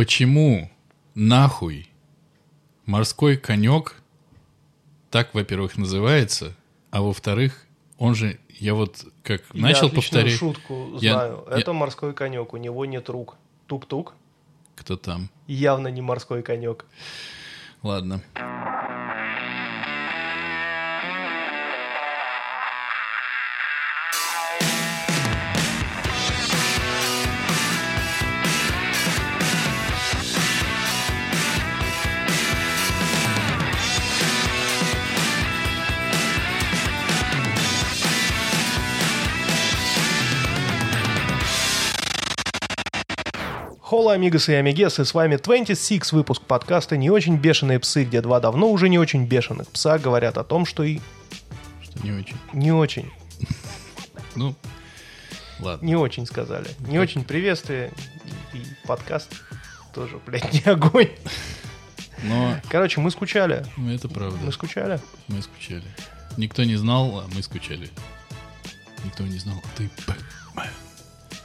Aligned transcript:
Почему 0.00 0.70
нахуй 1.14 1.86
морской 2.86 3.36
конек 3.36 3.96
так, 5.10 5.34
во-первых, 5.34 5.76
называется, 5.76 6.56
а 6.90 7.02
во-вторых, 7.02 7.66
он 7.98 8.14
же, 8.14 8.38
я 8.58 8.72
вот 8.72 9.04
как 9.22 9.42
Я 9.52 9.60
начал 9.60 9.90
повторять, 9.90 10.32
шутку 10.38 10.96
Я- 11.02 11.12
знаю. 11.12 11.44
я- 11.50 11.58
Это 11.58 11.74
морской 11.74 12.14
конек, 12.14 12.54
у 12.54 12.56
него 12.56 12.86
нет 12.86 13.10
рук. 13.10 13.36
Тук-тук. 13.66 14.14
кто 14.74 14.96
там. 14.96 15.28
Явно 15.46 15.88
не 15.88 16.00
морской 16.00 16.42
конек. 16.42 16.86
Ладно. 17.82 18.22
Холла, 44.00 44.14
амигасы 44.14 44.52
и 44.52 44.54
амигесы, 44.54 45.04
с 45.04 45.12
вами 45.12 45.36
26 45.36 46.12
выпуск 46.12 46.40
подкаста 46.40 46.96
«Не 46.96 47.10
очень 47.10 47.36
бешеные 47.36 47.78
псы», 47.78 48.04
где 48.04 48.22
два 48.22 48.40
давно 48.40 48.70
уже 48.70 48.88
не 48.88 48.98
очень 48.98 49.26
бешеных 49.26 49.68
пса 49.68 49.98
говорят 49.98 50.38
о 50.38 50.42
том, 50.42 50.64
что 50.64 50.82
и 50.84 51.00
Что 51.82 52.02
не 52.02 52.12
очень. 52.12 52.36
не 52.54 52.72
очень, 52.72 53.10
Ну, 54.36 54.54
ладно. 55.58 55.84
не 55.84 55.96
очень 55.96 56.24
сказали. 56.24 56.66
Не 56.88 56.98
очень 56.98 57.24
приветствие 57.24 57.92
и, 58.54 58.62
подкаст 58.86 59.34
тоже, 59.92 60.18
блядь, 60.24 60.50
не 60.54 60.62
огонь. 60.72 61.10
Но 62.22 62.56
Короче, 62.70 63.02
мы 63.02 63.10
скучали. 63.10 63.66
ну, 63.76 63.92
это 63.92 64.08
правда. 64.08 64.38
Мы 64.42 64.50
скучали. 64.52 64.98
Мы 65.28 65.42
скучали. 65.42 65.84
Никто 66.38 66.64
не 66.64 66.76
знал, 66.76 67.18
а 67.20 67.26
мы 67.34 67.42
скучали. 67.42 67.90
Никто 69.04 69.24
не 69.24 69.38
знал, 69.38 69.56
а 69.62 69.76
ты 69.76 69.90
Бэтмен. 70.06 70.24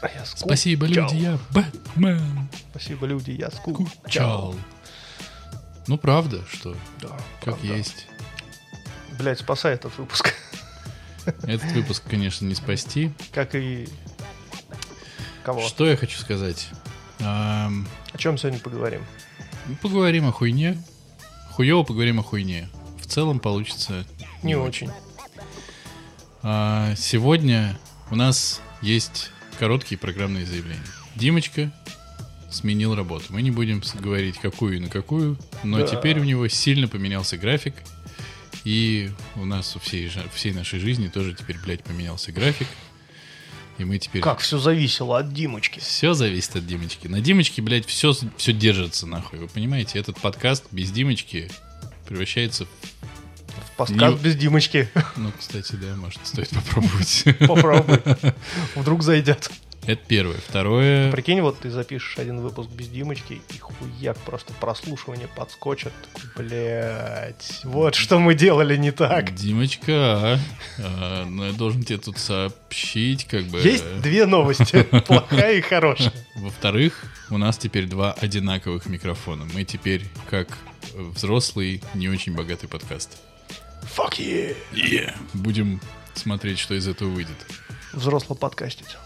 А 0.02 0.08
я 0.08 0.26
скучал. 0.26 0.48
Спасибо, 0.48 0.86
люди, 0.86 1.16
я 1.16 1.38
Бэтмен. 1.52 2.50
Спасибо, 2.72 3.06
люди, 3.08 3.32
я 3.32 3.50
скучал. 3.52 4.56
Ну, 5.88 5.98
правда, 5.98 6.44
что 6.52 6.76
Да, 7.02 7.10
как 7.44 7.58
правда. 7.58 7.66
есть. 7.66 8.08
Блядь, 9.20 9.40
спасай 9.40 9.74
этот 9.76 9.98
выпуск. 9.98 10.34
Этот 11.44 11.72
выпуск, 11.72 12.04
конечно, 12.10 12.46
не 12.46 12.54
спасти. 12.56 13.12
Как 13.32 13.56
и... 13.56 13.88
Кого? 15.44 15.62
Что 15.68 15.88
я 15.88 15.96
хочу 15.98 16.20
сказать? 16.20 16.70
Ам, 17.22 17.88
О 18.14 18.18
чем 18.18 18.38
сегодня 18.38 18.60
поговорим? 18.60 19.04
ну, 19.68 19.76
поговорим 19.78 20.28
о 20.28 20.32
хуйне. 20.32 20.82
Хуево 21.52 21.84
поговорим 21.84 22.20
о 22.20 22.24
хуйне. 22.24 22.70
В 23.00 23.06
целом 23.08 23.40
получится 23.40 24.06
Не 24.44 24.56
очень. 24.56 24.92
А, 26.44 26.94
сегодня 26.96 27.78
у 28.12 28.16
нас 28.16 28.62
есть 28.82 29.32
короткие 29.56 29.98
программные 29.98 30.46
заявления. 30.46 30.82
Димочка 31.16 31.72
сменил 32.50 32.96
работу. 32.96 33.26
Мы 33.30 33.42
не 33.42 33.52
будем 33.52 33.82
говорить, 34.00 34.38
какую 34.38 34.78
и 34.78 34.80
на 34.80 34.90
какую, 34.90 35.38
но 35.64 35.80
Да. 35.80 35.88
теперь 35.88 36.20
у 36.20 36.24
него 36.24 36.48
сильно 36.48 36.88
поменялся 36.88 37.38
график. 37.38 37.74
И 38.64 39.12
у 39.36 39.46
нас 39.46 39.76
у 39.76 39.80
всей, 39.80 40.10
всей 40.34 40.52
нашей 40.54 40.80
жизни 40.80 41.08
тоже 41.08 41.36
теперь, 41.36 41.58
блядь, 41.60 41.84
поменялся 41.84 42.32
график. 42.32 42.68
И 43.78 43.84
мы 43.84 44.00
теперь... 44.00 44.22
Как 44.22 44.40
все 44.40 44.58
зависело 44.58 45.20
от 45.20 45.34
Димочки. 45.34 45.80
Все 45.80 46.14
зависит 46.14 46.56
от 46.56 46.66
Димочки. 46.66 47.08
На 47.08 47.20
Димочке, 47.22 47.62
блядь, 47.62 47.86
все, 47.86 48.14
все 48.38 48.54
держится 48.54 49.06
нахуй. 49.06 49.38
Вы 49.38 49.48
понимаете, 49.48 50.00
этот 50.00 50.18
подкаст 50.20 50.64
без 50.72 50.92
Димочки 50.92 51.52
превращается. 52.08 52.68
Подкаст 53.78 54.22
без 54.22 54.36
Димочки. 54.36 54.90
Ну, 55.18 55.32
кстати, 55.38 55.76
да, 55.76 55.96
может, 55.96 56.20
стоит 56.24 56.50
попробовать. 56.50 57.24
Попробуй. 57.48 58.00
Вдруг 58.76 59.02
зайдет. 59.02 59.50
Это 59.86 60.02
первое. 60.08 60.38
Второе... 60.38 61.12
Прикинь, 61.12 61.42
вот 61.42 61.60
ты 61.60 61.70
запишешь 61.70 62.18
один 62.18 62.40
выпуск 62.40 62.70
без 62.72 62.88
Димочки, 62.88 63.42
и 63.54 63.58
хуяк 63.60 64.18
просто 64.20 64.52
прослушивание 64.54 65.28
подскочит. 65.28 65.94
Блядь, 66.36 67.62
вот 67.64 67.94
что 67.94 68.20
мы 68.20 68.34
делали 68.34 68.78
не 68.78 68.92
так. 68.92 69.36
Димочка, 69.36 69.94
а, 69.94 70.40
а, 70.80 71.26
ну 71.26 71.46
я 71.46 71.52
должен 71.52 71.84
тебе 71.84 72.00
тут 72.00 72.18
сообщить, 72.18 73.26
как 73.26 73.44
бы... 73.46 73.60
Есть 73.60 74.02
две 74.02 74.26
новости, 74.26 74.84
плохая 75.08 75.58
и 75.58 75.62
хорошая. 75.62 76.14
Во-вторых, 76.38 77.06
у 77.30 77.38
нас 77.38 77.58
теперь 77.58 77.86
два 77.86 78.14
одинаковых 78.14 78.88
микрофона. 78.88 79.46
Мы 79.54 79.66
теперь 79.66 80.06
как 80.30 80.48
взрослый, 80.96 81.84
не 81.94 82.10
очень 82.10 82.34
богатый 82.34 82.68
подкаст. 82.68 83.20
Fuck 83.96 84.18
yeah. 84.20 84.56
Yeah. 84.74 85.16
Будем 85.34 85.80
смотреть, 86.14 86.60
что 86.60 86.74
из 86.76 86.88
этого 86.88 87.10
выйдет. 87.10 87.36
Взросло 87.94 88.36
подкастить. 88.36 88.98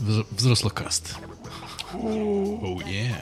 Вз- 0.00 0.26
Взрослокаст. 0.30 1.16
Oh, 1.92 2.76
yeah. 2.86 3.14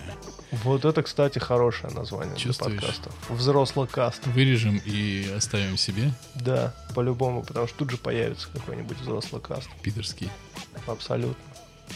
Вот 0.64 0.84
это, 0.84 1.02
кстати, 1.02 1.38
хорошее 1.38 1.92
название 1.94 2.34
для 2.34 2.42
Чувствуешь? 2.44 2.80
подкаста. 2.80 3.10
Взрослокаст. 3.30 4.26
Вырежем 4.26 4.80
и 4.84 5.30
оставим 5.36 5.76
себе 5.78 6.12
Да, 6.34 6.74
по-любому, 6.94 7.42
потому 7.42 7.66
что 7.66 7.78
тут 7.78 7.90
же 7.90 7.96
появится 7.96 8.48
какой-нибудь 8.52 8.98
взрослокаст. 9.00 9.68
питерский. 9.82 10.30
Абсолютно. 10.86 11.36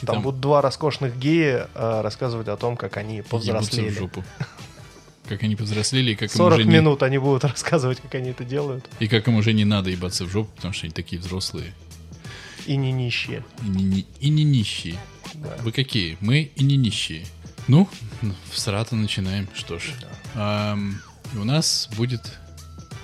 И 0.02 0.06
Там, 0.06 0.22
будут 0.22 0.40
два 0.40 0.60
роскошных 0.62 1.18
гея 1.18 1.68
а, 1.74 2.02
рассказывать 2.02 2.48
о 2.48 2.56
том, 2.56 2.76
как 2.76 2.96
они 2.98 3.16
ебутся 3.18 3.28
в 3.28 3.30
повзрослели. 3.54 3.90
жопу. 3.90 4.24
Как 5.28 5.42
они 5.42 5.56
повзрослели, 5.56 6.12
и 6.12 6.14
как 6.14 6.30
им 6.30 6.36
40 6.36 6.58
уже 6.58 6.68
не- 6.68 6.74
минут 6.74 7.02
они 7.02 7.18
будут 7.18 7.44
рассказывать, 7.50 8.00
как 8.00 8.14
они 8.14 8.30
это 8.30 8.44
делают. 8.44 8.88
И 9.00 9.08
как 9.08 9.26
им 9.28 9.36
уже 9.36 9.52
не 9.52 9.64
надо 9.64 9.90
ебаться 9.90 10.24
в 10.24 10.30
жопу, 10.30 10.50
потому 10.56 10.72
что 10.74 10.86
они 10.86 10.92
такие 10.92 11.20
взрослые. 11.20 11.74
И 12.66 12.76
не 12.76 12.92
нищие. 12.92 13.44
И 13.64 13.68
не, 13.68 14.06
и 14.20 14.28
не 14.28 14.44
нищие. 14.44 14.98
Да. 15.34 15.56
Вы 15.62 15.72
какие? 15.72 16.16
Мы 16.20 16.50
и 16.54 16.64
не 16.64 16.76
нищие. 16.76 17.24
Ну, 17.68 17.88
в 18.52 18.58
срата 18.58 18.94
начинаем. 18.96 19.48
Что 19.54 19.78
ж. 19.78 19.92
Ам, 20.34 21.00
у 21.34 21.44
нас 21.44 21.88
будет, 21.96 22.20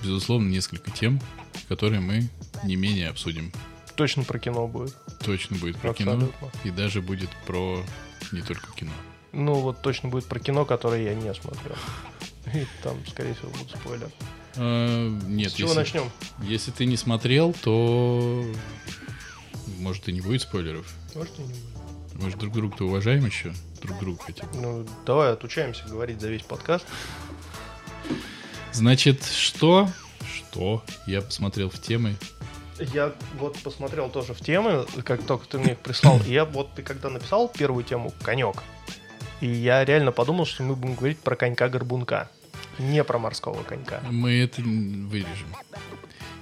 безусловно, 0.03 0.49
несколько 0.49 0.91
тем, 0.91 1.21
которые 1.69 2.01
мы 2.01 2.29
не 2.65 2.77
менее 2.77 3.09
обсудим. 3.09 3.53
Точно 3.97 4.23
про 4.25 4.39
кино 4.39 4.67
будет. 4.69 4.97
Точно 5.25 5.57
будет 5.57 5.77
про 5.77 5.93
кино. 5.95 6.13
Абсолютно. 6.13 6.51
И 6.65 6.71
даже 6.71 7.03
будет 7.03 7.31
про 7.47 7.85
не 8.33 8.43
только 8.43 8.73
кино. 8.75 8.93
Ну, 9.33 9.55
вот 9.55 9.83
точно 9.83 10.09
будет 10.09 10.27
про 10.27 10.39
кино, 10.41 10.65
которое 10.65 11.03
я 11.05 11.15
не 11.15 11.33
смотрел. 11.35 11.77
И 12.55 12.67
там, 12.83 12.99
скорее 13.07 13.35
всего, 13.35 13.51
будут 13.51 13.71
спойлеры. 13.71 14.11
А, 14.57 15.09
нет, 15.27 15.53
С 15.53 15.55
чего 15.55 15.69
если, 15.69 15.79
начнем? 15.79 16.11
если 16.43 16.71
ты 16.71 16.85
не 16.85 16.97
смотрел, 16.97 17.55
то 17.63 18.45
может 19.79 20.09
и 20.09 20.13
не 20.13 20.21
будет 20.21 20.43
спойлеров. 20.43 20.87
Может, 21.15 21.39
и 21.39 21.43
не 21.43 21.49
будет. 21.49 21.73
Мы 22.15 22.31
же 22.31 22.37
друг 22.37 22.53
друга-то 22.53 22.85
уважаем 22.85 23.25
еще. 23.25 23.53
Друг 23.81 23.99
друга 23.99 24.23
хотя 24.23 24.47
бы. 24.47 24.57
Ну, 24.61 24.87
давай 25.07 25.33
отучаемся 25.33 25.85
говорить 25.89 26.21
за 26.21 26.29
весь 26.29 26.43
подкаст. 26.43 26.85
Значит, 28.73 29.25
что? 29.25 29.89
Что? 30.35 30.83
Я 31.07 31.23
посмотрел 31.23 31.71
в 31.71 31.81
темы. 31.81 32.17
Я 32.79 33.13
вот 33.39 33.59
посмотрел 33.59 34.09
тоже 34.09 34.35
в 34.35 34.41
темы, 34.41 34.87
как 35.05 35.25
только 35.25 35.47
ты 35.47 35.59
мне 35.59 35.73
их 35.73 35.79
прислал. 35.79 36.21
Я 36.27 36.45
вот 36.45 36.75
ты 36.75 36.83
когда 36.83 37.11
написал 37.11 37.49
первую 37.49 37.85
тему 37.85 38.13
«Конек», 38.23 38.63
и 39.43 39.47
я 39.49 39.85
реально 39.85 40.13
подумал, 40.13 40.47
что 40.47 40.63
мы 40.63 40.77
будем 40.77 40.95
говорить 40.95 41.19
про 41.19 41.35
конька-горбунка. 41.35 42.31
Не 42.79 43.03
про 43.03 43.19
морского 43.19 43.63
конька. 43.65 44.01
Мы 44.09 44.39
это 44.39 44.63
вырежем. 44.63 45.49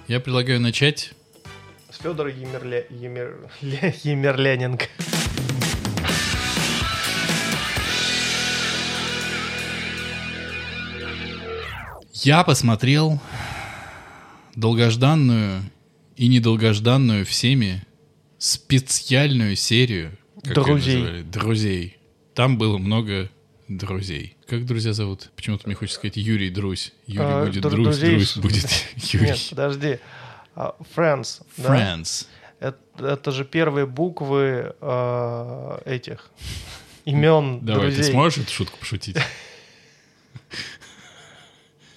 Я 0.06 0.20
предлагаю 0.20 0.60
начать. 0.60 1.12
С 1.90 1.96
Федора 1.96 2.30
Емерле... 2.30 2.86
Емер... 2.90 3.50
Ле- 3.62 3.94
Емельяненко. 4.04 4.84
Я 12.12 12.44
посмотрел 12.44 13.18
долгожданную 14.54 15.62
и 16.16 16.28
недолгожданную 16.28 17.24
всеми 17.24 17.82
специальную 18.38 19.56
серию 19.56 20.18
как 20.42 20.54
Друзей. 20.54 20.96
называли? 21.00 21.22
друзей. 21.22 21.96
Там 22.34 22.58
было 22.58 22.78
много 22.78 23.28
друзей. 23.68 24.36
Как 24.46 24.64
друзья 24.66 24.92
зовут? 24.92 25.30
Почему-то 25.36 25.66
мне 25.66 25.74
хочется 25.74 25.98
сказать 25.98 26.16
Юрий 26.16 26.50
Друзь. 26.50 26.92
Юрий 27.06 27.24
А, 27.28 27.44
будет 27.46 27.64
дру- 27.64 27.70
Друзь, 27.70 27.84
друзей 27.98 28.16
Друзь 28.16 28.36
будет 28.36 28.64
Юрий. 29.12 29.26
Нет, 29.26 29.46
подожди. 29.50 29.98
А, 30.54 30.74
Friends. 30.94 31.42
да? 31.56 31.74
Friends. 31.76 32.26
Это, 32.58 32.78
это 32.98 33.30
же 33.30 33.44
первые 33.44 33.86
буквы 33.86 34.74
э, 34.80 35.78
этих 35.86 36.30
имен 37.04 37.60
Давай, 37.64 37.86
друзей. 37.86 38.04
ты 38.04 38.10
сможешь 38.10 38.38
эту 38.44 38.52
шутку 38.52 38.78
пошутить? 38.78 39.16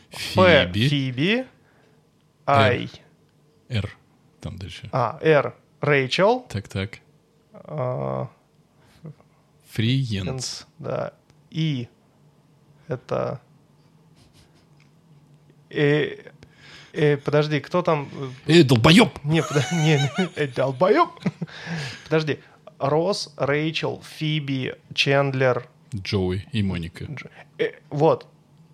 Фиби. 0.10 0.88
Фиби. 0.88 1.46
Ай. 2.46 2.90
Р. 3.70 3.90
Там 4.42 4.58
дальше. 4.58 4.90
А, 4.92 5.18
Р. 5.22 5.54
Рэйчел. 5.82 6.42
Так, 6.50 6.68
так. 6.68 7.00
Friends. 9.74 10.68
Да. 10.78 11.14
И. 11.50 11.88
Это... 12.88 13.42
Э, 15.72 16.32
э, 16.94 17.18
подожди, 17.18 17.60
кто 17.60 17.82
там... 17.82 18.08
Эй, 18.46 18.64
долбоеб! 18.64 19.10
Не, 19.24 19.42
подожди, 19.42 19.76
не, 19.76 20.12
э, 20.36 20.48
долбоеб. 20.48 21.10
Подожди. 22.04 22.40
Росс, 22.78 23.34
Рэйчел, 23.38 24.04
Фиби, 24.04 24.76
Чендлер. 24.94 25.68
Джоуи 25.96 26.46
и 26.52 26.62
Моника. 26.62 27.06
Дж- 27.06 27.32
э, 27.58 27.72
вот. 27.90 28.28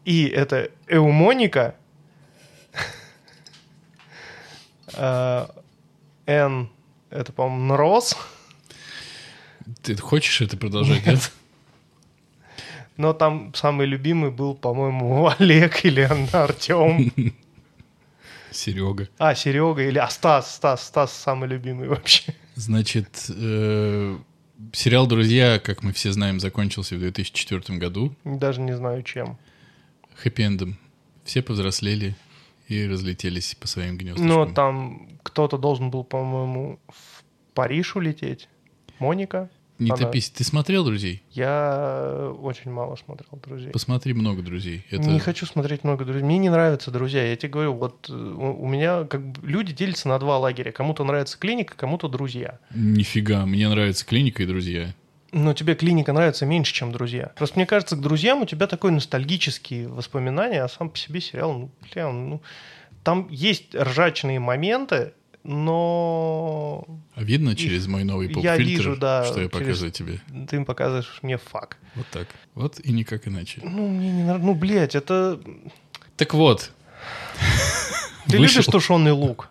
И 0.04 0.28
это 0.28 0.70
Эумоника. 0.88 1.76
Э, 4.94 5.46
Н. 6.26 6.70
Это, 7.10 7.32
по-моему, 7.32 7.76
Росс. 7.78 8.18
Ты 9.82 9.96
хочешь 9.98 10.42
это 10.42 10.58
продолжать, 10.58 11.06
нет? 11.06 11.32
Но 12.98 13.14
там 13.14 13.54
самый 13.56 13.88
любимый 13.88 14.30
был, 14.30 14.56
по-моему, 14.56 15.32
Олег 15.40 15.86
или 15.86 16.02
Артем. 16.34 17.12
Серега. 18.52 19.08
А, 19.18 19.36
Серега 19.36 19.84
или... 19.88 19.98
А, 20.00 20.10
Стас, 20.10 20.56
Стас, 20.56 20.86
Стас 20.86 21.14
самый 21.14 21.48
любимый 21.48 21.88
вообще. 21.88 22.34
Значит, 22.56 23.30
э, 23.30 24.18
сериал 24.74 25.08
«Друзья», 25.08 25.60
как 25.60 25.84
мы 25.84 25.94
все 25.94 26.12
знаем, 26.12 26.40
закончился 26.40 26.96
в 26.96 27.00
2004 27.00 27.78
году 27.78 28.14
Даже 28.26 28.60
не 28.60 28.76
знаю, 28.76 29.04
чем. 29.04 29.38
хэппи-эндом. 30.22 30.76
Все 31.24 31.42
повзрослели 31.42 32.16
и 32.68 32.88
разлетелись 32.88 33.56
по 33.56 33.68
своим 33.68 33.98
гнездышкам. 33.98 34.28
Но 34.28 34.46
там 34.46 35.08
кто-то 35.24 35.58
должен 35.58 35.90
был, 35.90 36.04
по-моему, 36.04 36.80
в 36.88 37.24
Париж 37.54 37.96
улететь. 37.96 38.50
Моника. 39.00 39.50
Не 39.80 39.92
она- 39.92 39.98
топись. 39.98 40.30
Ты 40.30 40.44
смотрел 40.44 40.84
«Друзей»? 40.84 41.24
Я 41.32 42.34
очень 42.42 42.70
мало 42.70 42.98
смотрел 42.98 43.40
«Друзей». 43.44 43.72
Посмотри 43.72 44.14
много 44.14 44.42
«Друзей». 44.42 44.86
Это... 44.92 45.10
Не 45.10 45.20
хочу 45.20 45.46
смотреть 45.46 45.84
много 45.86 46.04
друзей. 46.04 46.24
Мне 46.24 46.38
не 46.38 46.50
нравятся 46.50 46.92
друзья. 46.92 47.26
Я 47.26 47.36
тебе 47.38 47.50
говорю, 47.50 47.74
вот 47.74 48.10
э, 48.10 48.14
у 48.14 48.68
меня 48.68 49.06
как 49.06 49.26
бы 49.26 49.48
люди 49.48 49.74
делятся 49.74 50.10
на 50.10 50.20
два 50.20 50.38
лагеря. 50.38 50.74
Кому-то 50.74 51.06
нравится 51.06 51.38
клиника, 51.38 51.76
кому-то 51.78 52.10
друзья. 52.10 52.60
Нифига, 52.76 53.46
мне 53.46 53.70
нравится 53.70 54.06
«Клиника» 54.06 54.44
и 54.44 54.46
«Друзья». 54.46 54.94
Но 55.32 55.54
тебе 55.54 55.76
клиника 55.76 56.12
нравится 56.12 56.46
меньше, 56.46 56.74
чем 56.74 56.92
друзья. 56.92 57.32
Просто 57.38 57.58
мне 57.58 57.66
кажется, 57.66 57.96
к 57.96 58.02
друзьям 58.02 58.42
у 58.42 58.46
тебя 58.46 58.68
такой 58.68 58.92
ностальгические 58.92 59.88
воспоминания, 59.88 60.64
а 60.64 60.68
сам 60.68 60.90
по 60.90 60.98
себе 60.98 61.22
сериал, 61.22 61.54
ну, 61.54 61.72
бля, 61.94 62.12
ну, 62.12 62.42
там 63.04 63.28
есть 63.30 63.76
ржачные 63.76 64.40
моменты, 64.40 65.14
но 65.44 66.86
А 67.16 67.24
видно 67.24 67.56
через 67.56 67.88
мой 67.88 68.04
новый 68.04 68.28
я 68.28 68.34
поп-фильтр, 68.34 68.62
вижу, 68.64 68.96
да, 68.98 69.24
что 69.26 69.40
я 69.42 69.48
через- 69.50 69.52
показываю 69.52 69.92
тебе? 69.92 70.20
ты 70.50 70.64
показываешь 70.64 71.20
мне 71.22 71.38
фак. 71.38 71.78
Вот 71.96 72.06
так. 72.12 72.28
Вот 72.56 72.80
и 72.80 72.92
никак 72.92 73.28
иначе. 73.28 73.62
Ну, 73.64 73.88
мне 73.88 74.12
не 74.12 74.24
нравится. 74.24 74.46
Ну, 74.46 74.54
блядь, 74.56 74.96
это... 74.96 75.40
Так 76.18 76.34
вот. 76.34 76.72
Ты 78.28 78.38
любишь 78.38 78.66
тушеный 78.66 79.12
лук? 79.12 79.50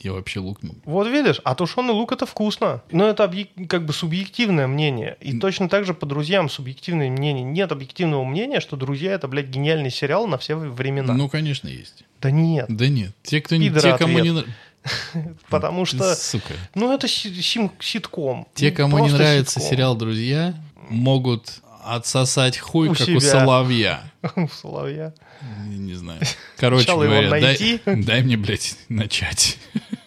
Я 0.00 0.12
вообще 0.14 0.40
лук... 0.40 0.62
не- 0.62 0.72
Вот 0.84 1.06
видишь, 1.08 1.40
а 1.44 1.54
тушеный 1.54 1.92
лук 1.92 2.12
это 2.12 2.24
вкусно. 2.24 2.82
Но 2.90 3.06
это 3.06 3.30
как 3.68 3.84
бы 3.84 3.92
субъективное 3.92 4.66
мнение. 4.66 5.16
И 5.20 5.38
точно 5.38 5.68
так 5.68 5.84
же 5.84 5.92
по 5.92 6.06
друзьям 6.06 6.48
субъективное 6.48 7.10
мнение. 7.10 7.44
Нет 7.44 7.70
объективного 7.70 8.24
мнения, 8.24 8.60
что 8.60 8.76
друзья 8.76 9.12
это, 9.12 9.28
блядь, 9.28 9.48
гениальный 9.48 9.90
сериал 9.90 10.26
на 10.26 10.38
все 10.38 10.54
времена. 10.56 11.12
Ну, 11.12 11.28
конечно, 11.28 11.68
есть. 11.68 12.04
Да 12.20 12.30
нет. 12.30 12.66
Да 12.68 12.88
нет. 12.88 13.12
Те, 13.22 13.40
кто 13.42 13.56
не... 13.56 13.70
Те, 13.70 13.96
кому 13.98 14.18
не... 14.20 14.44
Потому 15.50 15.84
что, 15.84 16.14
Сука. 16.14 16.54
ну, 16.74 16.92
это 16.92 17.06
ситком. 17.08 18.46
Те, 18.54 18.70
Ну, 18.70 18.76
кому 18.76 18.98
не 19.00 19.10
нравится 19.12 19.60
сериал 19.60 19.94
«Друзья», 19.94 20.54
могут 20.88 21.60
отсосать 21.84 22.58
хуй, 22.58 22.88
У 22.88 22.92
как 22.94 23.08
у 23.08 23.20
себя. 23.20 23.20
соловья. 23.20 24.10
Соловья. 24.60 25.14
Не, 25.66 25.78
не 25.78 25.94
знаю. 25.94 26.20
Короче 26.58 26.84
Сначала 26.84 27.04
говоря, 27.04 27.30
дай, 27.30 27.80
дай 27.86 28.22
мне, 28.22 28.36
блядь, 28.36 28.76
начать. 28.88 29.58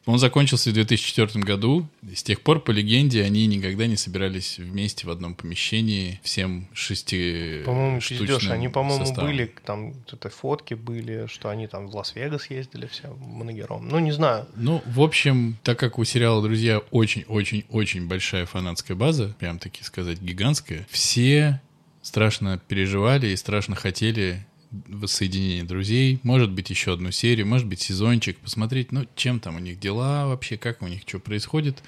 Он 0.06 0.20
закончился 0.20 0.70
в 0.70 0.74
2004 0.74 1.44
году. 1.44 1.88
И 2.10 2.16
с 2.16 2.24
тех 2.24 2.42
пор, 2.42 2.60
по 2.60 2.72
легенде, 2.72 3.24
они 3.24 3.48
никогда 3.48 3.88
не 3.88 3.96
собирались 3.96 4.60
вместе 4.60 5.08
в 5.08 5.10
одном 5.10 5.34
помещении 5.34 6.20
всем 6.24 6.68
шести 6.74 7.62
По-моему, 7.66 8.00
пиздешь. 8.00 8.50
Они, 8.50 8.68
по-моему, 8.68 9.06
составом. 9.06 9.32
были, 9.32 9.54
там, 9.66 9.94
это 10.12 10.30
фотки 10.30 10.74
были, 10.74 11.28
что 11.28 11.50
они 11.50 11.68
там 11.68 11.88
в 11.88 11.96
Лас-Вегас 11.96 12.50
ездили 12.50 12.88
все 12.88 13.14
многером. 13.14 13.88
Ну, 13.88 14.00
не 14.00 14.12
знаю. 14.12 14.48
Ну, 14.56 14.82
в 14.86 15.02
общем, 15.02 15.58
так 15.64 15.80
как 15.80 15.98
у 15.98 16.04
сериала 16.04 16.42
«Друзья» 16.42 16.80
очень-очень-очень 16.92 18.08
большая 18.08 18.46
фанатская 18.46 18.98
база, 18.98 19.36
прям 19.40 19.58
таки 19.60 19.84
сказать 19.84 20.20
гигантская, 20.20 20.86
все 20.90 21.62
страшно 22.02 22.60
переживали 22.68 23.28
и 23.28 23.36
страшно 23.36 23.76
хотели 23.76 24.46
воссоединения 24.88 25.64
друзей, 25.64 26.20
может 26.24 26.52
быть, 26.52 26.70
еще 26.70 26.94
одну 26.94 27.12
серию, 27.12 27.48
может 27.48 27.68
быть, 27.68 27.82
сезончик, 27.82 28.38
посмотреть, 28.38 28.92
ну, 28.92 29.06
чем 29.16 29.40
там 29.40 29.56
у 29.56 29.60
них 29.60 29.80
дела 29.80 30.28
вообще, 30.28 30.58
как 30.58 30.82
у 30.82 30.88
них 30.88 31.02
что 31.06 31.20
происходит. 31.20 31.84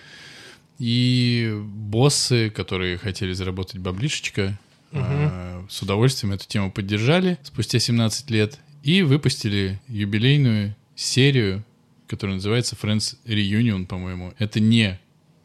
И 0.78 1.58
боссы, 1.66 2.50
которые 2.50 2.98
хотели 2.98 3.34
заработать 3.34 3.80
баблишечко, 3.80 4.60
а, 4.92 5.66
с 5.70 5.82
удовольствием 5.82 6.34
эту 6.34 6.48
тему 6.48 6.72
поддержали 6.72 7.38
спустя 7.44 7.80
17 7.80 8.30
лет 8.30 8.60
и 8.84 9.02
выпустили 9.02 9.82
юбилейную 9.88 10.76
серию, 10.96 11.64
которая 12.08 12.36
называется 12.36 12.78
Friends 12.82 13.18
Reunion, 13.26 13.86
по-моему. 13.86 14.34
Это 14.38 14.60
не 14.60 15.00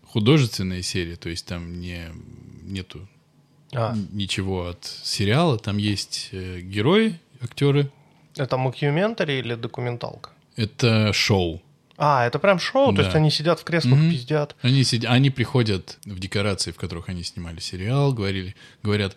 художественная 0.04 0.82
серия, 0.82 1.16
то 1.16 1.28
есть 1.28 1.46
там 1.46 1.80
не, 1.80 2.06
нету 2.62 3.08
А, 3.72 3.96
ничего 4.12 4.68
от 4.68 4.84
сериала, 4.84 5.58
там 5.58 5.78
есть 5.78 6.28
э, 6.32 6.60
герои, 6.60 7.18
актеры. 7.42 7.90
это 8.36 8.56
мокюментари 8.56 9.34
или 9.38 9.54
документалка? 9.54 10.30
Это 10.56 11.12
шоу. 11.12 11.60
А, 11.96 12.26
это 12.26 12.38
прям 12.38 12.58
шоу, 12.58 12.90
то 12.92 12.96
Да. 12.98 13.02
есть 13.02 13.14
они 13.16 13.30
сидят 13.30 13.60
в 13.60 13.64
креслах, 13.64 13.98
Мгм. 13.98 14.10
пиздят. 14.10 14.56
Они, 14.62 14.82
сидя- 14.84 15.08
они 15.08 15.28
приходят 15.30 15.98
в 16.06 16.18
декорации, 16.18 16.70
в 16.72 16.76
которых 16.76 17.08
они 17.10 17.22
снимали 17.24 17.60
сериал, 17.60 18.12
говорили, 18.14 18.54
говорят, 18.82 19.16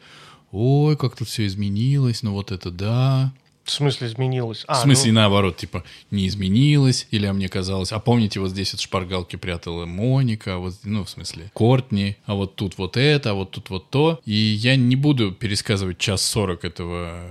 ой, 0.52 0.98
как 0.98 1.16
тут 1.16 1.28
все 1.30 1.46
изменилось, 1.46 2.24
ну 2.24 2.34
вот 2.34 2.52
это 2.52 2.72
да. 2.72 3.32
В 3.64 3.72
смысле 3.72 4.08
изменилось? 4.08 4.66
А, 4.68 4.74
в 4.74 4.78
смысле, 4.82 5.14
ну, 5.14 5.22
наоборот, 5.22 5.58
типа, 5.58 5.84
не 6.12 6.28
изменилось, 6.28 7.08
или 7.12 7.26
а 7.26 7.34
мне 7.34 7.48
казалось, 7.48 7.94
а 7.94 8.00
помните, 8.00 8.40
вот 8.40 8.50
здесь 8.50 8.74
вот 8.74 8.82
шпаргалки 8.82 9.38
прятала 9.38 9.86
Моника, 9.86 10.56
а 10.56 10.58
вот, 10.58 10.76
ну, 10.84 11.06
в 11.06 11.10
смысле, 11.10 11.50
Кортни, 11.54 12.18
а 12.26 12.36
вот 12.36 12.56
тут 12.56 12.78
вот 12.78 12.98
это, 12.98 13.32
а 13.32 13.34
вот 13.34 13.52
тут 13.52 13.70
вот 13.70 13.90
то. 13.90 14.20
И 14.26 14.34
я 14.34 14.76
не 14.76 14.98
буду 14.98 15.32
пересказывать 15.32 15.98
час 15.98 16.22
сорок 16.22 16.66
этого, 16.66 17.22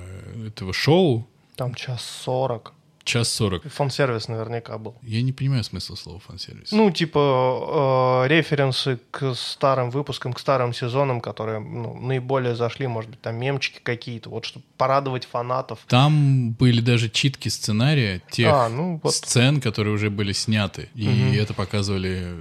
этого 0.46 0.73
шоу, 0.73 1.27
там 1.56 1.74
час 1.74 2.03
сорок. 2.24 2.72
Час 3.05 3.29
сорок. 3.29 3.63
Фан-сервис 3.65 4.29
наверняка 4.29 4.79
был. 4.79 4.94
Я 5.03 5.23
не 5.23 5.32
понимаю 5.32 5.65
смысла 5.65 5.97
слова 5.97 6.21
фан-сервис. 6.21 6.73
Ну, 6.73 6.91
типа, 6.91 8.25
э, 8.25 8.29
референсы 8.29 8.99
к 9.11 9.35
старым 9.35 9.91
выпускам, 9.91 10.32
к 10.32 10.39
старым 10.39 10.73
сезонам, 10.73 11.21
которые 11.21 11.61
ну, 11.61 11.94
наиболее 12.01 12.55
зашли, 12.55 12.87
может 12.87 13.11
быть, 13.11 13.21
там 13.21 13.37
мемчики 13.37 13.81
какие-то, 13.82 14.31
вот, 14.31 14.44
чтобы 14.44 14.65
порадовать 14.77 15.25
фанатов. 15.27 15.81
Там 15.89 16.53
были 16.53 16.81
даже 16.81 17.09
читки 17.09 17.49
сценария 17.49 18.23
тех 18.31 18.53
А, 18.53 18.69
ну, 18.69 19.01
вот. 19.03 19.15
сцен, 19.15 19.61
которые 19.61 19.94
уже 19.94 20.11
были 20.11 20.32
сняты. 20.32 20.89
И 20.94 21.09
Мгм. 21.09 21.32
это 21.35 21.55
показывали, 21.55 22.37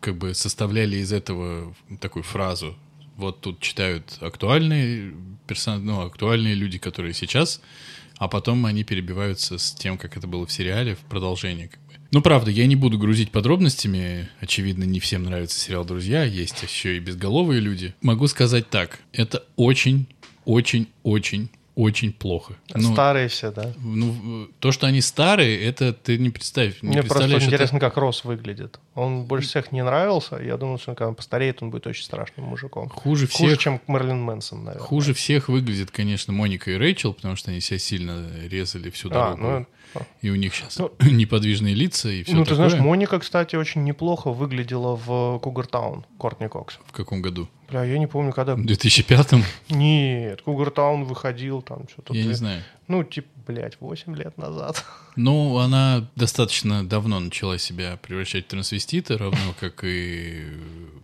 как 0.00 0.16
бы 0.16 0.34
составляли 0.34 0.96
из 0.96 1.12
этого 1.12 1.74
такую 2.00 2.22
фразу. 2.22 2.76
Вот 3.16 3.40
тут 3.40 3.60
читают 3.60 4.16
актуальные 4.20 5.12
персон... 5.48 5.84
ну, 5.84 6.02
актуальные 6.02 6.54
люди, 6.54 6.78
которые 6.78 7.14
сейчас, 7.14 7.60
а 8.18 8.28
потом 8.28 8.66
они 8.66 8.84
перебиваются 8.84 9.58
с 9.58 9.72
тем, 9.72 9.96
как 9.96 10.16
это 10.16 10.26
было 10.26 10.46
в 10.46 10.52
сериале, 10.52 10.94
в 10.94 11.00
продолжении. 11.00 11.66
Как 11.66 11.80
бы. 11.80 11.94
Ну, 12.10 12.22
правда, 12.22 12.50
я 12.50 12.66
не 12.66 12.76
буду 12.76 12.98
грузить 12.98 13.30
подробностями. 13.30 14.28
Очевидно, 14.40 14.84
не 14.84 14.98
всем 14.98 15.24
нравится 15.24 15.58
сериал 15.58 15.84
«Друзья». 15.84 16.24
Есть 16.24 16.62
еще 16.62 16.96
и 16.96 17.00
безголовые 17.00 17.60
люди. 17.60 17.94
Могу 18.00 18.26
сказать 18.28 18.70
так. 18.70 19.00
Это 19.12 19.44
очень, 19.56 20.06
очень, 20.44 20.88
очень, 21.78 22.12
плохо. 22.12 22.54
Ну, 22.74 22.92
Старые 22.92 23.28
все, 23.28 23.52
да. 23.52 23.72
ну, 23.78 24.48
то, 24.58 24.72
что 24.72 24.86
они 24.88 25.00
старые, 25.00 25.62
это 25.64 25.92
ты 25.92 26.18
не 26.18 26.30
представь. 26.30 26.82
Не 26.82 26.88
Мне 26.88 26.96
просто 26.98 27.14
представляешь, 27.14 27.42
это- 27.44 27.50
интересно, 27.54 27.78
как 27.80 27.96
Росс 27.96 28.24
выглядит. 28.24 28.80
Он 28.94 29.24
больше 29.24 29.48
всех 29.48 29.70
не 29.70 29.84
нравился. 29.84 30.36
Я 30.42 30.56
думаю, 30.56 30.78
что 30.78 30.94
когда 30.94 31.08
он 31.08 31.14
постареет, 31.14 31.62
он 31.62 31.70
будет 31.70 31.86
очень 31.86 32.04
страшным 32.04 32.46
мужиком. 32.46 32.88
Хуже 32.88 33.28
Хуже, 33.28 33.46
всех, 33.50 33.58
чем 33.58 33.80
Мерлин 33.86 34.20
Мэнсон, 34.22 34.64
наверное. 34.64 34.84
хуже 34.86 35.14
всех 35.14 35.48
выглядит, 35.48 35.90
конечно, 35.92 36.32
Моника 36.32 36.70
и 36.72 36.74
Рэйчел, 36.76 37.14
потому 37.14 37.36
что 37.36 37.50
они 37.52 37.60
себя 37.60 37.78
сильно 37.78 38.26
резали 38.44 38.90
всю 38.90 39.08
А, 39.08 39.12
дорогу. 39.12 39.40
ну, 39.42 39.66
И 40.22 40.30
у 40.30 40.34
них 40.34 40.54
сейчас 40.54 40.78
Ну, 40.78 40.92
неподвижные 41.00 41.74
лица 41.74 42.08
и 42.08 42.22
все 42.22 42.34
ну, 42.34 42.44
ты 42.44 42.54
знаешь, 42.54 42.74
Моника, 42.74 43.18
кстати, 43.18 43.56
очень 43.56 43.84
неплохо 43.84 44.32
выглядела 44.32 44.96
в 44.96 45.38
Кугартаун, 45.40 46.04
Кортни 46.18 46.48
Кокс. 46.48 46.78
В 46.86 46.92
каком 46.92 47.22
году? 47.22 47.48
Бля, 47.68 47.84
я 47.84 47.98
не 47.98 48.06
помню, 48.06 48.32
когда... 48.32 48.54
В 48.54 48.60
2005-м? 48.60 49.44
Нет, 49.68 50.42
Кугартаун 50.42 51.04
выходил 51.04 51.60
там 51.60 51.86
что-то. 51.88 52.14
Я 52.14 52.24
не 52.24 52.32
знаю. 52.32 52.62
Ну, 52.86 53.04
типа, 53.04 53.28
блядь, 53.46 53.78
8 53.80 54.16
лет 54.16 54.36
назад. 54.38 54.84
Ну, 55.20 55.58
она 55.58 56.08
достаточно 56.14 56.86
давно 56.86 57.18
начала 57.18 57.58
себя 57.58 57.98
превращать 58.00 58.44
в 58.44 58.48
трансвестита, 58.50 59.18
равно 59.18 59.52
как 59.58 59.82
и. 59.82 60.46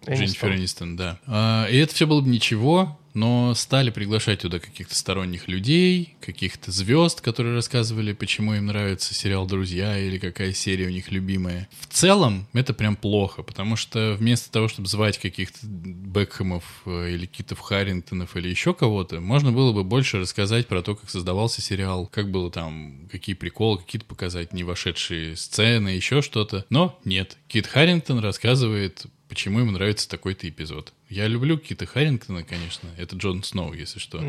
Дженнифер 0.08 0.54
Энистон, 0.54 0.96
да. 0.96 1.18
А, 1.26 1.66
и 1.66 1.76
это 1.76 1.92
все 1.92 2.06
было 2.06 2.20
бы 2.20 2.28
ничего, 2.28 2.96
но 3.14 3.54
стали 3.54 3.90
приглашать 3.90 4.40
туда 4.40 4.58
каких-то 4.58 4.94
сторонних 4.94 5.48
людей, 5.48 6.16
каких-то 6.20 6.72
звезд, 6.72 7.20
которые 7.20 7.54
рассказывали, 7.54 8.12
почему 8.12 8.54
им 8.54 8.66
нравится 8.66 9.14
сериал 9.14 9.46
«Друзья» 9.46 9.96
или 9.98 10.18
какая 10.18 10.52
серия 10.52 10.86
у 10.86 10.90
них 10.90 11.10
любимая. 11.10 11.68
В 11.80 11.86
целом 11.86 12.46
это 12.52 12.74
прям 12.74 12.96
плохо, 12.96 13.42
потому 13.42 13.76
что 13.76 14.16
вместо 14.18 14.50
того, 14.50 14.68
чтобы 14.68 14.88
звать 14.88 15.18
каких-то 15.18 15.58
Бекхэмов 15.62 16.64
э, 16.86 17.10
или 17.12 17.26
Китов 17.26 17.60
Харрингтонов 17.60 18.36
или 18.36 18.48
еще 18.48 18.74
кого-то, 18.74 19.20
можно 19.20 19.52
было 19.52 19.72
бы 19.72 19.84
больше 19.84 20.18
рассказать 20.18 20.66
про 20.66 20.82
то, 20.82 20.96
как 20.96 21.08
создавался 21.08 21.62
сериал, 21.62 22.06
как 22.06 22.30
было 22.30 22.50
там, 22.50 23.08
какие 23.10 23.34
приколы, 23.36 23.78
какие-то 23.78 24.06
показать 24.06 24.52
не 24.52 24.64
вошедшие 24.64 25.36
сцены, 25.36 25.90
еще 25.90 26.20
что-то. 26.20 26.66
Но 26.68 26.98
нет, 27.04 27.38
Кит 27.46 27.66
Харрингтон 27.66 28.18
рассказывает 28.18 29.06
почему 29.34 29.58
ему 29.58 29.72
нравится 29.72 30.08
такой-то 30.08 30.48
эпизод. 30.48 30.92
Я 31.10 31.26
люблю 31.26 31.58
Кита 31.58 31.86
Харрингтона, 31.86 32.44
конечно. 32.44 32.88
Это 32.96 33.16
Джон 33.16 33.42
Сноу, 33.42 33.72
если 33.72 33.98
что. 33.98 34.22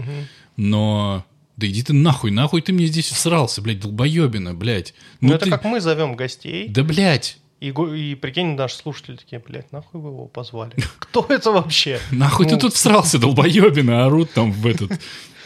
Но 0.57 1.24
да 1.57 1.67
иди 1.67 1.83
ты 1.83 1.93
нахуй, 1.93 2.31
нахуй 2.31 2.62
ты 2.62 2.74
мне 2.74 2.88
здесь 2.88 3.12
всрался, 3.12 3.62
блядь, 3.62 3.79
долбоебина, 3.79 4.55
блядь. 4.55 4.95
Ну, 5.21 5.29
Ну 5.29 5.35
это 5.35 5.45
ты... 5.45 5.51
как 5.51 5.63
мы 5.63 5.79
зовем 5.79 6.15
гостей, 6.15 6.67
Да, 6.69 6.83
блядь, 6.83 7.38
и, 7.62 7.69
и 7.69 8.15
прикинь, 8.15 8.55
наши 8.55 8.75
слушатели 8.75 9.15
такие, 9.15 9.39
блядь, 9.39 9.71
нахуй 9.71 10.01
вы 10.01 10.09
его 10.09 10.25
позвали? 10.25 10.74
Кто 11.00 11.25
это 11.29 11.51
вообще? 11.51 12.00
нахуй 12.12 12.47
ты 12.47 12.55
Ну, 12.55 12.62
тут 12.62 12.74
всрался, 12.74 13.19
долбоебина, 13.19 14.05
орут 14.05 14.31
там 14.33 14.51
в 14.51 14.65
этот... 14.65 14.91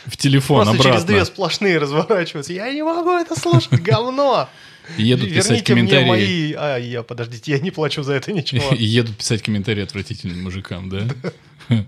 В 0.05 0.15
телефон 0.15 0.63
Просто 0.63 0.77
через 0.77 0.87
обратно. 1.01 1.07
две 1.13 1.25
сплошные 1.25 1.77
разворачиваются. 1.77 2.53
Я 2.53 2.71
не 2.73 2.81
могу 2.81 3.11
это 3.11 3.37
слушать, 3.37 3.81
говно! 3.81 4.49
Едут 4.97 5.29
писать 5.29 5.49
Верните 5.67 5.73
мне 5.73 5.81
комментарии. 5.81 6.07
мои... 6.07 6.53
А, 6.57 6.77
я, 6.77 7.03
подождите, 7.03 7.51
я 7.51 7.59
не 7.59 7.71
плачу 7.71 8.03
за 8.03 8.13
это 8.13 8.31
ничего. 8.33 8.73
И 8.73 8.83
едут 8.83 9.17
писать 9.17 9.41
комментарии 9.41 9.83
отвратительным 9.83 10.43
мужикам, 10.43 10.89
да? 10.89 11.07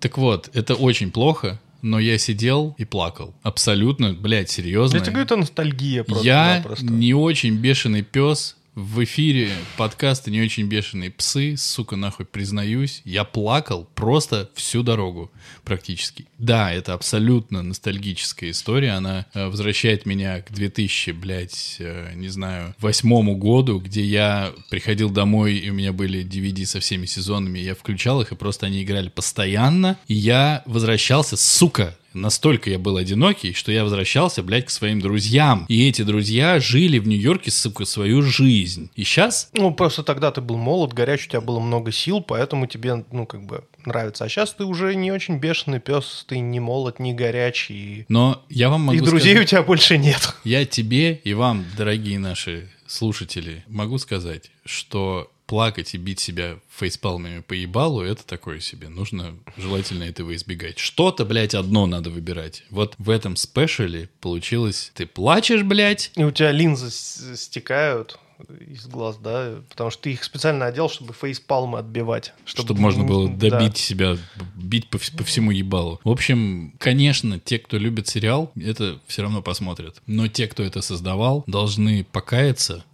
Так 0.00 0.16
вот, 0.16 0.48
это 0.54 0.74
очень 0.74 1.10
плохо, 1.10 1.60
но 1.82 1.98
я 1.98 2.16
сидел 2.16 2.74
и 2.78 2.86
плакал. 2.86 3.34
Абсолютно, 3.42 4.14
блядь, 4.14 4.48
серьезно. 4.48 4.96
Я 4.96 5.02
тебе 5.02 5.12
говорю, 5.12 5.26
это 5.26 5.36
ностальгия 5.36 6.06
Я 6.22 6.60
просто. 6.64 6.86
не 6.86 7.12
очень 7.12 7.56
бешеный 7.56 8.02
пес. 8.02 8.56
В 8.76 9.02
эфире 9.02 9.50
подкаста 9.76 10.30
«Не 10.30 10.40
очень 10.42 10.68
бешеные 10.68 11.10
псы», 11.10 11.56
сука, 11.56 11.96
нахуй, 11.96 12.24
признаюсь, 12.24 13.02
я 13.04 13.24
плакал 13.24 13.88
просто 13.96 14.48
всю 14.54 14.84
дорогу 14.84 15.28
практически. 15.64 16.26
Да, 16.38 16.72
это 16.72 16.94
абсолютно 16.94 17.62
ностальгическая 17.62 18.52
история, 18.52 18.92
она 18.92 19.26
э, 19.34 19.48
возвращает 19.48 20.06
меня 20.06 20.40
к 20.42 20.52
2000, 20.52 21.10
блядь, 21.10 21.76
э, 21.80 22.12
не 22.14 22.28
знаю, 22.28 22.76
восьмому 22.78 23.36
году, 23.36 23.80
где 23.80 24.04
я 24.04 24.52
приходил 24.70 25.10
домой, 25.10 25.56
и 25.56 25.68
у 25.70 25.74
меня 25.74 25.92
были 25.92 26.24
DVD 26.24 26.64
со 26.64 26.78
всеми 26.78 27.06
сезонами, 27.06 27.58
я 27.58 27.74
включал 27.74 28.22
их, 28.22 28.30
и 28.30 28.36
просто 28.36 28.66
они 28.66 28.84
играли 28.84 29.08
постоянно, 29.08 29.98
и 30.06 30.14
я 30.14 30.62
возвращался, 30.64 31.36
сука, 31.36 31.96
Настолько 32.12 32.70
я 32.70 32.78
был 32.78 32.96
одинокий, 32.96 33.52
что 33.52 33.70
я 33.72 33.84
возвращался, 33.84 34.42
блядь, 34.42 34.66
к 34.66 34.70
своим 34.70 35.00
друзьям. 35.00 35.64
И 35.68 35.88
эти 35.88 36.02
друзья 36.02 36.58
жили 36.60 36.98
в 36.98 37.06
Нью-Йорке, 37.06 37.50
сука, 37.50 37.84
свою 37.84 38.22
жизнь. 38.22 38.90
И 38.96 39.04
сейчас 39.04 39.50
Ну, 39.54 39.72
просто 39.72 40.02
тогда 40.02 40.30
ты 40.30 40.40
был 40.40 40.56
молод, 40.56 40.92
горяч, 40.92 41.26
у 41.26 41.28
тебя 41.30 41.40
было 41.40 41.60
много 41.60 41.92
сил, 41.92 42.20
поэтому 42.20 42.66
тебе, 42.66 43.04
ну, 43.12 43.26
как 43.26 43.44
бы 43.44 43.64
нравится. 43.84 44.24
А 44.24 44.28
сейчас 44.28 44.52
ты 44.54 44.64
уже 44.64 44.94
не 44.94 45.12
очень 45.12 45.38
бешеный 45.38 45.80
пес, 45.80 46.24
ты 46.28 46.38
не 46.40 46.60
молод, 46.60 46.98
не 46.98 47.14
горячий. 47.14 48.06
Но 48.08 48.44
я 48.48 48.68
вам 48.70 48.82
могу 48.82 48.98
и 48.98 49.00
друзей 49.00 49.32
сказать, 49.32 49.46
у 49.46 49.50
тебя 49.50 49.62
больше 49.62 49.98
нет. 49.98 50.34
я 50.44 50.64
тебе 50.64 51.14
и 51.14 51.34
вам, 51.34 51.64
дорогие 51.76 52.18
наши 52.18 52.68
слушатели, 52.86 53.64
могу 53.68 53.98
сказать, 53.98 54.50
что 54.64 55.30
плакать 55.50 55.94
и 55.94 55.98
бить 55.98 56.20
себя 56.20 56.60
фейспалмами 56.70 57.40
по 57.40 57.54
ебалу, 57.54 58.02
это 58.02 58.24
такое 58.24 58.60
себе. 58.60 58.88
Нужно 58.88 59.34
желательно 59.56 60.04
этого 60.04 60.32
избегать. 60.36 60.78
Что-то, 60.78 61.24
блядь, 61.24 61.56
одно 61.56 61.86
надо 61.86 62.08
выбирать. 62.08 62.62
Вот 62.70 62.94
в 62.98 63.10
этом 63.10 63.34
спешале 63.34 64.08
получилось, 64.20 64.92
ты 64.94 65.06
плачешь, 65.06 65.64
блядь, 65.64 66.12
И 66.14 66.22
у 66.22 66.30
тебя 66.30 66.52
линзы 66.52 66.92
стекают 67.36 68.16
из 68.60 68.86
глаз, 68.86 69.16
да, 69.16 69.56
потому 69.68 69.90
что 69.90 70.04
ты 70.04 70.12
их 70.12 70.22
специально 70.22 70.66
одел, 70.66 70.88
чтобы 70.88 71.14
фейспалмы 71.14 71.80
отбивать. 71.80 72.32
чтобы, 72.44 72.76
можно 72.76 73.02
было 73.02 73.28
да. 73.28 73.50
добить 73.50 73.76
себя, 73.76 74.16
бить 74.54 74.88
по, 74.88 74.98
по 74.98 75.24
всему 75.24 75.50
ебалу. 75.50 76.00
В 76.04 76.10
общем, 76.10 76.74
конечно, 76.78 77.40
те, 77.40 77.58
кто 77.58 77.76
любит 77.76 78.06
сериал, 78.06 78.52
это 78.54 79.00
все 79.08 79.22
равно 79.22 79.42
посмотрят. 79.42 80.00
Но 80.06 80.28
те, 80.28 80.46
кто 80.46 80.62
это 80.62 80.80
создавал, 80.80 81.42
должны 81.48 82.04
покаяться, 82.04 82.84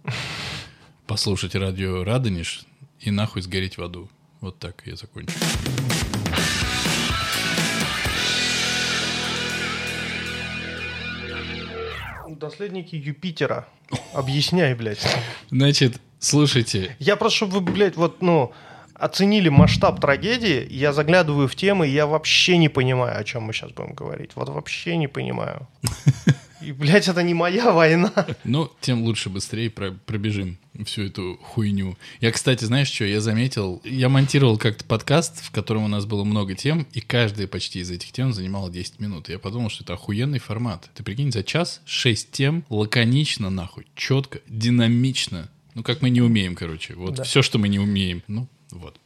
послушать 1.07 1.55
радио 1.55 2.03
Радонеж 2.03 2.65
и 2.99 3.11
нахуй 3.11 3.41
сгореть 3.41 3.77
в 3.77 3.83
аду. 3.83 4.09
Вот 4.41 4.59
так 4.59 4.83
я 4.85 4.95
закончу. 4.95 5.33
Наследники 12.39 12.95
Юпитера. 12.95 13.67
Объясняй, 14.13 14.75
блядь. 14.75 15.01
Значит, 15.49 15.99
слушайте, 16.19 16.95
Я 16.99 17.15
просто, 17.15 17.37
чтобы 17.37 17.53
вы, 17.53 17.61
блядь, 17.61 17.95
вот, 17.95 18.21
ну, 18.21 18.53
оценили 18.93 19.49
масштаб 19.49 19.99
трагедии, 19.99 20.67
я 20.69 20.93
заглядываю 20.93 21.47
в 21.47 21.55
темы, 21.55 21.87
и 21.87 21.91
я 21.91 22.05
вообще 22.05 22.57
не 22.57 22.69
понимаю, 22.69 23.19
о 23.19 23.23
чем 23.23 23.43
мы 23.43 23.53
сейчас 23.53 23.71
будем 23.71 23.93
говорить. 23.93 24.31
Вот 24.35 24.49
вообще 24.49 24.97
не 24.97 25.07
понимаю. 25.07 25.67
И, 26.61 26.71
блядь, 26.71 27.07
это 27.07 27.21
не 27.23 27.33
моя 27.33 27.71
война. 27.71 28.11
ну, 28.43 28.71
тем 28.81 29.03
лучше 29.03 29.29
быстрее 29.29 29.69
про- 29.69 29.91
пробежим 29.91 30.57
всю 30.85 31.03
эту 31.03 31.37
хуйню. 31.41 31.97
Я, 32.19 32.31
кстати, 32.31 32.63
знаешь 32.65 32.89
что, 32.91 33.05
я 33.05 33.21
заметил, 33.21 33.81
я 33.83 34.09
монтировал 34.09 34.57
как-то 34.57 34.83
подкаст, 34.85 35.43
в 35.43 35.51
котором 35.51 35.83
у 35.83 35.87
нас 35.87 36.05
было 36.05 36.23
много 36.23 36.55
тем, 36.55 36.87
и 36.93 37.01
каждая 37.01 37.47
почти 37.47 37.79
из 37.79 37.91
этих 37.91 38.11
тем 38.11 38.33
занимала 38.33 38.69
10 38.71 38.99
минут. 38.99 39.29
Я 39.29 39.39
подумал, 39.39 39.69
что 39.69 39.83
это 39.83 39.93
охуенный 39.93 40.39
формат. 40.39 40.89
Ты 40.95 41.03
прикинь, 41.03 41.31
за 41.31 41.43
час 41.43 41.81
6 41.85 42.31
тем, 42.31 42.63
лаконично, 42.69 43.49
нахуй, 43.49 43.85
четко, 43.95 44.39
динамично. 44.47 45.49
Ну, 45.75 45.83
как 45.83 46.01
мы 46.01 46.09
не 46.09 46.21
умеем, 46.21 46.55
короче. 46.55 46.95
Вот 46.95 47.15
Да. 47.15 47.23
все, 47.23 47.41
что 47.43 47.59
мы 47.59 47.67
не 47.69 47.77
умеем. 47.79 48.23
Ну, 48.27 48.47
вот. 48.71 48.99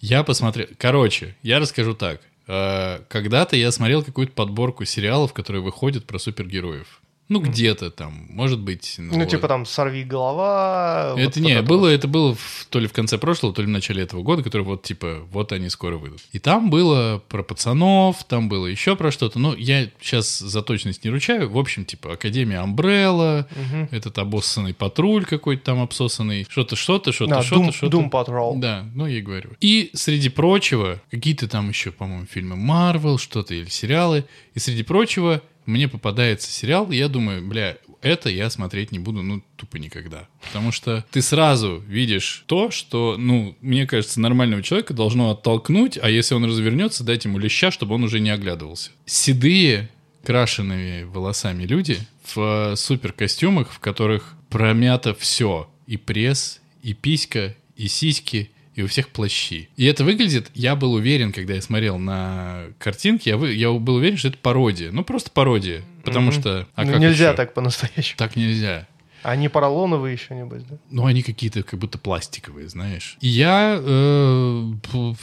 Я 0.00 0.22
посмотрел... 0.24 0.66
Короче, 0.78 1.36
я 1.42 1.58
расскажу 1.58 1.94
так. 1.94 2.20
Э, 2.46 3.00
Когда-то 3.08 3.56
я 3.56 3.70
смотрел 3.72 4.02
какую-то 4.02 4.32
подборку 4.32 4.84
сериалов, 4.84 5.32
которые 5.32 5.62
выходят 5.62 6.06
про 6.06 6.18
супергероев. 6.18 7.00
Ну, 7.28 7.40
где-то 7.40 7.90
там, 7.90 8.26
может 8.28 8.60
быть... 8.60 8.96
Ну, 8.98 9.18
вот. 9.18 9.28
типа 9.30 9.48
там 9.48 9.64
«Сорви 9.64 10.04
голова». 10.04 11.14
Это 11.16 11.40
вот 11.40 11.48
не, 11.48 11.56
вот 11.56 11.64
было, 11.66 11.86
это 11.88 12.06
было 12.06 12.34
в- 12.34 12.66
то 12.68 12.78
ли 12.78 12.86
в 12.86 12.92
конце 12.92 13.16
прошлого, 13.18 13.54
то 13.54 13.62
ли 13.62 13.66
в 13.66 13.70
начале 13.70 14.02
этого 14.02 14.22
года, 14.22 14.42
который 14.42 14.62
вот 14.62 14.82
типа, 14.82 15.20
вот 15.30 15.52
они 15.52 15.70
скоро 15.70 15.96
выйдут. 15.96 16.20
И 16.32 16.38
там 16.38 16.68
было 16.70 17.22
про 17.28 17.42
пацанов, 17.42 18.24
там 18.24 18.48
было 18.48 18.66
еще 18.66 18.94
про 18.94 19.10
что-то. 19.10 19.38
Ну, 19.38 19.54
я 19.56 19.88
сейчас 20.00 20.38
за 20.38 20.60
точность 20.62 21.02
не 21.04 21.10
ручаю. 21.10 21.48
В 21.48 21.58
общем, 21.58 21.84
типа, 21.86 22.12
Академия 22.12 22.58
Амбрелла, 22.58 23.46
Мгм. 23.56 23.88
этот 23.90 24.18
обоссанный 24.18 24.74
патруль 24.74 25.24
какой-то 25.24 25.64
там 25.64 25.80
обсосанный, 25.82 26.46
что-то, 26.48 26.76
что-то, 26.76 27.10
что-то, 27.12 27.36
Да, 27.36 27.42
что-то, 27.42 27.62
Doom- 27.62 27.72
что-то. 27.72 27.96
Doom 27.96 28.10
Patrol. 28.10 28.58
Да, 28.58 28.84
ну 28.94 29.06
я 29.06 29.18
и 29.18 29.22
говорю. 29.22 29.50
И 29.60 29.90
среди 29.94 30.28
прочего, 30.28 31.00
какие-то 31.10 31.48
там 31.48 31.70
еще, 31.70 31.90
по-моему, 31.90 32.26
фильмы 32.26 32.56
Марвел, 32.56 33.16
что-то 33.18 33.54
или 33.54 33.68
сериалы. 33.68 34.24
И 34.54 34.58
среди 34.58 34.82
прочего 34.82 35.40
мне 35.66 35.88
попадается 35.88 36.50
сериал, 36.50 36.90
и 36.90 36.96
я 36.96 37.08
думаю, 37.08 37.46
бля, 37.46 37.76
это 38.02 38.28
я 38.28 38.50
смотреть 38.50 38.92
не 38.92 38.98
буду, 38.98 39.22
ну, 39.22 39.42
тупо 39.56 39.76
никогда. 39.76 40.28
Потому 40.42 40.72
что 40.72 41.04
ты 41.10 41.22
сразу 41.22 41.82
видишь 41.86 42.44
то, 42.46 42.70
что, 42.70 43.16
ну, 43.18 43.56
мне 43.60 43.86
кажется, 43.86 44.20
нормального 44.20 44.62
человека 44.62 44.92
должно 44.92 45.30
оттолкнуть, 45.30 45.98
а 46.00 46.10
если 46.10 46.34
он 46.34 46.44
развернется, 46.44 47.04
дать 47.04 47.24
ему 47.24 47.38
леща, 47.38 47.70
чтобы 47.70 47.94
он 47.94 48.04
уже 48.04 48.20
не 48.20 48.30
оглядывался. 48.30 48.90
Седые, 49.06 49.90
крашеными 50.24 51.04
волосами 51.04 51.64
люди 51.64 51.98
в 52.24 52.72
э, 52.72 52.76
супер 52.76 53.12
костюмах, 53.12 53.70
в 53.70 53.78
которых 53.78 54.34
промято 54.48 55.14
все. 55.14 55.70
И 55.86 55.96
пресс, 55.96 56.60
и 56.82 56.94
писька, 56.94 57.54
и 57.76 57.88
сиськи, 57.88 58.50
и 58.74 58.82
у 58.82 58.86
всех 58.88 59.08
плащи. 59.10 59.68
И 59.76 59.84
это 59.84 60.04
выглядит, 60.04 60.50
я 60.54 60.74
был 60.76 60.92
уверен, 60.94 61.32
когда 61.32 61.54
я 61.54 61.62
смотрел 61.62 61.98
на 61.98 62.64
картинки, 62.78 63.28
я, 63.28 63.36
вы- 63.36 63.52
я 63.54 63.70
был 63.72 63.96
уверен, 63.96 64.16
что 64.16 64.28
это 64.28 64.38
пародия. 64.38 64.90
Ну, 64.92 65.04
просто 65.04 65.30
пародия. 65.30 65.82
Потому 66.04 66.30
Мгм. 66.30 66.40
что... 66.40 66.68
А 66.74 66.84
Ну, 66.84 66.92
как 66.92 67.00
нельзя 67.00 67.28
еще? 67.28 67.36
так 67.36 67.54
по-настоящему. 67.54 68.16
Так 68.18 68.36
нельзя. 68.36 68.86
Они 69.22 69.48
поролоновые 69.48 70.12
еще, 70.12 70.34
небось, 70.34 70.64
да? 70.64 70.76
Ну, 70.90 71.06
они 71.06 71.22
какие-то 71.22 71.62
как 71.62 71.78
будто 71.80 71.96
пластиковые, 71.96 72.68
знаешь. 72.68 73.16
И 73.22 73.28
я 73.28 73.78
э, 73.80 74.72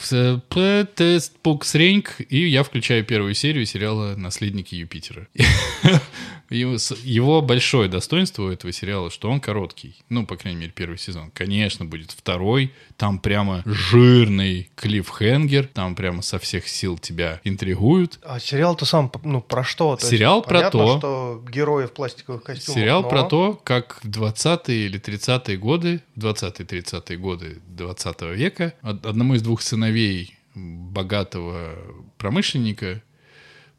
с- 0.00 0.42
п- 0.48 0.86
тест 0.96 1.36
пуксреньк, 1.40 2.16
и 2.28 2.48
я 2.48 2.64
включаю 2.64 3.04
первую 3.04 3.34
серию 3.34 3.64
сериала 3.64 4.16
«Наследники 4.16 4.74
Юпитера». 4.74 5.28
Его, 6.52 7.40
большое 7.42 7.88
достоинство 7.88 8.44
у 8.44 8.48
этого 8.50 8.72
сериала, 8.72 9.10
что 9.10 9.30
он 9.30 9.40
короткий. 9.40 9.96
Ну, 10.08 10.26
по 10.26 10.36
крайней 10.36 10.60
мере, 10.60 10.72
первый 10.74 10.98
сезон. 10.98 11.30
Конечно, 11.32 11.84
будет 11.84 12.10
второй. 12.10 12.72
Там 12.96 13.18
прямо 13.18 13.62
жирный 13.66 14.70
клиффхенгер. 14.76 15.66
Там 15.72 15.94
прямо 15.94 16.22
со 16.22 16.38
всех 16.38 16.68
сил 16.68 16.98
тебя 16.98 17.40
интригуют. 17.44 18.18
А 18.22 18.38
сериал-то 18.38 18.84
сам, 18.84 19.10
ну, 19.24 19.40
про 19.40 19.64
что? 19.64 19.96
То 19.96 20.02
есть 20.02 20.10
Сериал 20.10 20.42
про 20.42 20.56
понятно, 20.58 20.78
то- 20.80 20.98
что 20.98 21.44
герои 21.50 21.86
в 21.86 21.92
пластиковых 21.92 22.42
костюмах. 22.42 22.78
Сериал 22.78 23.02
но- 23.02 23.08
про 23.08 23.22
то, 23.24 23.60
как 23.64 24.00
в 24.02 24.08
20-е 24.08 24.86
или 24.86 24.98
30-е 25.00 25.56
годы, 25.56 26.02
20-30-е 26.16 27.16
годы 27.16 27.60
20 27.68 28.34
века 28.34 28.74
од- 28.82 29.06
одному 29.06 29.34
из 29.34 29.42
двух 29.42 29.62
сыновей 29.62 30.36
богатого 30.54 31.74
промышленника 32.18 33.02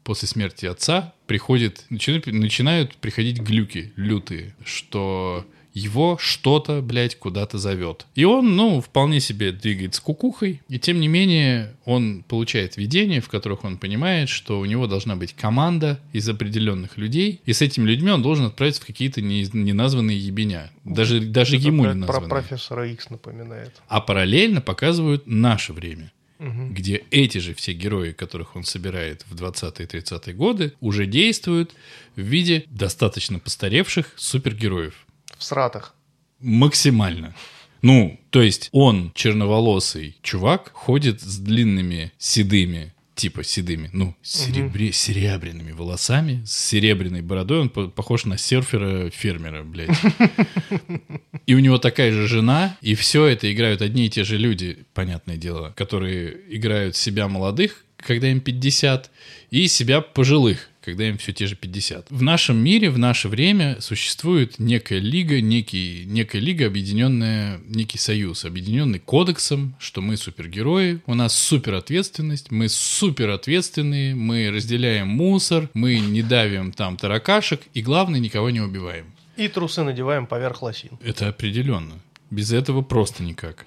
после 0.04 0.28
смерти 0.28 0.66
отца 0.66 1.12
приходит, 1.26 1.84
начинают, 1.90 2.26
начинают 2.26 2.96
приходить 2.96 3.40
глюки 3.40 3.92
лютые, 3.96 4.54
что 4.64 5.44
его 5.72 6.16
что-то, 6.20 6.80
блядь, 6.82 7.18
куда-то 7.18 7.58
зовет. 7.58 8.06
И 8.14 8.24
он, 8.24 8.54
ну, 8.54 8.80
вполне 8.80 9.18
себе 9.18 9.50
двигается 9.50 10.00
кукухой, 10.02 10.62
и 10.68 10.78
тем 10.78 11.00
не 11.00 11.08
менее 11.08 11.74
он 11.84 12.22
получает 12.22 12.76
видение, 12.76 13.20
в 13.20 13.28
которых 13.28 13.64
он 13.64 13.78
понимает, 13.78 14.28
что 14.28 14.60
у 14.60 14.64
него 14.66 14.86
должна 14.86 15.16
быть 15.16 15.34
команда 15.34 15.98
из 16.12 16.28
определенных 16.28 16.96
людей, 16.96 17.40
и 17.44 17.52
с 17.52 17.60
этими 17.60 17.88
людьми 17.88 18.12
он 18.12 18.22
должен 18.22 18.46
отправиться 18.46 18.82
в 18.82 18.86
какие-то 18.86 19.20
не- 19.20 19.50
неназванные 19.52 20.16
ебеня. 20.16 20.70
Даже, 20.84 21.20
даже 21.20 21.56
Это 21.56 21.66
ему 21.66 21.82
про, 21.82 21.94
не 21.94 22.00
про 22.02 22.06
названные. 22.06 22.30
профессора 22.30 22.88
Икс 22.92 23.10
напоминает. 23.10 23.72
А 23.88 24.00
параллельно 24.00 24.60
показывают 24.60 25.24
наше 25.26 25.72
время 25.72 26.12
Мгм. 26.44 26.74
где 26.74 27.04
эти 27.10 27.38
же 27.38 27.54
все 27.54 27.72
герои, 27.72 28.12
которых 28.12 28.54
он 28.54 28.64
собирает 28.64 29.24
в 29.30 29.34
20-30-е 29.34 30.34
годы, 30.34 30.74
уже 30.80 31.06
действуют 31.06 31.74
в 32.16 32.20
виде 32.20 32.64
достаточно 32.66 33.38
постаревших 33.38 34.12
супергероев. 34.16 35.06
В 35.38 35.42
сратах. 35.42 35.94
Максимально. 36.40 37.34
Ну, 37.80 38.20
то 38.28 38.42
есть 38.42 38.68
он, 38.72 39.12
черноволосый 39.14 40.16
чувак, 40.22 40.70
ходит 40.74 41.22
с 41.22 41.38
длинными 41.38 42.12
седыми, 42.18 42.92
типа 43.14 43.44
седыми, 43.44 43.90
ну, 43.92 44.14
серебре- 44.22 44.92
серебряными 44.92 45.72
волосами, 45.72 46.42
с 46.44 46.68
серебряной 46.68 47.22
бородой. 47.22 47.60
Он 47.60 47.68
по- 47.68 47.88
похож 47.88 48.24
на 48.24 48.36
серфера-фермера, 48.38 49.62
блядь. 49.62 49.90
И 51.46 51.54
у 51.54 51.58
него 51.58 51.78
такая 51.78 52.10
же 52.12 52.26
жена, 52.26 52.76
и 52.80 52.94
все 52.94 53.26
это 53.26 53.52
играют 53.52 53.82
одни 53.82 54.06
и 54.06 54.10
те 54.10 54.24
же 54.24 54.38
люди, 54.38 54.78
понятное 54.94 55.36
дело, 55.36 55.74
которые 55.76 56.36
играют 56.48 56.96
себя 56.96 57.28
молодых, 57.28 57.84
когда 57.98 58.30
им 58.30 58.40
50, 58.40 59.10
и 59.50 59.68
себя 59.68 60.00
пожилых, 60.00 60.70
когда 60.84 61.08
им 61.08 61.16
все 61.16 61.32
те 61.32 61.46
же 61.46 61.56
50. 61.56 62.10
В 62.10 62.22
нашем 62.22 62.58
мире, 62.58 62.90
в 62.90 62.98
наше 62.98 63.28
время 63.28 63.80
существует 63.80 64.58
некая 64.58 64.98
лига, 64.98 65.40
некий, 65.40 66.04
некая 66.06 66.40
лига, 66.40 66.66
объединенная, 66.66 67.58
некий 67.66 67.96
союз, 67.96 68.44
объединенный 68.44 68.98
кодексом, 68.98 69.74
что 69.78 70.02
мы 70.02 70.18
супергерои, 70.18 71.00
у 71.06 71.14
нас 71.14 71.32
супер 71.34 71.74
ответственность, 71.74 72.50
мы 72.50 72.68
супер 72.68 73.30
ответственные, 73.30 74.14
мы 74.14 74.50
разделяем 74.50 75.08
мусор, 75.08 75.70
мы 75.72 75.98
не 75.98 76.22
давим 76.22 76.72
там 76.72 76.98
таракашек, 76.98 77.62
и 77.72 77.80
главное, 77.80 78.20
никого 78.20 78.50
не 78.50 78.60
убиваем. 78.60 79.06
И 79.36 79.48
трусы 79.48 79.82
надеваем 79.82 80.26
поверх 80.26 80.62
лосин. 80.62 80.90
Это 81.02 81.28
определенно. 81.28 81.94
Без 82.30 82.52
этого 82.52 82.82
просто 82.82 83.22
никак. 83.22 83.66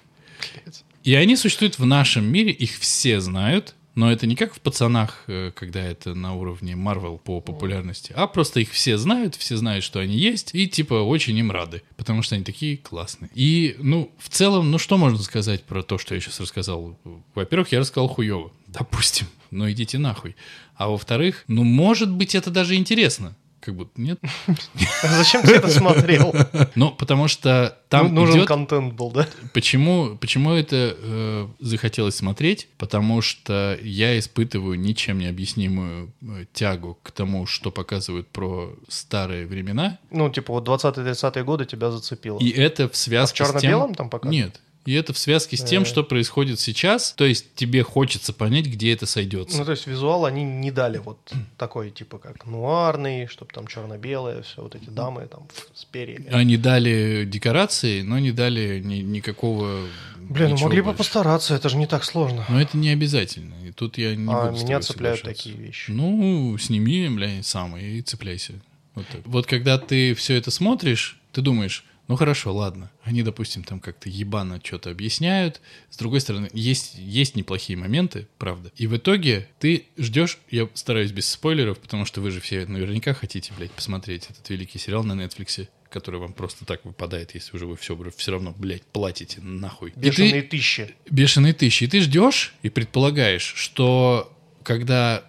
И 1.02 1.14
они 1.14 1.36
существуют 1.36 1.78
в 1.78 1.86
нашем 1.86 2.24
мире, 2.24 2.52
их 2.52 2.78
все 2.78 3.20
знают, 3.20 3.74
но 3.98 4.12
это 4.12 4.28
не 4.28 4.36
как 4.36 4.54
в 4.54 4.60
пацанах, 4.60 5.24
э, 5.26 5.50
когда 5.52 5.82
это 5.82 6.14
на 6.14 6.32
уровне 6.32 6.76
Марвел 6.76 7.18
по 7.18 7.40
популярности, 7.40 8.12
а 8.14 8.28
просто 8.28 8.60
их 8.60 8.70
все 8.70 8.96
знают, 8.96 9.34
все 9.34 9.56
знают, 9.56 9.82
что 9.82 9.98
они 9.98 10.16
есть, 10.16 10.54
и 10.54 10.68
типа 10.68 10.94
очень 10.94 11.36
им 11.36 11.50
рады, 11.50 11.82
потому 11.96 12.22
что 12.22 12.36
они 12.36 12.44
такие 12.44 12.76
классные. 12.76 13.28
И, 13.34 13.74
ну, 13.80 14.12
в 14.16 14.28
целом, 14.28 14.70
ну 14.70 14.78
что 14.78 14.98
можно 14.98 15.18
сказать 15.18 15.64
про 15.64 15.82
то, 15.82 15.98
что 15.98 16.14
я 16.14 16.20
сейчас 16.20 16.38
рассказал? 16.38 16.96
Во-первых, 17.34 17.72
я 17.72 17.80
рассказал 17.80 18.06
хуево, 18.06 18.52
допустим, 18.68 19.26
но 19.50 19.68
идите 19.68 19.98
нахуй. 19.98 20.36
А 20.76 20.88
во-вторых, 20.88 21.42
ну, 21.48 21.64
может 21.64 22.12
быть, 22.12 22.36
это 22.36 22.52
даже 22.52 22.76
интересно. 22.76 23.34
Как 23.60 23.74
будто 23.74 24.00
нет. 24.00 24.20
Зачем 25.02 25.42
ты 25.42 25.54
это 25.54 25.68
смотрел? 25.68 26.34
Ну, 26.74 26.92
потому 26.92 27.28
что 27.28 27.76
там 27.88 28.14
Ну, 28.14 28.20
Нужен 28.20 28.36
идет... 28.36 28.48
контент 28.48 28.94
был, 28.94 29.10
да? 29.10 29.26
Почему, 29.52 30.16
почему 30.16 30.52
это 30.52 30.96
э, 30.96 31.48
захотелось 31.58 32.16
смотреть? 32.16 32.68
Потому 32.78 33.20
что 33.20 33.78
я 33.82 34.18
испытываю 34.18 34.78
ничем 34.78 35.18
не 35.18 35.26
объяснимую 35.26 36.12
э, 36.22 36.44
тягу 36.52 36.98
к 37.02 37.10
тому, 37.10 37.46
что 37.46 37.70
показывают 37.70 38.28
про 38.28 38.74
старые 38.88 39.46
времена. 39.46 39.98
Ну, 40.10 40.30
типа 40.30 40.52
вот 40.52 40.68
20-30-е 40.68 41.44
годы 41.44 41.64
тебя 41.64 41.90
зацепило. 41.90 42.38
И 42.38 42.50
это 42.50 42.84
в 42.84 42.90
А 42.90 42.92
в 42.92 42.96
связке 42.96 43.44
с 43.44 43.48
тем... 43.48 43.60
черно-белом 43.60 43.94
там 43.94 44.10
показывают? 44.10 44.46
Нет. 44.54 44.60
И 44.88 44.94
это 44.94 45.12
в 45.12 45.18
связке 45.18 45.58
с 45.58 45.62
тем, 45.62 45.84
что 45.84 46.02
происходит 46.02 46.58
сейчас. 46.58 47.12
То 47.12 47.26
есть 47.26 47.54
тебе 47.54 47.82
хочется 47.82 48.32
понять, 48.32 48.64
где 48.64 48.94
это 48.94 49.04
сойдется. 49.04 49.58
Ну, 49.58 49.66
то 49.66 49.72
есть 49.72 49.86
визуал 49.86 50.24
они 50.24 50.44
не 50.44 50.70
дали 50.70 50.96
вот 50.96 51.18
такой, 51.58 51.90
типа, 51.90 52.16
как 52.16 52.46
нуарный, 52.46 53.26
чтобы 53.26 53.52
там 53.52 53.66
черно-белое, 53.66 54.40
все 54.40 54.62
вот 54.62 54.74
эти 54.74 54.88
дамы 54.88 55.26
там 55.30 55.46
с 55.74 55.84
перьями. 55.84 56.30
Они 56.30 56.56
дали 56.56 57.26
декорации, 57.26 58.00
но 58.00 58.18
не 58.18 58.32
дали 58.32 58.80
ни- 58.82 59.02
никакого... 59.02 59.82
Блин, 60.16 60.52
ну 60.52 60.58
могли 60.62 60.80
бы 60.80 60.86
больше. 60.86 60.96
постараться, 60.96 61.54
это 61.54 61.68
же 61.68 61.76
не 61.76 61.86
так 61.86 62.02
сложно. 62.02 62.46
Но 62.48 62.58
это 62.58 62.78
не 62.78 62.88
обязательно. 62.88 63.56
И 63.66 63.72
тут 63.72 63.98
я 63.98 64.16
не 64.16 64.32
а 64.32 64.46
буду 64.46 64.64
меня 64.64 64.80
цепляют 64.80 65.20
такие 65.20 65.54
вещи. 65.54 65.90
Ну, 65.90 66.56
сними, 66.56 67.10
бля, 67.10 67.42
сам 67.42 67.76
и 67.76 68.00
цепляйся. 68.00 68.54
Вот, 68.94 69.06
так. 69.08 69.20
вот 69.26 69.46
когда 69.46 69.76
ты 69.76 70.14
все 70.14 70.36
это 70.36 70.50
смотришь, 70.50 71.20
ты 71.32 71.42
думаешь, 71.42 71.84
ну 72.08 72.16
хорошо, 72.16 72.52
ладно. 72.54 72.90
Они, 73.04 73.22
допустим, 73.22 73.62
там 73.62 73.80
как-то 73.80 74.08
ебано 74.08 74.60
что-то 74.64 74.90
объясняют. 74.90 75.60
С 75.90 75.96
другой 75.98 76.20
стороны, 76.20 76.48
есть, 76.52 76.94
есть 76.96 77.36
неплохие 77.36 77.76
моменты, 77.78 78.26
правда. 78.38 78.72
И 78.76 78.86
в 78.86 78.96
итоге 78.96 79.48
ты 79.60 79.86
ждешь, 79.98 80.38
я 80.50 80.68
стараюсь 80.74 81.12
без 81.12 81.28
спойлеров, 81.28 81.78
потому 81.78 82.04
что 82.06 82.20
вы 82.20 82.30
же 82.30 82.40
все 82.40 82.66
наверняка 82.66 83.14
хотите, 83.14 83.52
блядь, 83.56 83.72
посмотреть 83.72 84.26
этот 84.30 84.48
великий 84.50 84.78
сериал 84.78 85.04
на 85.04 85.12
Нетфликсе, 85.14 85.68
который 85.90 86.18
вам 86.20 86.32
просто 86.32 86.64
так 86.64 86.84
выпадает, 86.84 87.34
если 87.34 87.54
уже 87.56 87.66
вы 87.66 87.76
все, 87.76 87.96
все 88.16 88.32
равно, 88.32 88.54
блядь, 88.56 88.84
платите 88.84 89.40
нахуй. 89.40 89.90
И 89.90 89.92
ты- 89.92 90.00
Бешеные 90.00 90.42
тысячи. 90.42 90.94
бешеные 91.10 91.52
тысячи. 91.54 91.84
И 91.84 91.86
ты 91.86 92.00
ждешь 92.00 92.54
и 92.62 92.68
предполагаешь, 92.68 93.54
что 93.56 94.36
когда 94.62 95.24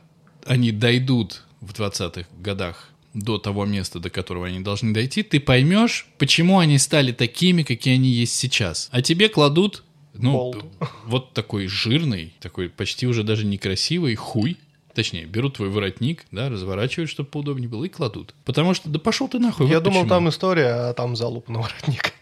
они 0.46 0.72
дойдут 0.72 1.44
в 1.62 1.74
20-х 1.74 2.28
годах 2.40 2.89
до 3.14 3.38
того 3.38 3.66
места, 3.66 4.00
до 4.00 4.10
которого 4.10 4.48
они 4.48 4.60
должны 4.60 4.94
дойти, 4.94 5.24
ты 5.24 5.40
поймешь, 5.40 6.08
почему 6.18 6.60
они 6.60 6.78
стали 6.78 7.12
такими, 7.12 7.64
какие 7.64 7.96
они 7.96 8.10
есть 8.10 8.36
сейчас. 8.36 8.90
А 8.92 9.02
тебе 9.02 9.30
кладут, 9.30 9.84
ну, 10.14 10.32
Болт. 10.32 10.66
вот 11.06 11.34
такой 11.34 11.68
жирный, 11.68 12.34
такой 12.40 12.70
почти 12.70 13.08
уже 13.08 13.24
даже 13.24 13.46
некрасивый 13.46 14.16
хуй. 14.16 14.58
Точнее, 14.94 15.26
берут 15.26 15.56
твой 15.56 15.70
воротник, 15.70 16.26
да, 16.32 16.50
разворачивают, 16.50 17.10
чтобы 17.10 17.30
поудобнее 17.30 17.70
было, 17.70 17.86
и 17.86 17.90
кладут. 17.90 18.34
Потому 18.44 18.74
что, 18.74 18.90
да 18.90 19.00
пошел 19.00 19.28
ты 19.28 19.40
нахуй. 19.40 19.68
Я 19.68 19.76
вот 19.76 19.84
думал, 19.84 20.02
почему. 20.02 20.10
там 20.10 20.30
история, 20.30 20.90
а 20.90 20.94
там 20.94 21.16
залуп 21.16 21.48
на 21.48 21.60
воротник. 21.60 22.14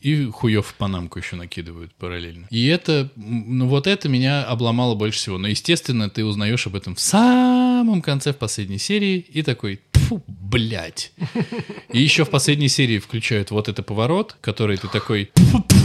И 0.00 0.24
хуев 0.26 0.66
в 0.66 0.74
панамку 0.74 1.18
еще 1.18 1.36
накидывают 1.36 1.94
параллельно. 1.94 2.48
И 2.50 2.66
это, 2.66 3.10
ну 3.14 3.68
вот 3.68 3.86
это 3.86 4.08
меня 4.08 4.44
обломало 4.44 4.94
больше 4.94 5.18
всего. 5.18 5.38
Но, 5.38 5.46
естественно, 5.46 6.10
ты 6.10 6.24
узнаешь 6.24 6.66
об 6.66 6.74
этом 6.74 6.96
в 6.96 7.00
самом 7.00 8.02
конце, 8.02 8.32
в 8.32 8.36
последней 8.36 8.78
серии, 8.78 9.18
и 9.18 9.42
такой, 9.42 9.80
фу, 10.06 10.22
блядь. 10.28 11.12
И 11.92 12.00
еще 12.00 12.24
в 12.24 12.30
последней 12.30 12.68
серии 12.68 12.98
включают 12.98 13.50
вот 13.50 13.68
это 13.68 13.82
поворот, 13.82 14.36
который 14.40 14.76
ты 14.76 14.88
такой, 14.88 15.30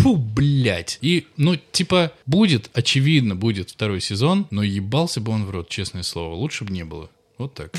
фу, 0.04 0.16
блядь. 0.16 1.00
И, 1.02 1.28
ну, 1.38 1.56
типа, 1.56 2.12
будет, 2.26 2.70
очевидно, 2.74 3.36
будет 3.36 3.72
второй 3.72 4.00
сезон, 4.00 4.46
но 4.52 4.62
ебался 4.64 5.22
бы 5.22 5.32
он 5.32 5.46
в 5.46 5.50
рот, 5.50 5.70
честное 5.70 6.04
слово. 6.04 6.36
Лучше 6.36 6.66
бы 6.66 6.72
не 6.72 6.84
было. 6.84 7.10
Вот 7.38 7.54
так. 7.56 7.72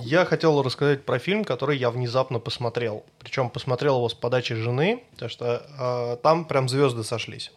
Я 0.00 0.24
хотел 0.24 0.62
рассказать 0.62 1.04
про 1.04 1.18
фильм, 1.18 1.44
который 1.44 1.76
я 1.76 1.90
внезапно 1.90 2.38
посмотрел. 2.38 3.04
Причем 3.18 3.50
посмотрел 3.50 3.96
его 3.96 4.08
с 4.08 4.14
подачи 4.14 4.54
жены, 4.54 5.02
потому 5.12 5.28
что 5.28 5.66
э, 5.78 6.16
там 6.22 6.46
прям 6.46 6.68
звезды 6.68 7.04
сошлись. 7.04 7.52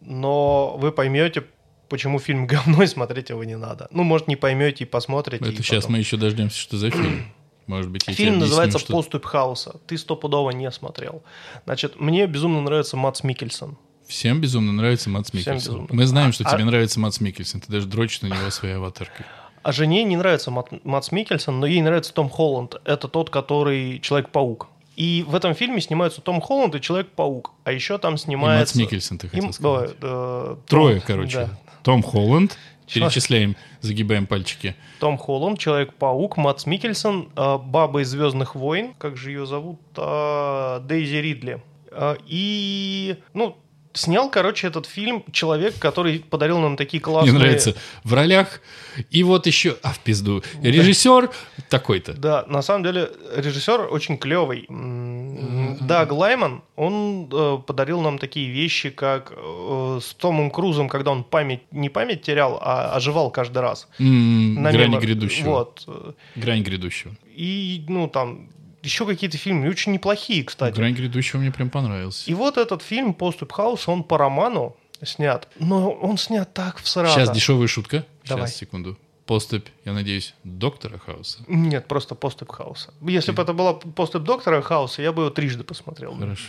Но 0.00 0.76
вы 0.78 0.92
поймете, 0.92 1.44
почему 1.88 2.18
фильм 2.18 2.46
говно 2.46 2.82
и 2.82 2.86
смотреть 2.86 3.30
его 3.30 3.44
не 3.44 3.56
надо. 3.56 3.88
Ну, 3.90 4.02
может, 4.02 4.28
не 4.28 4.36
поймете 4.36 4.84
и 4.84 4.86
посмотрите. 4.86 5.44
Это 5.44 5.52
и 5.52 5.56
сейчас 5.56 5.84
потом. 5.84 5.92
мы 5.92 5.98
еще 5.98 6.16
дождемся, 6.16 6.58
что 6.58 6.76
за 6.76 6.90
фильм. 6.90 7.24
Может 7.66 7.88
быть, 7.90 8.02
я 8.08 8.14
Фильм 8.14 8.30
объясню, 8.30 8.46
называется 8.48 8.78
что- 8.80 8.92
«Поступь 8.92 9.24
хаоса». 9.24 9.76
Ты 9.86 9.96
стопудово 9.96 10.50
не 10.50 10.68
смотрел. 10.72 11.22
Значит, 11.66 12.00
мне 12.00 12.26
безумно 12.26 12.60
нравится 12.62 12.96
Матс 12.96 13.22
Микельсон. 13.22 13.78
Всем 14.08 14.40
безумно 14.40 14.72
нравится 14.72 15.08
Всем 15.08 15.38
Микельсон. 15.38 15.86
Мы 15.88 16.04
знаем, 16.06 16.32
что 16.32 16.42
А- 16.48 16.50
тебе 16.52 16.64
нравится 16.64 16.98
Матс 16.98 17.20
Микельсон. 17.20 17.60
Ты 17.60 17.70
даже 17.70 17.86
дрочишь 17.86 18.22
на 18.22 18.26
него 18.26 18.50
своей 18.50 18.74
аватаркой. 18.74 19.24
А 19.62 19.70
жене 19.70 20.02
не 20.02 20.16
нравится 20.16 20.50
Мат- 20.50 20.84
Матс 20.84 21.12
Микельсон, 21.12 21.60
но 21.60 21.66
ей 21.66 21.80
нравится 21.80 22.12
Том 22.12 22.28
Холланд. 22.28 22.74
Это 22.84 23.06
тот, 23.06 23.30
который 23.30 24.00
Человек-паук. 24.00 24.66
И 25.00 25.24
в 25.26 25.34
этом 25.34 25.54
фильме 25.54 25.80
снимаются 25.80 26.20
Том 26.20 26.42
Холланд 26.42 26.74
и 26.74 26.80
Человек-паук. 26.80 27.52
А 27.64 27.72
еще 27.72 27.96
там 27.96 28.10
И 28.10 28.12
Матс 28.14 28.22
снимается... 28.24 28.78
Микельсон, 28.78 29.16
ты 29.16 29.28
хотел 29.28 29.46
Им- 29.46 29.52
сказать. 29.54 29.98
да, 29.98 30.08
да, 30.08 30.56
Трое, 30.66 30.96
Том- 30.96 31.04
короче. 31.06 31.36
да. 31.38 31.48
Том 31.82 32.02
Холланд. 32.02 32.58
Перечисляем, 32.92 33.56
загибаем 33.80 34.26
пальчики. 34.26 34.74
Том 34.98 35.16
Холланд, 35.16 35.58
Человек-паук, 35.60 36.36
Матс 36.36 36.66
Микельсон, 36.66 37.30
э, 37.36 37.56
Баба 37.58 38.02
из 38.02 38.08
Звездных 38.08 38.56
войн, 38.56 38.94
как 38.98 39.16
же 39.16 39.30
ее 39.30 39.46
зовут, 39.46 39.78
Э, 39.96 40.80
Дейзи 40.82 41.16
Ридли. 41.16 41.62
Э, 41.92 42.16
И, 42.26 43.16
ну, 43.32 43.56
снял, 43.92 44.30
короче, 44.30 44.66
этот 44.68 44.86
фильм 44.86 45.24
человек, 45.32 45.78
который 45.78 46.20
подарил 46.20 46.58
нам 46.60 46.76
такие 46.76 47.00
классные... 47.02 47.32
Мне 47.32 47.40
нравится. 47.40 47.74
В 48.04 48.14
ролях. 48.14 48.60
И 49.10 49.22
вот 49.22 49.46
еще... 49.46 49.76
А, 49.82 49.92
в 49.92 49.98
пизду. 50.00 50.42
Режиссер 50.62 51.30
такой-то. 51.68 52.12
Да, 52.12 52.44
на 52.46 52.62
самом 52.62 52.84
деле 52.84 53.10
режиссер 53.36 53.88
очень 53.90 54.16
клевый. 54.18 54.66
М, 54.68 55.78
Даг 55.80 56.12
Лайман, 56.12 56.62
он 56.76 57.28
э, 57.32 57.58
подарил 57.66 58.00
нам 58.00 58.18
такие 58.18 58.50
вещи, 58.50 58.90
как 58.90 59.32
э, 59.36 59.98
с 60.02 60.14
Томом 60.14 60.50
Крузом, 60.50 60.88
когда 60.88 61.10
он 61.10 61.24
память, 61.24 61.62
не 61.70 61.88
память 61.88 62.22
терял, 62.22 62.58
а 62.62 62.94
оживал 62.94 63.30
каждый 63.30 63.58
раз. 63.58 63.88
М, 63.98 64.54
На 64.62 64.72
Грани 64.72 64.94
мемор- 64.96 65.00
грядущего. 65.00 65.48
Вот. 65.50 65.88
Грань 66.36 66.62
грядущего. 66.62 67.14
И, 67.34 67.84
ну, 67.88 68.08
там, 68.08 68.50
еще 68.82 69.06
какие-то 69.06 69.38
фильмы, 69.38 69.68
очень 69.68 69.92
неплохие, 69.92 70.44
кстати. 70.44 70.74
Грань 70.74 70.94
грядущего 70.94 71.40
мне 71.40 71.50
прям 71.50 71.70
понравился. 71.70 72.30
И 72.30 72.34
вот 72.34 72.56
этот 72.58 72.82
фильм 72.82 73.14
«Поступ 73.14 73.52
Хаус», 73.52 73.88
он 73.88 74.02
по 74.02 74.18
роману 74.18 74.76
снят, 75.02 75.48
но 75.58 75.90
он 75.90 76.18
снят 76.18 76.52
так 76.52 76.78
в 76.78 76.88
Сейчас 76.88 77.30
дешевая 77.30 77.66
шутка. 77.66 78.04
Давай. 78.24 78.46
Сейчас, 78.46 78.58
секунду. 78.58 78.98
Поступь, 79.26 79.68
я 79.84 79.92
надеюсь, 79.92 80.34
доктора 80.42 80.98
Хауса. 80.98 81.38
Нет, 81.46 81.86
просто 81.86 82.14
«Поступ 82.16 82.50
Хауса». 82.50 82.92
Если 83.00 83.30
бы 83.30 83.42
это 83.42 83.52
была 83.52 83.74
«Поступ 83.74 84.24
Доктора 84.24 84.60
Хауса», 84.60 85.02
я 85.02 85.12
бы 85.12 85.22
его 85.22 85.30
трижды 85.30 85.62
посмотрел. 85.62 86.16
Хорошо. 86.16 86.48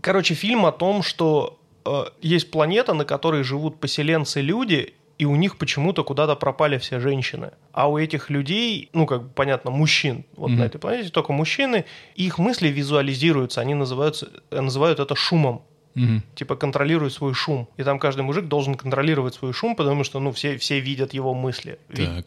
Короче, 0.00 0.34
фильм 0.34 0.66
о 0.66 0.72
том, 0.72 1.04
что 1.04 1.60
э, 1.84 2.04
есть 2.20 2.50
планета, 2.50 2.94
на 2.94 3.04
которой 3.04 3.44
живут 3.44 3.78
поселенцы-люди, 3.78 4.94
и 5.20 5.26
у 5.26 5.36
них 5.36 5.58
почему-то 5.58 6.02
куда-то 6.04 6.34
пропали 6.36 6.78
все 6.78 6.98
женщины. 7.00 7.50
А 7.72 7.90
у 7.90 7.98
этих 7.98 8.30
людей, 8.30 8.88
ну, 8.94 9.06
как 9.06 9.22
бы 9.22 9.28
понятно, 9.28 9.70
мужчин 9.70 10.24
вот 10.36 10.50
Мгм. 10.50 10.58
на 10.60 10.64
этой 10.64 10.78
планете, 10.78 11.10
только 11.10 11.32
мужчины, 11.32 11.84
их 12.14 12.38
мысли 12.38 12.68
визуализируются, 12.68 13.60
они 13.60 13.74
называются, 13.74 14.28
э, 14.50 14.60
называют 14.60 14.98
это 14.98 15.14
шумом. 15.14 15.60
Мгм. 15.94 16.22
Типа 16.34 16.56
контролируй 16.56 17.10
свой 17.10 17.34
шум. 17.34 17.66
И 17.76 17.82
там 17.82 17.98
каждый 17.98 18.22
мужик 18.22 18.46
должен 18.46 18.74
контролировать 18.76 19.34
свой 19.34 19.52
шум, 19.52 19.74
потому 19.76 20.04
что, 20.04 20.20
ну, 20.20 20.30
все, 20.32 20.56
все 20.56 20.80
видят 20.80 21.14
его 21.14 21.34
мысли. 21.34 21.78
Так. 21.94 22.26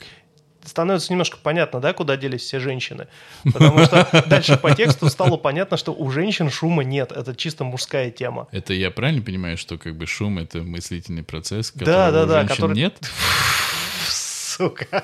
Становится 0.65 1.11
немножко 1.11 1.37
понятно, 1.41 1.79
да, 1.79 1.93
куда 1.93 2.17
делись 2.17 2.41
все 2.41 2.59
женщины. 2.59 3.07
Потому 3.51 3.83
что 3.85 4.07
дальше 4.27 4.57
по 4.57 4.73
тексту 4.73 5.09
стало 5.09 5.37
понятно, 5.37 5.77
что 5.77 5.93
у 5.93 6.09
женщин 6.11 6.49
шума 6.49 6.83
нет. 6.83 7.11
Это 7.11 7.35
чисто 7.35 7.63
мужская 7.63 8.11
тема. 8.11 8.47
Это 8.51 8.73
я 8.73 8.91
правильно 8.91 9.21
понимаю, 9.21 9.57
что 9.57 9.77
как 9.77 9.95
бы 9.97 10.05
шум 10.05 10.39
это 10.39 10.59
мыслительный 10.59 11.23
процесс, 11.23 11.71
которого 11.71 12.11
да, 12.11 12.23
у 12.23 12.27
да, 12.27 12.39
женщин 12.39 12.55
который- 12.55 12.75
нет? 12.75 12.97
Сука. 14.07 15.03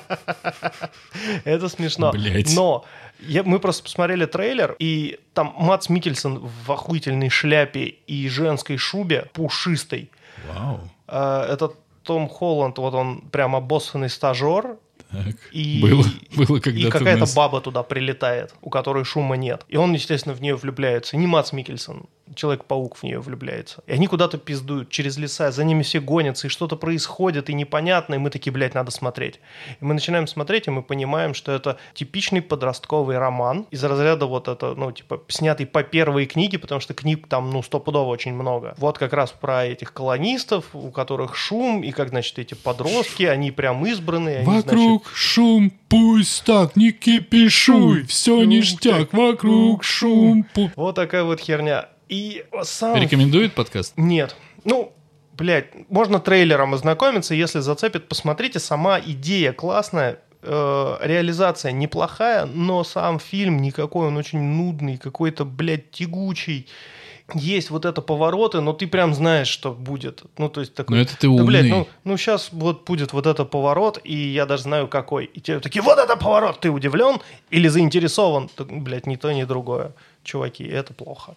Это 1.44 1.70
смешно. 1.70 2.12
Блядь. 2.12 2.54
Но 2.56 2.86
я- 3.20 3.44
мы 3.44 3.60
просто 3.60 3.84
посмотрели 3.84 4.26
трейлер, 4.26 4.76
и 4.80 5.20
там 5.34 5.54
Мац 5.58 5.90
Микельсон 5.90 6.38
в 6.66 6.72
охуительной 6.72 7.30
шляпе 7.30 7.86
и 8.08 8.30
женской 8.30 8.78
шубе 8.78 9.28
пушистой. 9.34 10.12
Вау. 10.54 10.80
А, 11.08 11.52
Это 11.52 11.72
Том 12.04 12.30
Холланд, 12.30 12.78
вот 12.78 12.94
он 12.94 13.22
прям 13.22 13.56
обоссанный 13.56 14.10
стажер, 14.10 14.78
Так. 15.12 15.36
И- 15.52 15.80
было, 15.82 16.04
было 16.36 16.58
и 16.58 16.60
когда-то 16.60 16.88
у 16.88 16.92
какая-то 16.92 17.20
нас. 17.22 17.34
баба 17.36 17.62
туда 17.62 17.82
прилетает, 17.84 18.54
у 18.62 18.70
которой 18.70 19.04
шума 19.06 19.36
нет. 19.38 19.66
И 19.68 19.76
он, 19.78 19.94
естественно, 19.94 20.36
в 20.36 20.42
нее 20.42 20.56
влюбляется. 20.56 21.18
Не 21.18 21.26
Мац 21.26 21.52
Микельсон, 21.52 22.08
Человек-паук 22.36 22.96
в 22.98 23.04
нее 23.04 23.20
влюбляется. 23.20 23.84
И 23.88 23.92
они 23.94 24.08
куда-то 24.08 24.38
пиздуют 24.38 24.90
через 24.90 25.18
леса, 25.18 25.52
за 25.52 25.64
ними 25.64 25.84
все 25.84 26.00
гонятся, 26.00 26.48
и 26.48 26.50
что-то 26.50 26.76
происходит, 26.76 27.50
и 27.50 27.54
непонятно, 27.54 28.16
и 28.16 28.18
мы 28.18 28.30
такие, 28.30 28.52
блядь, 28.52 28.74
надо 28.76 28.92
смотреть. 28.92 29.40
И 29.82 29.86
мы 29.86 29.94
начинаем 29.94 30.28
смотреть, 30.28 30.68
и 30.68 30.72
мы 30.72 30.84
понимаем, 30.84 31.34
что 31.34 31.52
это 31.52 31.78
типичный 31.94 32.42
подростковый 32.42 33.18
роман 33.18 33.66
из 33.72 33.84
разряда 33.84 34.26
вот 34.26 34.48
это, 34.48 34.74
ну, 34.76 34.92
типа, 34.92 35.22
снятый 35.28 35.66
по 35.66 35.84
первой 35.84 36.26
книге, 36.26 36.60
потому 36.60 36.82
что 36.82 36.94
книг 36.94 37.28
там, 37.28 37.50
ну, 37.52 37.64
стопудово 37.64 38.10
очень 38.10 38.34
много. 38.34 38.74
Вот 38.78 38.98
как 38.98 39.14
раз 39.14 39.32
про 39.32 39.66
этих 39.66 39.94
колонистов, 39.94 40.66
у 40.74 40.92
которых 40.92 41.36
шум, 41.36 41.84
и 41.84 41.92
как, 41.92 42.10
значит, 42.10 42.40
эти 42.40 42.54
подростки, 42.54 43.24
они 43.24 43.52
прям 43.52 43.86
избранные. 43.86 44.38
они, 44.40 44.46
значит, 44.46 44.66
Вокруг 44.66 45.08
шум, 45.14 45.72
пусть 45.90 46.44
так, 46.46 46.76
не 46.76 46.92
кипишуй, 46.92 48.04
все 48.04 48.36
Ну, 48.38 48.44
ништяк, 48.44 49.14
вокруг 49.14 49.84
шум. 49.84 50.46
пу- 50.54 50.72
Вот 50.76 50.96
такая 50.96 51.24
вот 51.24 51.40
херня. 51.40 51.88
И 52.10 52.44
сам... 52.64 52.96
Рекомендует 52.96 53.54
подкаст? 53.54 53.94
Нет. 53.96 54.36
Ну, 54.66 54.92
блядь, 55.38 55.90
можно 55.90 56.20
трейлером 56.20 56.74
ознакомиться, 56.74 57.36
если 57.36 57.60
зацепит, 57.60 58.10
посмотрите. 58.10 58.60
Сама 58.60 59.00
идея 59.00 59.54
классная, 59.54 60.20
э, 60.42 60.98
реализация 61.02 61.72
неплохая, 61.72 62.46
но 62.46 62.84
сам 62.84 63.20
фильм 63.20 63.62
никакой, 63.62 64.08
он 64.08 64.18
очень 64.18 64.42
нудный, 64.42 64.98
какой-то, 64.98 65.46
блядь, 65.46 65.92
тягучий. 65.92 66.68
Есть 67.36 67.70
вот 67.70 67.86
это 67.86 68.02
повороты, 68.02 68.62
но 68.62 68.74
ты 68.74 68.88
прям 68.88 69.14
знаешь, 69.14 69.48
что 69.48 69.72
будет. 69.72 70.24
Ну, 70.38 70.50
то 70.50 70.62
есть 70.62 70.74
такой... 70.74 70.98
Ну 70.98 71.02
это 71.02 71.18
ты 71.18 71.28
Да, 71.28 71.44
блядь, 71.44 71.66
умный. 71.66 71.78
ну, 71.78 71.88
ну 72.04 72.18
сейчас 72.18 72.50
вот 72.52 72.86
будет 72.86 73.14
вот 73.14 73.26
это 73.28 73.46
поворот, 73.46 74.00
и 74.04 74.16
я 74.16 74.46
даже 74.46 74.64
знаю 74.64 74.88
какой. 74.88 75.26
И 75.26 75.40
тебе 75.40 75.60
такие, 75.60 75.82
вот 75.82 75.98
это 75.98 76.16
поворот, 76.16 76.60
ты 76.60 76.70
удивлен 76.70 77.20
или 77.50 77.68
заинтересован? 77.68 78.50
Так, 78.56 78.68
блядь, 78.72 79.08
ни 79.08 79.16
то, 79.16 79.32
ни 79.32 79.44
другое. 79.44 79.94
Чуваки, 80.24 80.64
это 80.66 80.94
плохо. 80.94 81.36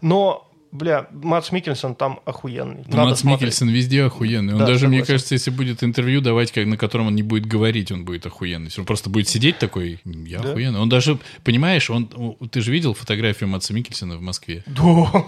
Но, 0.00 0.47
бля, 0.72 1.06
Матс 1.12 1.52
Микельсон 1.52 1.94
там 1.94 2.20
охуенный. 2.24 2.84
Да 2.86 2.98
Надо 2.98 3.10
Мац 3.10 3.20
смотреть. 3.20 3.40
Микельсон 3.42 3.68
везде 3.70 4.04
охуенный. 4.04 4.52
Он 4.54 4.58
Да, 4.60 4.66
даже, 4.66 4.88
мне 4.88 4.98
согласен. 4.98 5.12
кажется, 5.14 5.34
если 5.34 5.50
будет 5.50 5.82
интервью 5.84 6.20
давать, 6.20 6.52
как, 6.52 6.66
на 6.66 6.76
котором 6.76 7.08
он 7.08 7.14
не 7.14 7.22
будет 7.22 7.46
говорить, 7.46 7.90
он 7.92 8.04
будет 8.04 8.26
охуенный. 8.26 8.70
Он 8.78 8.84
просто 8.84 9.10
будет 9.10 9.28
сидеть 9.28 9.58
такой, 9.58 10.00
я 10.04 10.40
Да. 10.40 10.50
охуенный. 10.50 10.80
Он 10.80 10.88
даже, 10.88 11.18
понимаешь, 11.44 11.90
он, 11.90 12.06
ты 12.50 12.60
же 12.60 12.72
видел 12.72 12.94
фотографию 12.94 13.48
Матса 13.48 13.72
Микельсона 13.74 14.16
в 14.16 14.20
Москве? 14.22 14.62
Да. 14.66 15.24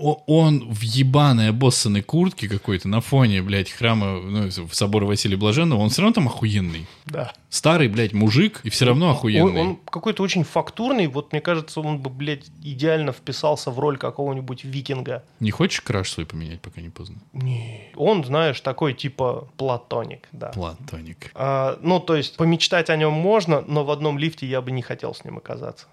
Он 0.00 0.72
в 0.72 0.82
ебаной 0.82 1.48
обоссанной 1.50 2.02
куртке 2.02 2.48
какой-то 2.48 2.88
на 2.88 3.00
фоне, 3.00 3.42
блядь, 3.42 3.70
храма, 3.70 4.20
ну, 4.20 4.50
собора 4.70 5.06
Василия 5.06 5.36
Блаженного, 5.36 5.80
он 5.80 5.90
все 5.90 6.02
равно 6.02 6.14
там 6.14 6.26
охуенный. 6.28 6.86
Да. 7.06 7.32
Старый, 7.48 7.88
блядь, 7.88 8.12
мужик, 8.12 8.60
и 8.64 8.70
все 8.70 8.84
равно 8.86 9.10
охуенный. 9.10 9.60
Он, 9.60 9.66
он 9.68 9.76
какой-то 9.90 10.22
очень 10.22 10.44
фактурный. 10.44 11.06
Вот 11.06 11.32
мне 11.32 11.40
кажется, 11.40 11.80
он 11.80 11.98
бы, 12.00 12.10
блядь, 12.10 12.46
идеально 12.62 13.12
вписался 13.12 13.70
в 13.70 13.78
роль 13.78 13.96
какого-нибудь 13.96 14.64
викинга. 14.74 15.24
Не 15.40 15.50
хочешь 15.50 15.80
краш 15.80 16.10
свой 16.10 16.26
поменять, 16.26 16.60
пока 16.60 16.80
не 16.80 16.90
поздно? 16.90 17.16
Не. 17.32 17.92
Он, 17.96 18.24
знаешь, 18.24 18.60
такой 18.60 18.94
типа 18.94 19.48
платоник, 19.56 20.28
да. 20.32 20.48
Платоник. 20.48 21.30
А, 21.34 21.78
ну, 21.80 22.00
то 22.00 22.16
есть, 22.16 22.36
помечтать 22.36 22.90
о 22.90 22.96
нем 22.96 23.12
можно, 23.12 23.62
но 23.66 23.84
в 23.84 23.90
одном 23.90 24.18
лифте 24.18 24.46
я 24.46 24.60
бы 24.60 24.70
не 24.70 24.82
хотел 24.82 25.14
с 25.14 25.24
ним 25.24 25.38
оказаться. 25.38 25.86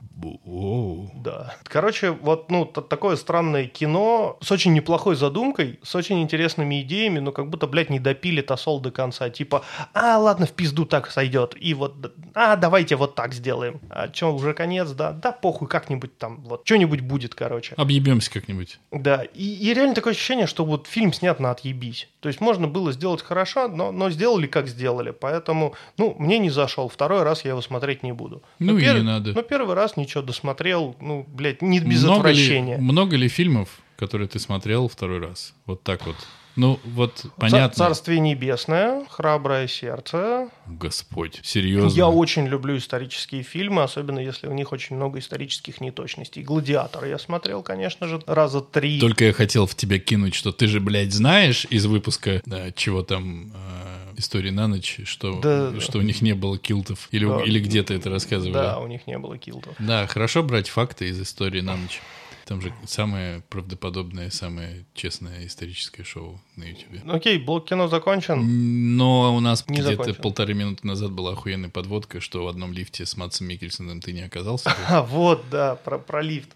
Оу. 0.45 1.11
Да. 1.15 1.55
Короче, 1.63 2.11
вот, 2.11 2.49
ну, 2.49 2.65
такое 2.65 3.15
странное 3.15 3.67
кино 3.67 4.37
с 4.41 4.51
очень 4.51 4.73
неплохой 4.73 5.15
задумкой, 5.15 5.79
с 5.83 5.95
очень 5.95 6.21
интересными 6.21 6.81
идеями, 6.81 7.19
но 7.19 7.31
как 7.31 7.49
будто, 7.49 7.67
блядь, 7.67 7.89
не 7.89 7.99
допили 7.99 8.41
тосол 8.41 8.79
до 8.79 8.91
конца. 8.91 9.29
Типа, 9.29 9.63
а, 9.93 10.17
ладно, 10.17 10.45
в 10.45 10.51
пизду 10.51 10.85
так 10.85 11.09
сойдет. 11.11 11.55
И 11.59 11.73
вот, 11.73 12.13
а, 12.33 12.55
давайте 12.55 12.95
вот 12.95 13.15
так 13.15 13.33
сделаем. 13.33 13.79
А 13.89 14.11
что, 14.13 14.33
уже 14.33 14.53
конец, 14.53 14.89
да? 14.91 15.11
Да, 15.11 15.31
похуй, 15.31 15.67
как-нибудь 15.67 16.17
там, 16.17 16.41
вот, 16.41 16.61
что-нибудь 16.65 17.01
будет, 17.01 17.35
короче. 17.35 17.75
Объебемся 17.75 18.31
как-нибудь. 18.31 18.70
Да, 18.91 19.23
и, 19.23 19.43
и 19.55 19.73
реально 19.73 19.95
такое 19.95 20.13
ощущение, 20.13 20.47
что 20.47 20.65
вот 20.65 20.87
фильм 20.87 21.13
снят 21.13 21.39
на 21.39 21.51
отъебись. 21.51 22.07
То 22.19 22.29
есть 22.29 22.41
можно 22.41 22.67
было 22.67 22.91
сделать 22.91 23.21
хорошо, 23.21 23.67
но, 23.67 23.91
но 23.91 24.09
сделали 24.09 24.47
как 24.47 24.67
сделали. 24.67 25.11
Поэтому, 25.11 25.75
ну, 25.97 26.15
мне 26.19 26.39
не 26.39 26.49
зашел. 26.49 26.89
Второй 26.89 27.23
раз 27.23 27.45
я 27.45 27.51
его 27.51 27.61
смотреть 27.61 28.03
не 28.03 28.11
буду. 28.11 28.43
Ну 28.59 28.73
Но 28.73 28.79
и 28.79 28.83
пер- 28.83 28.97
не 28.97 29.03
надо. 29.03 29.33
Но 29.33 29.41
первый 29.41 29.75
раз 29.75 29.97
ничего 29.97 30.21
досмотрел, 30.23 30.95
ну, 30.99 31.25
блядь, 31.27 31.61
не 31.61 31.79
без 31.79 32.03
много 32.03 32.19
отвращения. 32.19 32.77
Ли, 32.77 32.81
много 32.81 33.15
ли 33.15 33.27
фильмов, 33.27 33.69
которые 33.95 34.27
ты 34.27 34.39
смотрел 34.39 34.87
второй 34.87 35.19
раз? 35.19 35.53
Вот 35.65 35.83
так 35.83 36.05
вот. 36.05 36.15
Ну, 36.55 36.79
вот 36.83 37.25
понятно. 37.37 37.75
Царствие 37.75 38.19
небесное, 38.19 39.05
храброе 39.09 39.67
сердце. 39.67 40.49
Господь, 40.67 41.39
серьезно. 41.43 41.95
Я 41.95 42.07
очень 42.09 42.47
люблю 42.47 42.77
исторические 42.77 43.43
фильмы, 43.43 43.83
особенно 43.83 44.19
если 44.19 44.47
в 44.47 44.53
них 44.53 44.71
очень 44.71 44.95
много 44.97 45.19
исторических 45.19 45.79
неточностей. 45.81 46.43
Гладиатор 46.43 47.05
я 47.05 47.17
смотрел, 47.17 47.61
конечно 47.63 48.07
же, 48.07 48.21
раза 48.27 48.61
три. 48.61 48.99
Только 48.99 49.25
я 49.25 49.33
хотел 49.33 49.65
в 49.65 49.75
тебя 49.75 49.99
кинуть, 49.99 50.35
что 50.35 50.51
ты 50.51 50.67
же, 50.67 50.79
блядь, 50.79 51.13
знаешь 51.13 51.65
из 51.69 51.85
выпуска, 51.85 52.41
да, 52.45 52.71
чего 52.71 53.01
там, 53.03 53.53
э, 53.53 54.13
истории 54.17 54.49
на 54.51 54.67
ночь, 54.67 54.99
что, 55.05 55.39
Да. 55.39 55.79
что 55.79 55.99
у 55.99 56.01
них 56.01 56.21
не 56.21 56.33
было 56.33 56.57
килтов. 56.57 57.07
Или, 57.11 57.25
Да. 57.25 57.41
или 57.43 57.59
где-то 57.59 57.93
это 57.93 58.09
рассказывали. 58.09 58.53
Да, 58.53 58.79
у 58.79 58.87
них 58.87 59.07
не 59.07 59.17
было 59.17 59.37
килтов. 59.37 59.73
Да, 59.79 60.05
хорошо 60.07 60.43
брать 60.43 60.67
факты 60.69 61.07
из 61.07 61.19
истории 61.21 61.61
на 61.61 61.77
ночь. 61.77 62.01
Там 62.45 62.61
же 62.61 62.73
самое 62.85 63.41
правдоподобное, 63.49 64.29
самое 64.29 64.85
честное 64.93 65.45
историческое 65.45 66.03
шоу 66.03 66.41
на 66.55 66.63
YouTube. 66.65 67.01
Ну, 67.03 67.13
Окей, 67.15 67.37
блок 67.37 67.67
кино 67.69 67.87
закончен. 67.87 68.95
Но 68.97 69.35
у 69.35 69.39
нас 69.39 69.67
Не 69.67 69.75
где-то 69.75 69.91
закончил. 69.91 70.21
полторы 70.21 70.53
минуты 70.53 70.85
назад 70.85 71.11
была 71.11 71.31
охуенная 71.33 71.69
подводка, 71.69 72.19
что 72.19 72.43
в 72.43 72.47
одном 72.47 72.73
лифте 72.73 73.05
с 73.05 73.15
Матсом 73.17 73.47
Микельсоном 73.47 74.01
ты 74.01 74.11
не 74.13 74.21
оказался. 74.21 74.75
А, 74.89 75.03
вот, 75.03 75.43
да, 75.49 75.75
про, 75.75 75.97
про 75.99 76.21
лифт. 76.21 76.49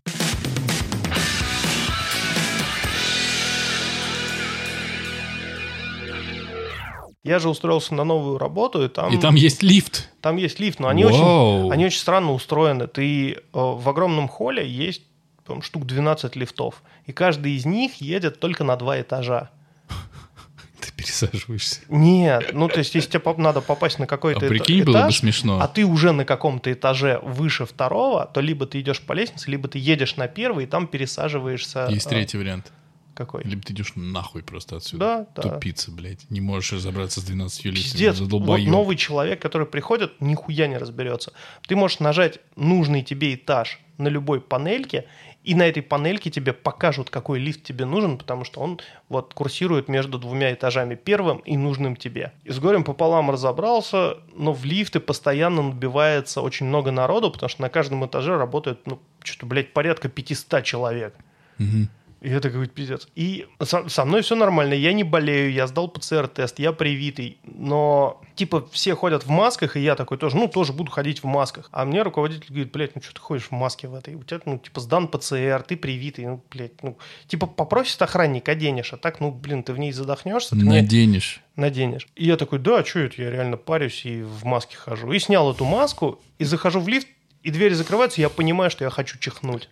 Я 7.23 7.39
же 7.39 7.49
устроился 7.49 7.95
на 7.95 8.03
новую 8.03 8.37
работу, 8.37 8.83
и 8.85 8.87
там, 8.87 9.11
И 9.11 9.17
там 9.17 9.33
есть 9.33 9.63
лифт. 9.63 10.09
там 10.21 10.35
есть 10.37 10.59
лифт, 10.59 10.79
но 10.79 10.89
они 10.89 11.05
очень, 11.05 11.71
они 11.71 11.85
очень 11.85 11.99
странно 11.99 12.33
устроены. 12.33 12.85
Ты 12.87 13.31
э, 13.33 13.37
в 13.51 13.89
огромном 13.89 14.27
холле 14.27 14.67
есть 14.67 15.01
по-моему, 15.45 15.61
штук 15.61 15.85
12 15.85 16.35
лифтов, 16.35 16.81
и 17.05 17.11
каждый 17.11 17.53
из 17.53 17.65
них 17.65 18.01
едет 18.01 18.39
только 18.39 18.63
на 18.63 18.75
два 18.75 18.99
этажа. 18.99 19.51
Ты 20.81 20.91
пересаживаешься. 20.91 21.81
Нет, 21.87 22.51
ну 22.53 22.67
то 22.67 22.79
есть 22.79 22.95
если 22.95 23.11
тебе 23.11 23.33
надо 23.37 23.61
попасть 23.61 23.99
на 23.99 24.05
А 24.05 24.07
какой-то 24.07 24.39
эта- 24.39 24.49
прикинь, 24.49 24.83
было 24.83 24.93
бы 24.93 24.99
этаж, 24.99 25.19
смешно. 25.19 25.59
а 25.61 25.67
ты 25.67 25.85
уже 25.85 26.11
на 26.11 26.25
каком-то 26.25 26.73
этаже 26.73 27.19
выше 27.23 27.65
второго, 27.65 28.25
то 28.25 28.41
либо 28.41 28.65
ты 28.65 28.81
идешь 28.81 29.01
по 29.01 29.13
лестнице, 29.13 29.49
либо 29.51 29.67
ты 29.67 29.77
едешь 29.79 30.15
на 30.17 30.27
первый 30.27 30.65
и 30.65 30.67
там 30.67 30.87
пересаживаешься. 30.87 31.87
Есть 31.89 32.07
а, 32.07 32.09
третий 32.09 32.37
вариант. 32.37 32.71
Какой? 33.15 33.43
Либо 33.45 33.61
ты 33.61 33.71
идешь 33.71 33.93
нахуй 33.95 34.43
просто 34.43 34.75
отсюда. 34.75 35.27
Да, 35.35 35.41
да. 35.41 35.49
Тупица, 35.53 35.89
блядь. 35.89 36.29
Не 36.29 36.41
можешь 36.41 36.73
разобраться 36.73 37.21
с 37.21 37.23
12 37.23 37.65
литрами. 37.65 37.81
Пиздец, 37.81 38.19
вот 38.19 38.59
новый 38.65 38.97
человек, 38.97 39.41
который 39.41 39.65
приходит, 39.65 40.19
нихуя 40.19 40.67
не 40.67 40.77
разберется. 40.77 41.31
Ты 41.65 41.77
можешь 41.77 41.99
нажать 41.99 42.39
нужный 42.57 43.03
тебе 43.03 43.35
этаж 43.35 43.79
на 43.97 44.09
любой 44.09 44.41
панельке, 44.41 45.05
и 45.45 45.53
на 45.53 45.67
этой 45.67 45.83
панельке 45.83 46.31
тебе 46.31 46.53
покажут, 46.53 47.11
какой 47.11 47.39
лифт 47.39 47.63
тебе 47.63 47.85
нужен, 47.85 48.17
потому 48.17 48.43
что 48.43 48.61
он 48.61 48.79
вот 49.09 49.35
курсирует 49.35 49.87
между 49.87 50.17
двумя 50.17 50.51
этажами, 50.53 50.95
первым 50.95 51.37
и 51.39 51.55
нужным 51.55 51.95
тебе. 51.95 52.33
И 52.43 52.51
с 52.51 52.59
горем 52.59 52.83
пополам 52.83 53.29
разобрался, 53.29 54.17
но 54.35 54.53
в 54.53 54.65
лифты 54.65 54.99
постоянно 54.99 55.61
набивается 55.61 56.41
очень 56.41 56.65
много 56.65 56.91
народу, 56.91 57.29
потому 57.29 57.49
что 57.49 57.61
на 57.61 57.69
каждом 57.69 58.03
этаже 58.05 58.37
работает, 58.37 58.79
ну, 58.87 58.99
что-то, 59.23 59.45
блядь, 59.45 59.71
порядка 59.71 60.09
500 60.09 60.63
человек. 60.63 61.13
Мгм. 61.59 61.89
И 62.25 62.29
это 62.29 62.49
какой-то 62.49 62.73
пиздец. 62.73 63.07
И 63.13 63.45
со, 63.61 63.87
со 63.87 64.03
мной 64.03 64.23
все 64.23 64.35
нормально, 64.35 64.73
я 64.73 64.93
не 64.93 65.03
болею, 65.03 65.51
я 65.53 65.67
сдал 65.67 65.87
ПЦР-тест, 65.87 66.57
я 66.57 66.71
привитый. 66.71 67.37
Но, 67.43 68.19
типа, 68.33 68.67
все 68.71 68.95
ходят 68.95 69.27
в 69.27 69.29
масках, 69.29 69.77
и 69.77 69.81
я 69.81 69.93
такой 69.95 70.17
тоже, 70.17 70.35
ну, 70.35 70.47
тоже 70.47 70.73
буду 70.73 70.89
ходить 70.89 71.21
в 71.21 71.27
масках. 71.27 71.69
А 71.71 71.85
мне 71.85 72.01
руководитель 72.01 72.47
говорит, 72.49 72.71
блядь, 72.71 72.95
ну, 72.95 73.03
что 73.03 73.13
ты 73.13 73.21
ходишь 73.21 73.49
в 73.49 73.51
маске 73.51 73.87
в 73.87 73.93
этой? 73.93 74.15
У 74.15 74.23
тебя, 74.23 74.39
ну, 74.45 74.57
типа, 74.57 74.81
сдан 74.81 75.07
ПЦР, 75.07 75.65
ты 75.67 75.77
привитый, 75.77 76.25
ну, 76.25 76.43
блядь, 76.49 76.81
ну, 76.81 76.97
типа, 77.27 77.45
попросит 77.45 78.01
охранник, 78.01 78.49
оденешь, 78.49 78.91
а 78.91 78.97
так, 78.97 79.19
ну, 79.19 79.29
блин, 79.29 79.61
ты 79.61 79.73
в 79.73 79.77
ней 79.77 79.91
задохнешься, 79.91 80.49
ты 80.49 80.55
мне 80.55 80.81
Наденешь. 80.81 81.41
наденешь. 81.55 82.07
И 82.15 82.25
я 82.25 82.37
такой, 82.37 82.57
да, 82.57 82.83
что 82.83 83.01
это, 83.01 83.21
я 83.21 83.29
реально 83.29 83.57
парюсь 83.57 84.03
и 84.03 84.23
в 84.23 84.45
маске 84.45 84.77
хожу. 84.77 85.11
И 85.11 85.19
снял 85.19 85.51
эту 85.51 85.63
маску, 85.63 86.19
и 86.39 86.43
захожу 86.43 86.79
в 86.79 86.87
лифт, 86.87 87.07
и 87.43 87.51
двери 87.51 87.75
закрываются, 87.75 88.19
и 88.19 88.23
я 88.23 88.29
понимаю, 88.29 88.71
что 88.71 88.83
я 88.83 88.89
хочу 88.89 89.19
чихнуть. 89.19 89.69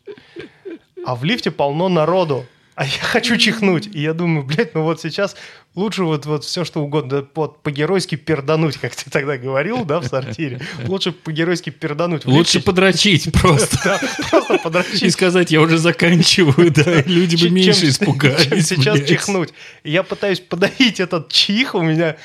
А 1.05 1.15
в 1.15 1.23
лифте 1.23 1.51
полно 1.51 1.89
народу. 1.89 2.45
А 2.75 2.85
я 2.85 2.91
хочу 3.01 3.37
чихнуть. 3.37 3.87
И 3.93 4.01
я 4.01 4.13
думаю, 4.13 4.43
блядь, 4.45 4.73
ну 4.73 4.81
вот 4.81 4.99
сейчас 4.99 5.35
лучше 5.75 6.03
вот, 6.03 6.25
вот 6.25 6.43
все, 6.43 6.65
что 6.65 6.81
угодно, 6.81 7.23
вот 7.35 7.61
по-геройски 7.61 8.15
пердануть, 8.15 8.77
как 8.77 8.95
ты 8.95 9.11
тогда 9.11 9.37
говорил, 9.37 9.85
да, 9.85 9.99
в 9.99 10.05
сортире. 10.07 10.59
Лучше 10.87 11.11
по-геройски 11.11 11.69
пердануть. 11.69 12.25
Лучше 12.25 12.61
подрочить 12.61 13.31
просто. 13.31 13.99
Просто 14.31 14.55
И 14.55 14.57
подрочить. 14.57 15.13
сказать, 15.13 15.51
я 15.51 15.61
уже 15.61 15.77
заканчиваю, 15.77 16.71
да, 16.71 17.03
люди 17.03 17.43
бы 17.43 17.51
меньше 17.51 17.85
испугались. 17.89 18.67
сейчас 18.67 19.03
чихнуть. 19.07 19.53
И 19.83 19.91
я 19.91 20.01
пытаюсь 20.01 20.39
подавить 20.39 20.99
этот 20.99 21.29
чих, 21.31 21.75
у 21.75 21.81
меня 21.83 22.17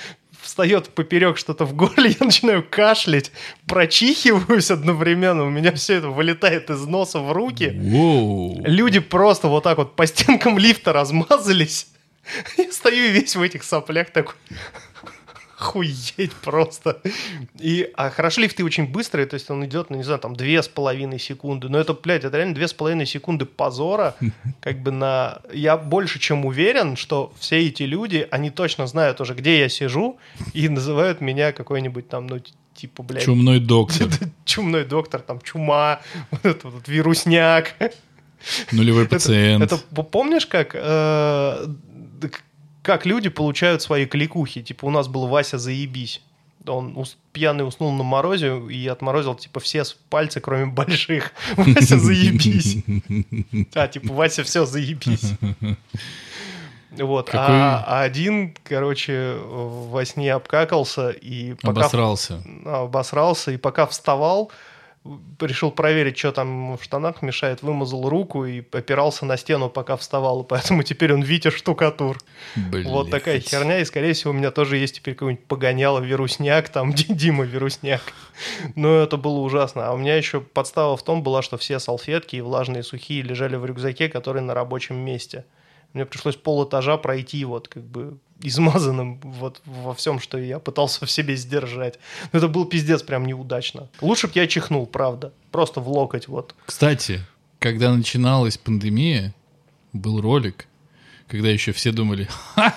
встает 0.49 0.89
поперек 0.89 1.37
что-то 1.37 1.67
в 1.67 1.75
горле, 1.75 2.17
я 2.21 2.27
начинаю 2.27 2.65
кашлять, 2.69 3.31
прочихиваюсь 3.67 4.71
одновременно, 4.71 5.45
у 5.45 5.51
меня 5.51 5.73
все 5.73 5.97
это 5.97 6.09
вылетает 6.09 6.71
из 6.71 6.87
носа 6.87 7.21
в 7.21 7.33
руки. 7.33 7.75
Воу. 7.79 8.59
Люди 8.65 8.99
просто 8.99 9.49
вот 9.49 9.65
так 9.65 9.77
вот 9.77 9.95
по 9.95 10.07
стенкам 10.07 10.59
лифта 10.59 10.95
размазались. 10.95 11.89
Я 12.57 12.73
стою 12.73 13.11
весь 13.13 13.37
в 13.37 13.43
этих 13.43 13.63
соплях 13.63 14.11
такой... 14.11 14.35
Хуеть 15.59 16.33
просто. 16.43 17.01
И, 17.59 17.91
а 17.95 18.11
хорошо 18.11 18.41
лифты 18.43 18.65
очень 18.65 18.87
быстрые, 18.87 19.27
то 19.27 19.35
есть 19.35 19.51
он 19.51 19.65
идет, 19.67 19.91
ну, 19.91 19.97
не 19.97 20.05
знаю, 20.05 20.21
там, 20.21 20.37
две 20.37 20.63
с 20.63 20.69
половиной 20.69 21.19
секунды. 21.19 21.69
Но 21.69 21.79
это, 21.79 21.95
блядь, 21.95 22.25
это 22.25 22.37
реально 22.37 22.55
две 22.55 22.69
с 22.69 22.73
половиной 22.73 23.07
секунды 23.07 23.45
позора. 23.45 24.15
Как 24.61 24.81
бы 24.83 24.93
на... 24.93 25.43
Я 25.53 25.77
больше 25.77 26.21
чем 26.21 26.45
уверен, 26.45 26.95
что 26.97 27.33
все 27.41 27.67
эти 27.67 27.83
люди, 27.83 28.27
они 28.31 28.51
точно 28.51 28.87
знают 28.87 29.21
уже, 29.21 29.35
где 29.35 29.59
я 29.59 29.69
сижу, 29.69 30.19
и 30.55 30.69
называют 30.69 31.21
меня 31.21 31.51
какой-нибудь 31.51 32.09
там, 32.09 32.29
ну, 32.29 32.41
типа, 32.75 33.03
блядь, 33.03 33.25
Чумной 33.25 33.59
доктор. 33.59 34.09
чумной 34.45 34.85
доктор, 34.85 35.21
там, 35.23 35.41
чума, 35.41 36.01
вот 36.31 36.47
этот 36.47 36.65
вот 36.73 36.87
вирусняк. 36.87 37.75
Нулевой 38.71 39.07
Это- 39.07 39.17
пациент. 39.17 39.65
Это, 39.65 39.77
п- 39.79 40.05
помнишь, 40.05 40.47
как, 40.47 40.71
э, 40.75 41.67
как 42.83 43.07
люди 43.07 43.29
получают 43.29 43.83
свои 43.83 44.07
кликухи? 44.07 44.63
Типа 44.63 44.87
у 44.87 44.91
нас 44.91 45.09
был 45.09 45.27
Вася 45.27 45.59
заебись. 45.59 46.23
Он 46.67 46.97
ус- 46.97 47.17
пьяный 47.33 47.67
уснул 47.67 47.93
на 47.93 48.03
морозе 48.05 48.59
и 48.69 48.87
отморозил 48.89 49.35
типа 49.35 49.61
все 49.61 49.85
пальцы, 50.11 50.41
кроме 50.41 50.67
больших. 50.67 51.33
Вася 51.57 51.99
заебись. 51.99 52.79
А, 53.75 53.89
типа 53.89 54.13
Вася 54.13 54.43
все 54.45 54.67
заебись. 54.67 55.33
Вот. 56.99 57.27
Какой- 57.27 57.55
А, 57.57 57.85
а 57.87 58.03
один, 58.03 58.55
короче, 58.65 59.37
во 59.47 60.05
сне 60.05 60.33
обкакался 60.33 61.11
и 61.11 61.55
пока 61.55 61.81
Обосрался. 61.83 62.43
обосрался, 62.65 63.53
и 63.53 63.57
пока 63.57 63.87
вставал, 63.87 64.51
решил 65.41 65.71
проверить, 65.71 66.19
что 66.19 66.33
там 66.33 66.77
в 66.77 66.83
штанах 66.83 67.23
мешает, 67.23 67.63
вымазал 67.63 68.09
руку 68.09 68.45
и 68.45 68.63
опирался 68.73 69.25
на 69.25 69.37
стену, 69.37 69.69
пока 69.69 69.97
вставал, 69.97 70.43
и 70.43 70.47
поэтому 70.47 70.83
теперь 70.83 71.13
он 71.13 71.23
Витя 71.23 71.51
штукатур. 71.51 72.19
Блядь. 72.57 72.87
Вот 72.87 73.11
такая 73.11 73.41
херня, 73.41 73.81
и, 73.81 73.85
скорее 73.85 74.13
всего, 74.13 74.33
у 74.33 74.35
меня 74.35 74.51
тоже 74.51 74.77
есть 74.77 74.97
теперь 74.97 75.15
какой-нибудь 75.15 75.47
погоняло 75.47 76.01
вирусняк, 76.01 76.69
там, 76.69 76.93
Ди- 76.95 77.13
Дима 77.15 77.45
вирусняк. 77.45 78.03
Но 78.75 78.97
это 78.97 79.17
было 79.17 79.41
ужасно. 79.41 79.89
А 79.89 79.93
у 79.93 79.97
меня 79.97 80.17
еще 80.17 80.41
подстава 80.41 80.97
в 80.97 81.03
том 81.03 81.23
была, 81.23 81.43
что 81.43 81.57
все 81.57 81.79
салфетки 81.79 82.37
и 82.37 82.41
влажные 82.41 82.83
сухие 82.83 83.23
лежали 83.23 83.57
в 83.57 83.65
рюкзаке, 83.65 84.09
который 84.09 84.43
на 84.43 84.55
рабочем 84.55 84.97
месте. 84.97 85.45
Мне 85.93 86.05
пришлось 86.05 86.37
пол 86.37 86.65
этажа 86.69 86.97
пройти 86.99 87.45
вот 87.45 87.69
как 87.69 87.83
бы 87.83 88.19
измазанным 88.43 89.21
вот 89.23 89.61
во 89.65 89.95
всем, 89.95 90.21
что 90.21 90.39
я 90.39 90.59
пытался 90.59 91.05
в 91.07 91.11
себе 91.11 91.37
сдержать. 91.37 91.99
Но 92.33 92.39
это 92.39 92.49
был 92.49 92.65
пиздец 92.65 93.03
прям 93.03 93.27
неудачно. 93.27 93.89
Лучше 94.01 94.27
бы 94.27 94.33
я 94.37 94.47
чихнул, 94.47 94.87
правда. 94.87 95.33
Просто 95.51 95.81
в 95.81 95.89
локоть 95.89 96.29
вот. 96.29 96.55
Кстати, 96.65 97.21
когда 97.59 97.93
начиналась 97.95 98.59
пандемия, 98.59 99.35
был 99.93 100.21
ролик, 100.21 100.67
когда 101.27 101.49
еще 101.49 101.73
все 101.73 101.93
думали, 101.93 102.29
ха, 102.55 102.75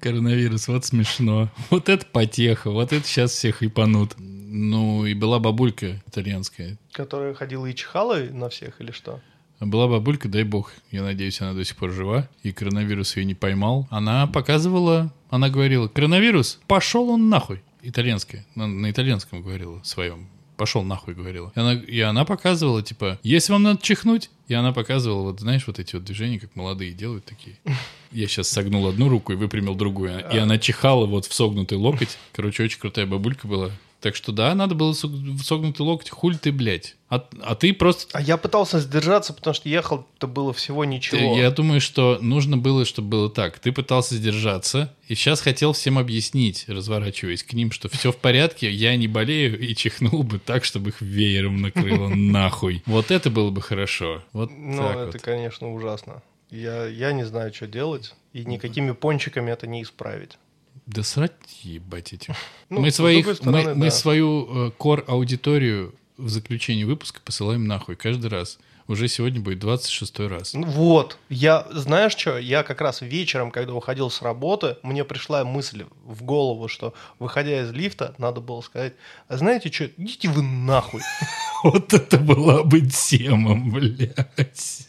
коронавирус, 0.00 0.68
вот 0.68 0.84
смешно, 0.84 1.50
вот 1.70 1.88
это 1.88 2.06
потеха, 2.06 2.70
вот 2.70 2.92
это 2.92 3.06
сейчас 3.06 3.32
всех 3.32 3.62
ипанут. 3.62 4.14
Ну, 4.18 5.04
и 5.04 5.14
была 5.14 5.38
бабулька 5.40 6.00
итальянская. 6.06 6.78
Которая 6.92 7.34
ходила 7.34 7.66
и 7.66 7.74
чихала 7.74 8.16
на 8.16 8.48
всех 8.48 8.80
или 8.80 8.92
что? 8.92 9.20
Была 9.60 9.88
бабулька, 9.88 10.28
дай 10.28 10.44
бог, 10.44 10.72
я 10.92 11.02
надеюсь, 11.02 11.40
она 11.40 11.52
до 11.52 11.64
сих 11.64 11.76
пор 11.76 11.90
жива, 11.90 12.28
и 12.42 12.52
коронавирус 12.52 13.16
ее 13.16 13.24
не 13.24 13.34
поймал. 13.34 13.88
Она 13.90 14.26
показывала, 14.28 15.12
она 15.30 15.50
говорила, 15.50 15.88
коронавирус, 15.88 16.60
пошел 16.68 17.10
он 17.10 17.28
нахуй. 17.28 17.60
Итальянская, 17.82 18.46
на, 18.54 18.66
на 18.66 18.90
итальянском 18.90 19.42
говорила 19.42 19.80
своем. 19.82 20.28
Пошел 20.56 20.82
нахуй, 20.82 21.14
говорила. 21.14 21.52
И 21.54 21.60
она, 21.60 21.74
и 21.74 22.00
она 22.00 22.24
показывала, 22.24 22.82
типа, 22.82 23.18
если 23.22 23.52
вам 23.52 23.62
надо 23.62 23.80
чихнуть, 23.80 24.30
и 24.48 24.54
она 24.54 24.72
показывала, 24.72 25.30
вот 25.30 25.40
знаешь, 25.40 25.66
вот 25.66 25.78
эти 25.78 25.94
вот 25.94 26.04
движения, 26.04 26.40
как 26.40 26.56
молодые 26.56 26.92
делают 26.92 27.24
такие. 27.24 27.56
Я 28.10 28.26
сейчас 28.26 28.48
согнул 28.48 28.88
одну 28.88 29.08
руку 29.08 29.32
и 29.32 29.36
выпрямил 29.36 29.74
другую. 29.74 30.24
И 30.32 30.38
она 30.38 30.58
чихала 30.58 31.06
вот 31.06 31.26
в 31.26 31.32
согнутый 31.32 31.78
локоть. 31.78 32.18
Короче, 32.32 32.64
очень 32.64 32.80
крутая 32.80 33.06
бабулька 33.06 33.46
была. 33.46 33.70
Так 34.00 34.14
что 34.14 34.30
да, 34.30 34.54
надо 34.54 34.76
было 34.76 34.92
согнутый 34.92 35.84
локоть. 35.84 36.08
Хуль 36.10 36.36
ты, 36.36 36.52
блядь. 36.52 36.94
А, 37.08 37.26
а 37.42 37.54
ты 37.56 37.72
просто 37.74 38.06
А 38.16 38.20
я 38.20 38.36
пытался 38.36 38.78
сдержаться, 38.78 39.32
потому 39.32 39.54
что 39.54 39.68
ехал-то 39.68 40.28
было 40.28 40.52
всего 40.52 40.84
ничего. 40.84 41.34
Ты- 41.34 41.40
Я 41.40 41.50
думаю, 41.50 41.80
что 41.80 42.18
нужно 42.20 42.56
было, 42.56 42.84
чтобы 42.84 43.08
было 43.08 43.30
так. 43.30 43.58
Ты 43.58 43.72
пытался 43.72 44.14
сдержаться, 44.14 44.94
и 45.08 45.14
сейчас 45.16 45.40
хотел 45.40 45.72
всем 45.72 45.98
объяснить, 45.98 46.66
разворачиваясь 46.68 47.42
к 47.42 47.54
ним, 47.54 47.72
что 47.72 47.88
все 47.88 48.12
в 48.12 48.16
порядке, 48.18 48.70
я 48.70 48.94
не 48.96 49.08
болею, 49.08 49.58
и 49.58 49.74
чихнул 49.74 50.22
бы 50.22 50.38
так, 50.38 50.64
чтобы 50.64 50.90
их 50.90 51.00
веером 51.00 51.60
накрыло 51.60 52.08
нахуй. 52.14 52.82
Вот 52.86 53.10
это 53.10 53.30
было 53.30 53.50
бы 53.50 53.62
хорошо. 53.62 54.22
Вот 54.32 54.50
Ну, 54.52 54.88
это, 54.88 55.18
конечно, 55.18 55.72
ужасно. 55.74 56.22
Я, 56.50 56.86
я 56.86 57.12
не 57.12 57.24
знаю, 57.24 57.52
что 57.52 57.66
делать, 57.66 58.14
и 58.32 58.44
никакими 58.44 58.92
пончиками 58.92 59.50
это 59.50 59.66
не 59.66 59.82
исправить. 59.82 60.38
Да 60.88 61.02
срать 61.02 61.32
ебать 61.62 62.14
этих. 62.14 62.34
Ну, 62.70 62.80
мы, 62.80 62.90
своих, 62.90 63.26
стороны, 63.34 63.62
мы, 63.62 63.74
мы 63.74 63.84
да. 63.86 63.90
свою 63.90 64.72
кор-аудиторию 64.76 65.94
в 66.18 66.28
заключении 66.28 66.84
выпуска 66.84 67.20
посылаем 67.24 67.66
нахуй 67.66 67.96
каждый 67.96 68.28
раз. 68.28 68.58
Уже 68.88 69.06
сегодня 69.08 69.40
будет 69.40 69.58
26 69.58 70.20
раз. 70.20 70.54
Ну 70.54 70.66
Вот, 70.66 71.18
я, 71.28 71.66
знаешь 71.70 72.12
что, 72.12 72.38
я 72.38 72.62
как 72.62 72.80
раз 72.80 73.02
вечером, 73.02 73.50
когда 73.50 73.74
уходил 73.74 74.10
с 74.10 74.22
работы, 74.22 74.78
мне 74.82 75.04
пришла 75.04 75.44
мысль 75.44 75.84
в 76.04 76.22
голову, 76.22 76.68
что, 76.68 76.94
выходя 77.18 77.60
из 77.60 77.70
лифта, 77.70 78.14
надо 78.16 78.40
было 78.40 78.62
сказать, 78.62 78.94
а 79.28 79.36
знаете 79.36 79.70
что, 79.70 79.84
идите 79.98 80.28
вы 80.28 80.42
нахуй. 80.42 81.02
Вот 81.64 81.92
это 81.92 82.18
была 82.18 82.62
бы 82.62 82.80
тема, 82.82 83.56
блядь. 83.56 84.86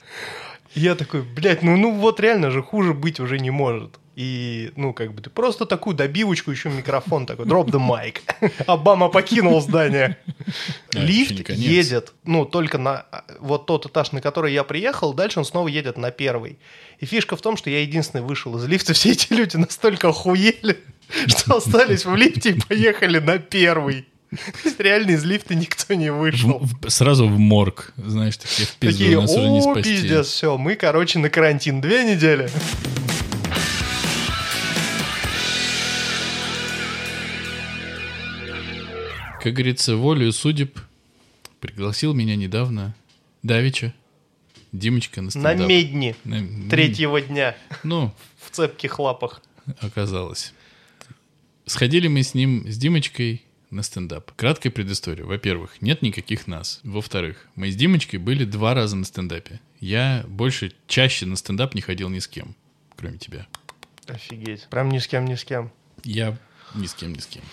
Я 0.76 0.96
такой, 0.96 1.22
блядь, 1.22 1.64
ну, 1.64 1.78
ну 1.78 1.92
вот 1.92 2.20
реально 2.20 2.52
же 2.52 2.62
хуже 2.62 2.94
быть 2.94 3.20
уже 3.20 3.40
не 3.40 3.52
может. 3.52 4.00
И, 4.20 4.74
ну, 4.76 4.94
как 4.94 5.14
бы 5.14 5.22
ты 5.22 5.30
просто 5.30 5.66
такую 5.66 5.96
добивочку, 5.96 6.52
еще 6.52 6.68
микрофон 6.68 7.26
такой, 7.26 7.46
drop 7.46 7.68
the 7.68 7.80
mic. 7.80 8.18
Обама 8.68 9.08
покинул 9.08 9.62
здание. 9.62 10.18
Да, 10.92 11.00
Лифт 11.00 11.50
едет, 11.50 12.12
ну, 12.26 12.44
только 12.44 12.78
на 12.78 13.06
вот 13.40 13.66
тот 13.66 13.86
этаж, 13.86 14.12
на 14.12 14.20
который 14.20 14.52
я 14.52 14.66
приехал, 14.66 15.14
дальше 15.14 15.40
он 15.40 15.46
снова 15.46 15.70
едет 15.70 15.98
на 15.98 16.12
первый. 16.12 16.60
И 17.00 17.06
фишка 17.06 17.38
в 17.38 17.42
том, 17.42 17.56
что 17.56 17.70
я 17.70 17.80
единственный 17.80 18.22
вышел 18.22 18.58
из 18.58 18.66
лифта, 18.66 18.94
все 18.94 19.12
эти 19.12 19.32
люди 19.32 19.56
настолько 19.56 20.10
охуели, 20.10 20.78
что 21.28 21.56
остались 21.56 22.04
в 22.04 22.14
лифте 22.14 22.50
и 22.50 22.60
поехали 22.60 23.20
на 23.20 23.40
первый. 23.40 24.06
Реально 24.78 25.12
из 25.12 25.24
лифта 25.24 25.56
никто 25.56 25.94
не 25.96 26.12
вышел. 26.12 26.60
В- 26.60 26.90
сразу 26.90 27.28
в 27.28 27.40
морг, 27.40 27.94
знаешь, 27.98 28.38
такие 28.38 28.68
в 28.68 28.76
пизду, 28.76 29.04
Такие, 29.04 29.20
нас 29.20 29.32
уже 29.36 29.50
не 29.50 29.62
спасти. 29.62 29.92
пиздец, 29.92 30.28
все, 30.28 30.58
мы, 30.58 30.76
короче, 30.76 31.20
на 31.20 31.30
карантин 31.30 31.82
две 31.82 32.04
недели. 32.04 32.50
Как 39.42 39.54
говорится, 39.54 39.96
волею 39.96 40.34
судеб 40.34 40.80
пригласил 41.62 42.14
меня 42.14 42.36
недавно 42.36 42.94
Давича, 43.42 43.94
Димочка 44.74 45.22
на 45.22 45.26
На 45.26 45.32
стендап. 45.32 45.68
медни 45.70 46.16
На- 46.26 46.70
третьего 46.70 47.22
дня 47.22 47.56
Ну, 47.84 48.14
в 48.40 48.52
цепких 48.52 49.00
лапах. 49.00 49.42
оказалось. 49.80 50.54
Сходили 51.66 52.08
мы 52.08 52.24
с 52.24 52.34
ним, 52.34 52.70
с 52.70 52.78
Димочкой, 52.78 53.44
на 53.72 53.84
стендап. 53.84 54.32
Краткая 54.36 54.72
предыстория. 54.72 55.26
Во-первых, 55.26 55.82
нет 55.82 56.02
никаких 56.02 56.48
нас. 56.48 56.80
Во-вторых, 56.84 57.48
мы 57.56 57.72
с 57.72 57.76
Димочкой 57.76 58.20
были 58.20 58.46
два 58.46 58.74
раза 58.74 58.96
на 58.96 59.06
стендапе. 59.06 59.60
Я 59.80 60.26
больше, 60.28 60.74
чаще 60.88 61.26
на 61.26 61.36
стендап 61.36 61.76
не 61.76 61.82
ходил 61.82 62.10
ни 62.10 62.20
с 62.20 62.28
кем, 62.28 62.56
кроме 62.96 63.18
тебя. 63.18 63.48
Офигеть. 64.08 64.68
Прям 64.70 64.90
ни 64.90 64.98
с 64.98 65.08
кем, 65.08 65.26
ни 65.26 65.36
с 65.36 65.44
кем. 65.44 65.72
Я 66.04 66.38
ни 66.76 66.86
с 66.88 66.94
кем, 66.94 67.14
ни 67.14 67.20
с 67.20 67.26
кем. 67.26 67.44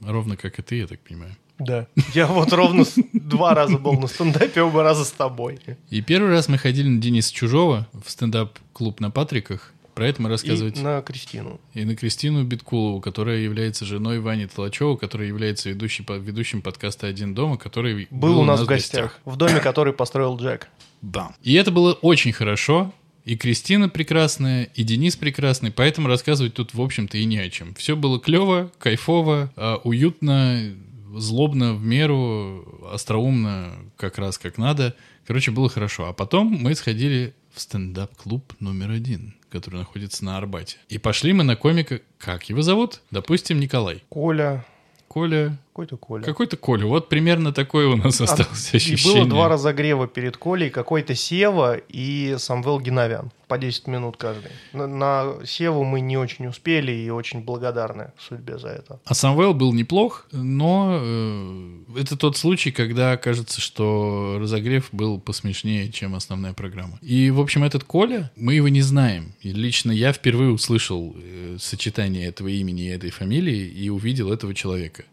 Ровно 0.00 0.36
как 0.36 0.58
и 0.58 0.62
ты, 0.62 0.76
я 0.76 0.86
так 0.86 1.00
понимаю. 1.00 1.36
Да. 1.58 1.86
Я 2.12 2.26
вот 2.26 2.52
ровно 2.52 2.84
два 3.14 3.54
раза 3.54 3.78
был 3.78 3.94
на 3.94 4.08
стендапе, 4.08 4.60
оба 4.60 4.82
раза 4.82 5.04
с 5.04 5.10
тобой. 5.10 5.58
И 5.88 6.02
первый 6.02 6.30
раз 6.30 6.48
мы 6.48 6.58
ходили 6.58 6.88
на 6.88 7.00
Дениса 7.00 7.32
Чужого 7.32 7.88
в 8.04 8.10
стендап-клуб 8.10 9.00
на 9.00 9.10
Патриках. 9.10 9.72
Про 9.96 10.08
это 10.08 10.20
мы 10.20 10.28
И 10.28 10.32
рассказывать. 10.32 10.76
на 10.82 11.00
Кристину. 11.00 11.58
И 11.72 11.82
на 11.86 11.96
Кристину 11.96 12.44
Биткулову, 12.44 13.00
которая 13.00 13.38
является 13.38 13.86
женой 13.86 14.20
Вани 14.20 14.46
Толачева, 14.46 14.96
которая 14.96 15.26
является 15.26 15.70
ведущей, 15.70 16.04
ведущим 16.06 16.60
подкаста 16.60 17.06
«Один 17.06 17.34
дома», 17.34 17.56
который 17.56 18.06
Был, 18.10 18.38
у 18.40 18.44
нас 18.44 18.60
в 18.60 18.66
гостях. 18.66 19.18
В 19.24 19.36
доме, 19.36 19.58
который 19.58 19.94
построил 19.94 20.36
Джек. 20.36 20.68
Да. 21.00 21.34
И 21.42 21.54
это 21.54 21.70
было 21.70 21.94
очень 21.94 22.32
хорошо. 22.32 22.92
И 23.24 23.36
Кристина 23.36 23.88
прекрасная, 23.88 24.64
и 24.64 24.82
Денис 24.82 25.16
прекрасный, 25.16 25.70
поэтому 25.70 26.08
рассказывать 26.08 26.52
тут, 26.52 26.74
в 26.74 26.82
общем-то, 26.82 27.16
и 27.16 27.24
не 27.24 27.38
о 27.38 27.48
чем. 27.48 27.74
Все 27.74 27.96
было 27.96 28.20
клево, 28.20 28.70
кайфово, 28.78 29.50
а, 29.56 29.80
уютно, 29.82 30.74
злобно 31.16 31.72
в 31.72 31.82
меру, 31.82 32.86
остроумно, 32.92 33.72
как 33.96 34.18
раз 34.18 34.36
как 34.36 34.58
надо. 34.58 34.94
Короче, 35.26 35.52
было 35.52 35.70
хорошо. 35.70 36.04
А 36.04 36.12
потом 36.12 36.48
мы 36.48 36.74
сходили 36.74 37.32
в 37.54 37.62
стендап-клуб 37.62 38.52
номер 38.60 38.90
один, 38.90 39.35
который 39.50 39.76
находится 39.76 40.24
на 40.24 40.36
Арбате. 40.36 40.78
И 40.88 40.98
пошли 40.98 41.32
мы 41.32 41.44
на 41.44 41.56
комика, 41.56 42.00
как 42.18 42.48
его 42.48 42.62
зовут? 42.62 43.00
Допустим, 43.10 43.60
Николай. 43.60 44.02
Коля. 44.08 44.64
Коля. 45.08 45.56
Какой-то 45.76 45.98
Коля. 45.98 46.22
Какой-то 46.22 46.56
Коля. 46.56 46.86
Вот 46.86 47.10
примерно 47.10 47.52
такое 47.52 47.86
у 47.86 47.96
нас 47.96 48.18
осталось 48.18 48.72
И 48.72 48.78
ощущение. 48.78 49.24
было 49.24 49.28
два 49.28 49.48
разогрева 49.50 50.08
перед 50.08 50.38
Колей, 50.38 50.70
какой-то 50.70 51.14
Сева 51.14 51.76
и 51.90 52.36
Самвел 52.38 52.80
Геновян. 52.80 53.30
По 53.46 53.58
10 53.58 53.86
минут 53.86 54.16
каждый. 54.16 54.52
На, 54.72 54.86
на 54.86 55.34
Севу 55.44 55.84
мы 55.84 56.00
не 56.00 56.16
очень 56.16 56.46
успели 56.46 56.92
и 56.92 57.10
очень 57.10 57.42
благодарны 57.42 58.12
судьбе 58.18 58.56
за 58.56 58.68
это. 58.68 59.00
А 59.04 59.12
Самвел 59.12 59.52
был 59.52 59.74
неплох, 59.74 60.26
но 60.32 60.98
э, 60.98 61.78
это 61.98 62.16
тот 62.16 62.38
случай, 62.38 62.70
когда 62.70 63.18
кажется, 63.18 63.60
что 63.60 64.38
разогрев 64.40 64.88
был 64.92 65.20
посмешнее, 65.20 65.92
чем 65.92 66.14
основная 66.14 66.54
программа. 66.54 66.98
И, 67.02 67.30
в 67.30 67.38
общем, 67.38 67.64
этот 67.64 67.84
Коля, 67.84 68.32
мы 68.34 68.54
его 68.54 68.68
не 68.68 68.80
знаем. 68.80 69.34
И 69.42 69.52
лично 69.52 69.92
я 69.92 70.14
впервые 70.14 70.52
услышал 70.52 71.14
э, 71.14 71.58
сочетание 71.60 72.28
этого 72.28 72.48
имени 72.48 72.84
и 72.84 72.88
этой 72.88 73.10
фамилии 73.10 73.68
и 73.68 73.90
увидел 73.90 74.32
этого 74.32 74.54
человека. 74.54 75.04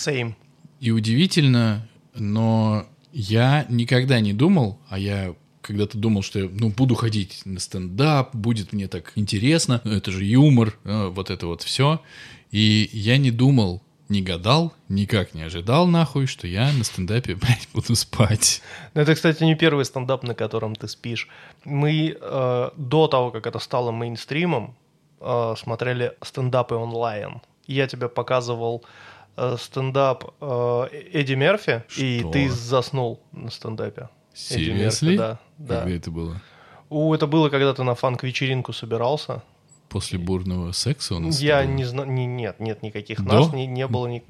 Same. 0.00 0.34
И 0.80 0.90
удивительно, 0.90 1.86
но 2.14 2.86
я 3.12 3.66
никогда 3.68 4.20
не 4.20 4.32
думал, 4.32 4.78
а 4.88 4.98
я 4.98 5.34
когда-то 5.60 5.98
думал, 5.98 6.22
что 6.22 6.38
я 6.38 6.48
ну, 6.50 6.70
буду 6.70 6.94
ходить 6.94 7.42
на 7.44 7.60
стендап, 7.60 8.34
будет 8.34 8.72
мне 8.72 8.88
так 8.88 9.12
интересно, 9.16 9.80
это 9.84 10.10
же 10.10 10.24
юмор, 10.24 10.78
э, 10.84 11.08
вот 11.08 11.30
это 11.30 11.46
вот 11.46 11.62
все. 11.62 12.00
И 12.50 12.88
я 12.92 13.18
не 13.18 13.30
думал, 13.30 13.82
не 14.08 14.22
гадал, 14.22 14.72
никак 14.88 15.34
не 15.34 15.42
ожидал 15.42 15.86
нахуй, 15.86 16.26
что 16.26 16.46
я 16.46 16.72
на 16.72 16.84
стендапе, 16.84 17.34
блядь, 17.40 17.68
буду 17.72 17.94
спать. 17.94 18.62
Ну, 18.94 19.02
Это, 19.02 19.14
кстати, 19.14 19.44
не 19.44 19.54
первый 19.54 19.84
стендап, 19.84 20.22
на 20.24 20.34
котором 20.34 20.74
ты 20.74 20.88
спишь. 20.88 21.28
Мы 21.64 22.16
э, 22.20 22.70
до 22.76 23.06
того, 23.06 23.30
как 23.30 23.46
это 23.46 23.58
стало 23.58 23.92
мейнстримом, 23.92 24.74
э, 25.20 25.54
смотрели 25.58 26.14
стендапы 26.22 26.74
онлайн. 26.74 27.40
Я 27.66 27.86
тебе 27.86 28.08
показывал 28.08 28.84
стендап 29.58 30.34
э, 30.40 30.86
Эдди 31.12 31.34
Мерфи, 31.34 31.84
и 31.96 32.20
Что? 32.20 32.30
ты 32.30 32.48
заснул 32.50 33.20
на 33.32 33.50
стендапе. 33.50 34.08
Seriously? 34.34 35.16
да, 35.16 35.38
да. 35.58 35.80
Когда 35.80 35.96
это 35.96 36.10
было? 36.10 36.40
У, 36.88 37.14
это 37.14 37.26
было, 37.26 37.48
когда 37.50 37.72
ты 37.72 37.82
на 37.84 37.94
фанк-вечеринку 37.94 38.72
собирался. 38.72 39.42
После 39.90 40.20
бурного 40.20 40.70
секса 40.70 41.16
у 41.16 41.18
нас 41.18 41.40
Я 41.40 41.64
не 41.64 41.82
знаю, 41.82 42.08
нет, 42.12 42.60
нет 42.60 42.80
никаких 42.84 43.24
До? 43.24 43.40
нас, 43.40 43.52
не, 43.52 43.66
не 43.66 43.88
было. 43.88 44.06
ни- 44.06 44.22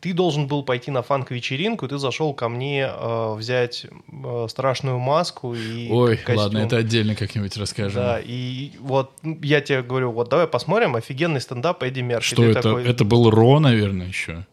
Ты 0.00 0.12
должен 0.12 0.46
был 0.46 0.62
пойти 0.64 0.90
на 0.90 1.00
фанк-вечеринку, 1.00 1.86
и 1.86 1.88
ты 1.88 1.96
зашел 1.96 2.34
ко 2.34 2.50
мне 2.50 2.86
э, 2.94 3.34
взять 3.34 3.86
э, 3.86 4.46
страшную 4.50 4.98
маску 4.98 5.54
и 5.54 5.88
Ой, 5.90 6.18
костюм. 6.18 6.36
ладно, 6.36 6.58
это 6.58 6.76
отдельно 6.76 7.14
как-нибудь 7.14 7.56
расскажем. 7.56 8.02
Да, 8.02 8.20
и 8.22 8.72
вот 8.80 9.12
ну, 9.22 9.38
я 9.42 9.62
тебе 9.62 9.82
говорю, 9.82 10.12
вот 10.12 10.28
давай 10.28 10.46
посмотрим 10.46 10.94
офигенный 10.94 11.40
стендап 11.40 11.82
Эдди 11.82 12.00
Мерфи. 12.00 12.26
Что 12.26 12.42
Ты 12.42 12.50
это? 12.50 12.60
такой, 12.62 12.84
Это 12.84 13.06
был 13.06 13.30
Ро, 13.30 13.60
наверное, 13.60 14.08
еще. 14.08 14.46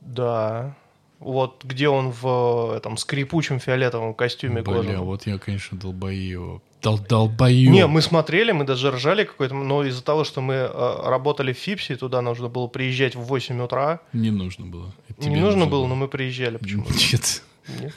Да. 0.00 0.74
Вот 1.20 1.64
где 1.64 1.88
он 1.88 2.10
в 2.10 2.74
этом 2.76 2.96
скрипучем 2.96 3.60
фиолетовом 3.60 4.14
костюме 4.14 4.62
Бля, 4.62 5.00
вот 5.00 5.26
я, 5.26 5.38
конечно, 5.38 5.78
долбоеб. 5.78 6.62
Дол 6.82 6.98
долбоеб. 6.98 7.70
Не, 7.70 7.86
мы 7.86 8.00
смотрели, 8.00 8.52
мы 8.52 8.64
даже 8.64 8.90
ржали 8.90 9.24
какой-то, 9.24 9.54
но 9.54 9.84
из-за 9.84 10.02
того, 10.02 10.24
что 10.24 10.40
мы 10.40 10.54
э, 10.54 11.08
работали 11.08 11.52
в 11.52 11.58
Фипсе, 11.58 11.96
туда 11.96 12.22
нужно 12.22 12.48
было 12.48 12.68
приезжать 12.68 13.14
в 13.14 13.20
8 13.20 13.60
утра. 13.60 14.00
Не 14.12 14.30
нужно 14.30 14.66
было. 14.66 14.92
Не 15.08 15.24
тебе 15.26 15.40
нужно 15.40 15.66
было, 15.66 15.86
но 15.86 15.94
мы 15.94 16.08
приезжали 16.08 16.56
почему-то. 16.56 16.92
Нет. 16.92 17.42
Нет. 17.80 17.94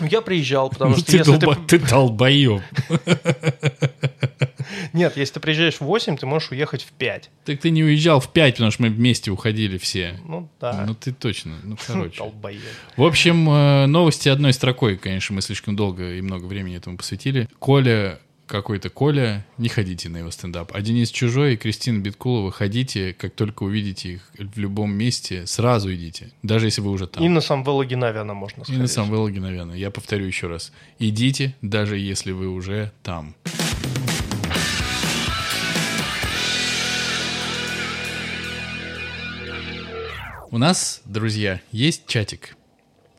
Я 0.00 0.20
приезжал, 0.20 0.70
потому 0.70 0.90
Ну, 0.92 0.96
что 0.98 1.06
ты, 1.06 1.16
если 1.18 1.36
долба- 1.38 1.66
ты... 1.66 1.78
ты 1.78 1.88
долбоеб. 1.88 2.62
Нет, 4.92 5.16
если 5.16 5.34
ты 5.34 5.40
приезжаешь 5.40 5.76
в 5.76 5.82
8, 5.82 6.16
ты 6.16 6.26
можешь 6.26 6.50
уехать 6.50 6.82
в 6.82 6.92
5. 6.92 7.30
Так 7.44 7.60
ты 7.60 7.70
не 7.70 7.82
уезжал 7.84 8.20
в 8.20 8.32
5, 8.32 8.54
потому 8.54 8.70
что 8.70 8.82
мы 8.82 8.88
вместе 8.90 9.30
уходили 9.30 9.78
все. 9.78 10.18
Ну 10.26 10.48
да. 10.60 10.84
Ну 10.86 10.94
ты 10.94 11.12
точно. 11.12 11.56
Ну, 11.62 11.76
короче. 11.86 12.18
Долбоеб. 12.18 12.60
В 12.96 13.02
общем, 13.04 13.48
э, 13.50 13.86
новости 13.86 14.28
одной 14.28 14.52
строкой, 14.52 14.96
конечно, 14.96 15.34
мы 15.34 15.42
слишком 15.42 15.76
долго 15.76 16.14
и 16.14 16.20
много 16.20 16.44
времени 16.46 16.76
этому 16.76 16.96
посвятили. 16.96 17.48
Коля, 17.58 18.18
какой-то 18.48 18.90
Коля, 18.90 19.46
не 19.58 19.68
ходите 19.68 20.08
на 20.08 20.16
его 20.18 20.30
стендап. 20.30 20.72
А 20.74 20.80
Денис 20.80 21.10
Чужой 21.10 21.54
и 21.54 21.56
Кристина 21.56 22.00
Биткулова 22.00 22.50
ходите, 22.50 23.12
как 23.12 23.34
только 23.34 23.62
увидите 23.62 24.14
их 24.14 24.30
в 24.38 24.58
любом 24.58 24.92
месте, 24.92 25.46
сразу 25.46 25.94
идите. 25.94 26.32
Даже 26.42 26.66
если 26.66 26.80
вы 26.80 26.90
уже 26.90 27.06
там. 27.06 27.22
И 27.22 27.28
на 27.28 27.40
Самвела 27.40 27.84
Геннавяна 27.84 28.34
можно 28.34 28.62
И 28.62 28.64
сказать. 28.64 28.80
на 28.80 28.88
Самвела 28.88 29.30
Геновяна. 29.30 29.72
Я 29.72 29.90
повторю 29.90 30.26
еще 30.26 30.48
раз. 30.48 30.72
Идите, 30.98 31.54
даже 31.62 31.98
если 31.98 32.32
вы 32.32 32.48
уже 32.48 32.92
там. 33.02 33.36
У 40.50 40.56
нас, 40.58 41.02
друзья, 41.04 41.60
есть 41.72 42.06
чатик. 42.06 42.56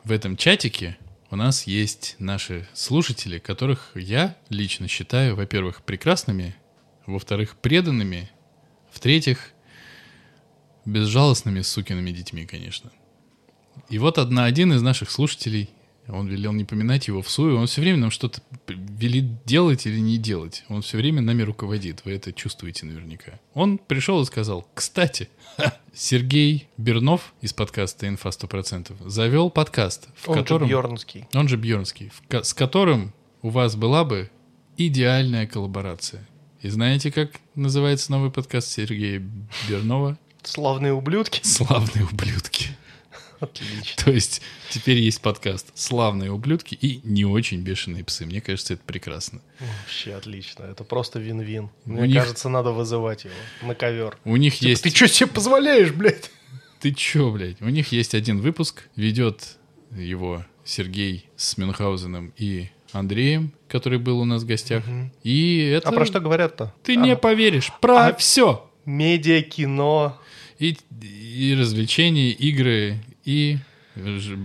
В 0.04 0.10
этом 0.12 0.36
чатике 0.36 0.98
у 1.30 1.36
нас 1.36 1.66
есть 1.66 2.16
наши 2.18 2.68
слушатели, 2.74 3.38
которых 3.38 3.92
я 3.94 4.36
лично 4.48 4.88
считаю, 4.88 5.36
во-первых, 5.36 5.82
прекрасными, 5.82 6.56
во-вторых, 7.06 7.56
преданными, 7.56 8.30
в-третьих, 8.90 9.52
безжалостными 10.84 11.60
сукиными 11.60 12.10
детьми, 12.10 12.46
конечно. 12.46 12.90
И 13.88 13.98
вот 13.98 14.18
одна, 14.18 14.44
один 14.44 14.72
из 14.72 14.82
наших 14.82 15.10
слушателей, 15.10 15.70
он 16.12 16.28
велел 16.28 16.52
не 16.52 16.64
поминать 16.64 17.08
его 17.08 17.22
в 17.22 17.30
суе, 17.30 17.54
он 17.54 17.66
все 17.66 17.80
время 17.80 17.98
нам 17.98 18.10
что-то 18.10 18.42
велит 18.68 19.44
делать 19.44 19.86
или 19.86 19.98
не 19.98 20.18
делать. 20.18 20.64
Он 20.68 20.82
все 20.82 20.96
время 20.98 21.22
нами 21.22 21.42
руководит, 21.42 22.04
вы 22.04 22.12
это 22.12 22.32
чувствуете 22.32 22.86
наверняка. 22.86 23.38
Он 23.54 23.78
пришел 23.78 24.20
и 24.22 24.24
сказал, 24.24 24.66
кстати, 24.74 25.28
Сергей 25.94 26.68
Бернов 26.76 27.34
из 27.40 27.52
подкаста 27.52 28.08
«Инфа 28.08 28.30
100%» 28.30 29.08
завел 29.08 29.50
подкаст, 29.50 30.08
в 30.14 30.28
Он 30.28 30.36
котором... 30.36 30.68
же 30.68 30.74
Бьернский. 30.74 31.26
Он 31.34 31.48
же 31.48 31.56
Бьернский, 31.56 32.10
в 32.10 32.44
с 32.44 32.54
которым 32.54 33.12
у 33.42 33.50
вас 33.50 33.76
была 33.76 34.04
бы 34.04 34.30
идеальная 34.76 35.46
коллаборация. 35.46 36.26
И 36.62 36.68
знаете, 36.68 37.10
как 37.10 37.32
называется 37.54 38.12
новый 38.12 38.30
подкаст 38.30 38.68
Сергея 38.68 39.22
Бернова? 39.68 40.18
Славные 40.42 40.92
ублюдки. 40.92 41.40
«Славные 41.42 42.04
ублюдки». 42.04 42.68
Отлично. 43.40 44.04
То 44.04 44.10
есть 44.10 44.42
теперь 44.70 44.98
есть 44.98 45.20
подкаст 45.22 45.72
«Славные 45.74 46.30
ублюдки» 46.30 46.74
и 46.74 47.00
«Не 47.04 47.24
очень 47.24 47.60
бешеные 47.62 48.04
псы». 48.04 48.26
Мне 48.26 48.40
кажется, 48.40 48.74
это 48.74 48.82
прекрасно. 48.84 49.40
Вообще 49.58 50.14
отлично. 50.14 50.64
Это 50.64 50.84
просто 50.84 51.18
вин-вин. 51.18 51.70
Мне 51.86 52.06
них- 52.08 52.20
кажется, 52.20 52.48
надо 52.48 52.70
вызывать 52.72 53.24
его 53.24 53.34
на 53.62 53.74
ковер. 53.74 54.18
У 54.24 54.36
них 54.36 54.56
Типа, 54.56 54.68
есть... 54.68 54.82
Ты 54.82 54.90
что 54.90 55.08
себе 55.08 55.26
позволяешь, 55.28 55.90
блядь? 55.92 56.30
Ты 56.80 56.92
чё, 56.92 57.30
блядь? 57.30 57.60
У 57.60 57.68
них 57.68 57.92
есть 57.92 58.14
один 58.14 58.40
выпуск, 58.40 58.88
ведет 58.96 59.56
его 59.96 60.44
Сергей 60.64 61.26
с 61.36 61.56
Мюнхгаузеном 61.56 62.32
и 62.36 62.68
Андреем, 62.92 63.52
который 63.68 63.98
был 63.98 64.18
у 64.20 64.24
нас 64.24 64.42
в 64.42 64.46
гостях. 64.46 64.84
И 65.22 65.58
это... 65.60 65.88
А 65.88 65.92
про 65.92 66.04
что 66.04 66.20
говорят-то? 66.20 66.74
Ты 66.82 66.96
не 66.96 67.16
поверишь. 67.16 67.70
Про 67.80 68.08
А- 68.08 68.14
все. 68.14 68.70
Медиа, 68.84 69.42
кино. 69.42 70.18
И, 70.58 70.76
и 71.00 71.54
развлечения, 71.58 72.30
игры, 72.32 73.00
и 73.24 73.58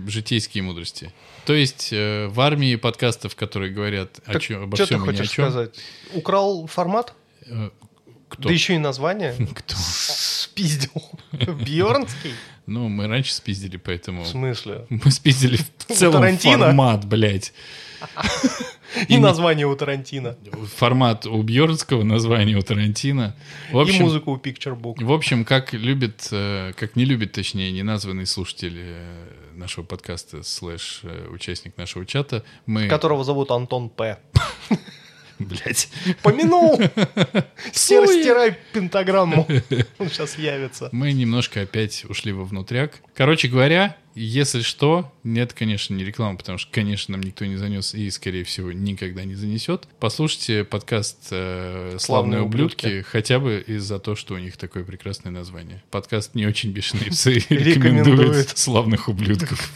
житейские 0.06 0.62
мудрости. 0.64 1.12
То 1.44 1.54
есть 1.54 1.88
э, 1.92 2.26
в 2.28 2.40
армии 2.40 2.74
подкастов, 2.76 3.36
которые 3.36 3.72
говорят 3.72 4.18
о 4.26 4.32
Так 4.34 4.42
чё- 4.42 4.62
обо 4.62 4.76
Что 4.76 4.86
ты 4.86 4.94
всем 4.96 5.04
и 5.10 5.14
ни 5.14 5.20
о 5.20 5.26
чем. 5.26 5.28
сказать? 5.44 5.74
Украл 6.14 6.66
формат? 6.66 7.14
э, 7.46 7.70
кто? 8.28 8.48
Да 8.48 8.52
еще 8.52 8.74
и 8.74 8.78
название? 8.78 9.34
Кто? 9.54 9.76
Спиздил. 9.78 10.90
Бьернский? 11.32 12.32
Ну, 12.66 12.88
мы 12.88 13.06
раньше 13.06 13.32
спиздили, 13.32 13.76
поэтому... 13.76 14.24
В 14.24 14.26
смысле? 14.26 14.86
Мы 14.88 15.10
спиздили 15.12 15.56
в 15.56 15.94
целом 15.94 16.36
формат, 16.38 17.04
блядь. 17.04 17.52
И 19.08 19.18
название 19.18 19.66
у 19.66 19.76
Тарантино. 19.76 20.36
Формат 20.76 21.26
у 21.26 21.42
Бьернского, 21.42 22.02
название 22.02 22.56
у 22.56 22.62
Тарантино. 22.62 23.36
В 23.72 23.82
И 23.84 23.98
музыку 24.00 24.32
у 24.32 24.36
Picture 24.36 24.78
Book. 24.78 25.04
в 25.04 25.12
общем, 25.12 25.44
как 25.44 25.72
любит, 25.72 26.28
э, 26.30 26.72
как 26.76 26.96
не 26.96 27.04
любит, 27.04 27.32
точнее, 27.32 27.72
неназванный 27.72 28.26
слушатель 28.26 28.76
э, 28.76 29.26
нашего 29.54 29.84
подкаста 29.84 30.42
слэш 30.42 31.00
э, 31.02 31.28
участник 31.30 31.76
нашего 31.76 32.06
чата, 32.06 32.44
мы... 32.66 32.88
Которого 32.88 33.24
зовут 33.24 33.50
Антон 33.50 33.88
П. 33.88 34.18
Блядь. 35.38 35.88
Помянул! 36.22 36.80
Стирай 37.72 38.58
пентаграмму. 38.72 39.46
Он 39.98 40.08
сейчас 40.08 40.38
явится. 40.38 40.88
Мы 40.92 41.12
немножко 41.12 41.62
опять 41.62 42.04
ушли 42.08 42.32
во 42.32 42.44
внутряк. 42.44 43.02
Короче 43.14 43.48
говоря, 43.48 43.96
если 44.14 44.62
что, 44.62 45.12
нет, 45.24 45.52
конечно, 45.52 45.92
не 45.92 46.02
реклама, 46.02 46.38
потому 46.38 46.56
что, 46.56 46.72
конечно, 46.72 47.12
нам 47.12 47.22
никто 47.22 47.44
не 47.44 47.56
занес 47.56 47.94
и, 47.94 48.08
скорее 48.10 48.44
всего, 48.44 48.72
никогда 48.72 49.24
не 49.24 49.34
занесет. 49.34 49.86
Послушайте 50.00 50.64
подкаст 50.64 51.28
э, 51.30 51.96
«Славные 51.98 51.98
«Славные 51.98 52.40
ублюдки», 52.40 52.86
ублюдки. 52.86 53.10
хотя 53.10 53.38
бы 53.38 53.62
из-за 53.66 53.98
того, 53.98 54.16
что 54.16 54.34
у 54.34 54.38
них 54.38 54.56
такое 54.56 54.84
прекрасное 54.84 55.32
название. 55.32 55.82
Подкаст 55.90 56.34
«Не 56.34 56.46
очень 56.46 56.70
бешеные 56.70 57.10
псы» 57.10 57.34
Рекомендует. 57.50 57.66
рекомендует 57.66 58.56
«Славных 58.56 59.08
ублюдков». 59.08 59.70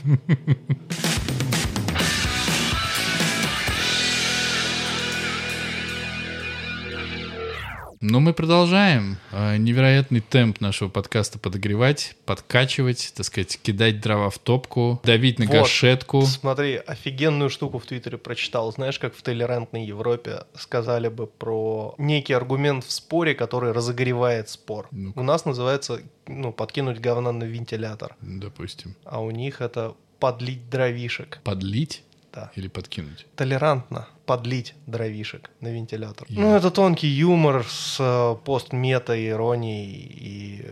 Но 8.03 8.19
мы 8.19 8.33
продолжаем 8.33 9.19
э, 9.31 9.59
невероятный 9.59 10.21
темп 10.21 10.63
нашего 10.63 10.89
подкаста 10.89 11.39
подогревать, 11.39 12.17
подкачивать, 12.25 13.13
так 13.15 13.27
сказать, 13.27 13.61
кидать 13.63 14.01
дрова 14.01 14.31
в 14.31 14.39
топку, 14.39 14.99
давить 15.05 15.39
на 15.39 15.45
Вот. 15.45 15.53
гашетку. 15.53 16.23
Смотри, 16.23 16.77
офигенную 16.77 17.51
штуку 17.51 17.79
в 17.79 17.85
Твиттере 17.85 18.17
прочитал. 18.17 18.73
Знаешь, 18.73 18.99
как 18.99 19.15
в 19.15 19.21
толерантной 19.21 19.85
Европе 19.85 20.45
сказали 20.55 21.09
бы 21.09 21.27
про 21.27 21.95
некий 21.99 22.33
аргумент 22.33 22.87
в 22.87 22.91
споре, 22.91 23.35
который 23.35 23.73
разогревает 23.73 24.49
спор. 24.49 24.89
Ну-ка. 24.93 25.19
У 25.19 25.23
нас 25.23 25.45
называется, 25.45 26.01
ну, 26.27 26.55
подкинуть 26.55 27.01
говна 27.01 27.33
на 27.33 27.45
вентилятор. 27.45 28.17
Допустим. 28.23 28.97
А 29.05 29.21
у 29.21 29.31
них 29.31 29.61
это 29.61 29.95
подлить 30.19 30.71
дровишек. 30.71 31.41
Подлить 31.45 32.03
Да. 32.33 32.51
или 32.57 32.69
подкинуть? 32.69 33.27
Толерантно 33.37 34.09
подлить 34.31 34.75
дровишек 34.87 35.51
на 35.61 35.73
вентилятор. 35.73 36.25
Я- 36.31 36.41
Ну, 36.41 36.55
это 36.55 36.71
тонкий 36.71 37.09
юмор 37.09 37.67
с 37.69 37.97
э, 37.99 38.37
постмета, 38.45 39.13
иронией 39.29 39.91
и 40.21 40.67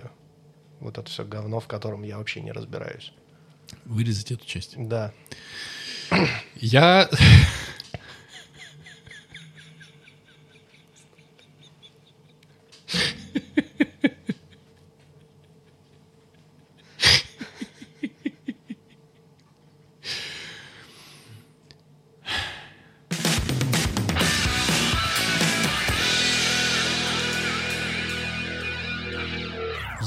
вот 0.79 0.97
это 0.97 1.11
все 1.11 1.25
говно, 1.25 1.59
в 1.59 1.67
котором 1.67 2.05
я 2.05 2.19
вообще 2.19 2.41
не 2.41 2.53
разбираюсь. 2.53 3.13
Вырезать 3.85 4.31
эту 4.31 4.47
часть. 4.47 4.75
Да. 4.77 5.13
Я... 6.55 7.09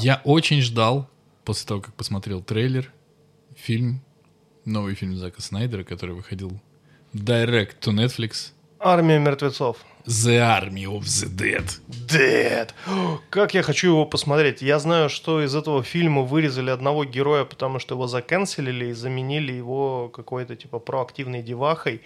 Я 0.03 0.21
очень 0.23 0.61
ждал, 0.61 1.09
после 1.45 1.67
того, 1.67 1.81
как 1.81 1.93
посмотрел 1.95 2.41
трейлер, 2.41 2.91
фильм, 3.55 4.01
новый 4.65 4.95
фильм 4.95 5.15
Зака 5.15 5.41
Снайдера, 5.41 5.83
который 5.83 6.15
выходил 6.15 6.59
direct 7.13 7.79
to 7.81 7.91
Netflix, 7.93 8.51
Армия 8.83 9.19
мертвецов. 9.19 9.77
The 10.07 10.39
Army 10.39 10.85
of 10.85 11.01
the 11.01 11.29
Dead. 11.29 11.69
Dead. 11.87 12.69
Как 13.29 13.53
я 13.53 13.61
хочу 13.61 13.89
его 13.89 14.05
посмотреть. 14.07 14.63
Я 14.63 14.79
знаю, 14.79 15.07
что 15.09 15.43
из 15.43 15.53
этого 15.53 15.83
фильма 15.83 16.23
вырезали 16.23 16.71
одного 16.71 17.05
героя, 17.05 17.45
потому 17.45 17.77
что 17.77 17.93
его 17.93 18.07
заканцелили 18.07 18.87
и 18.87 18.93
заменили 18.93 19.53
его 19.53 20.09
какой-то 20.09 20.55
типа 20.55 20.79
проактивной 20.79 21.43
девахой, 21.43 22.01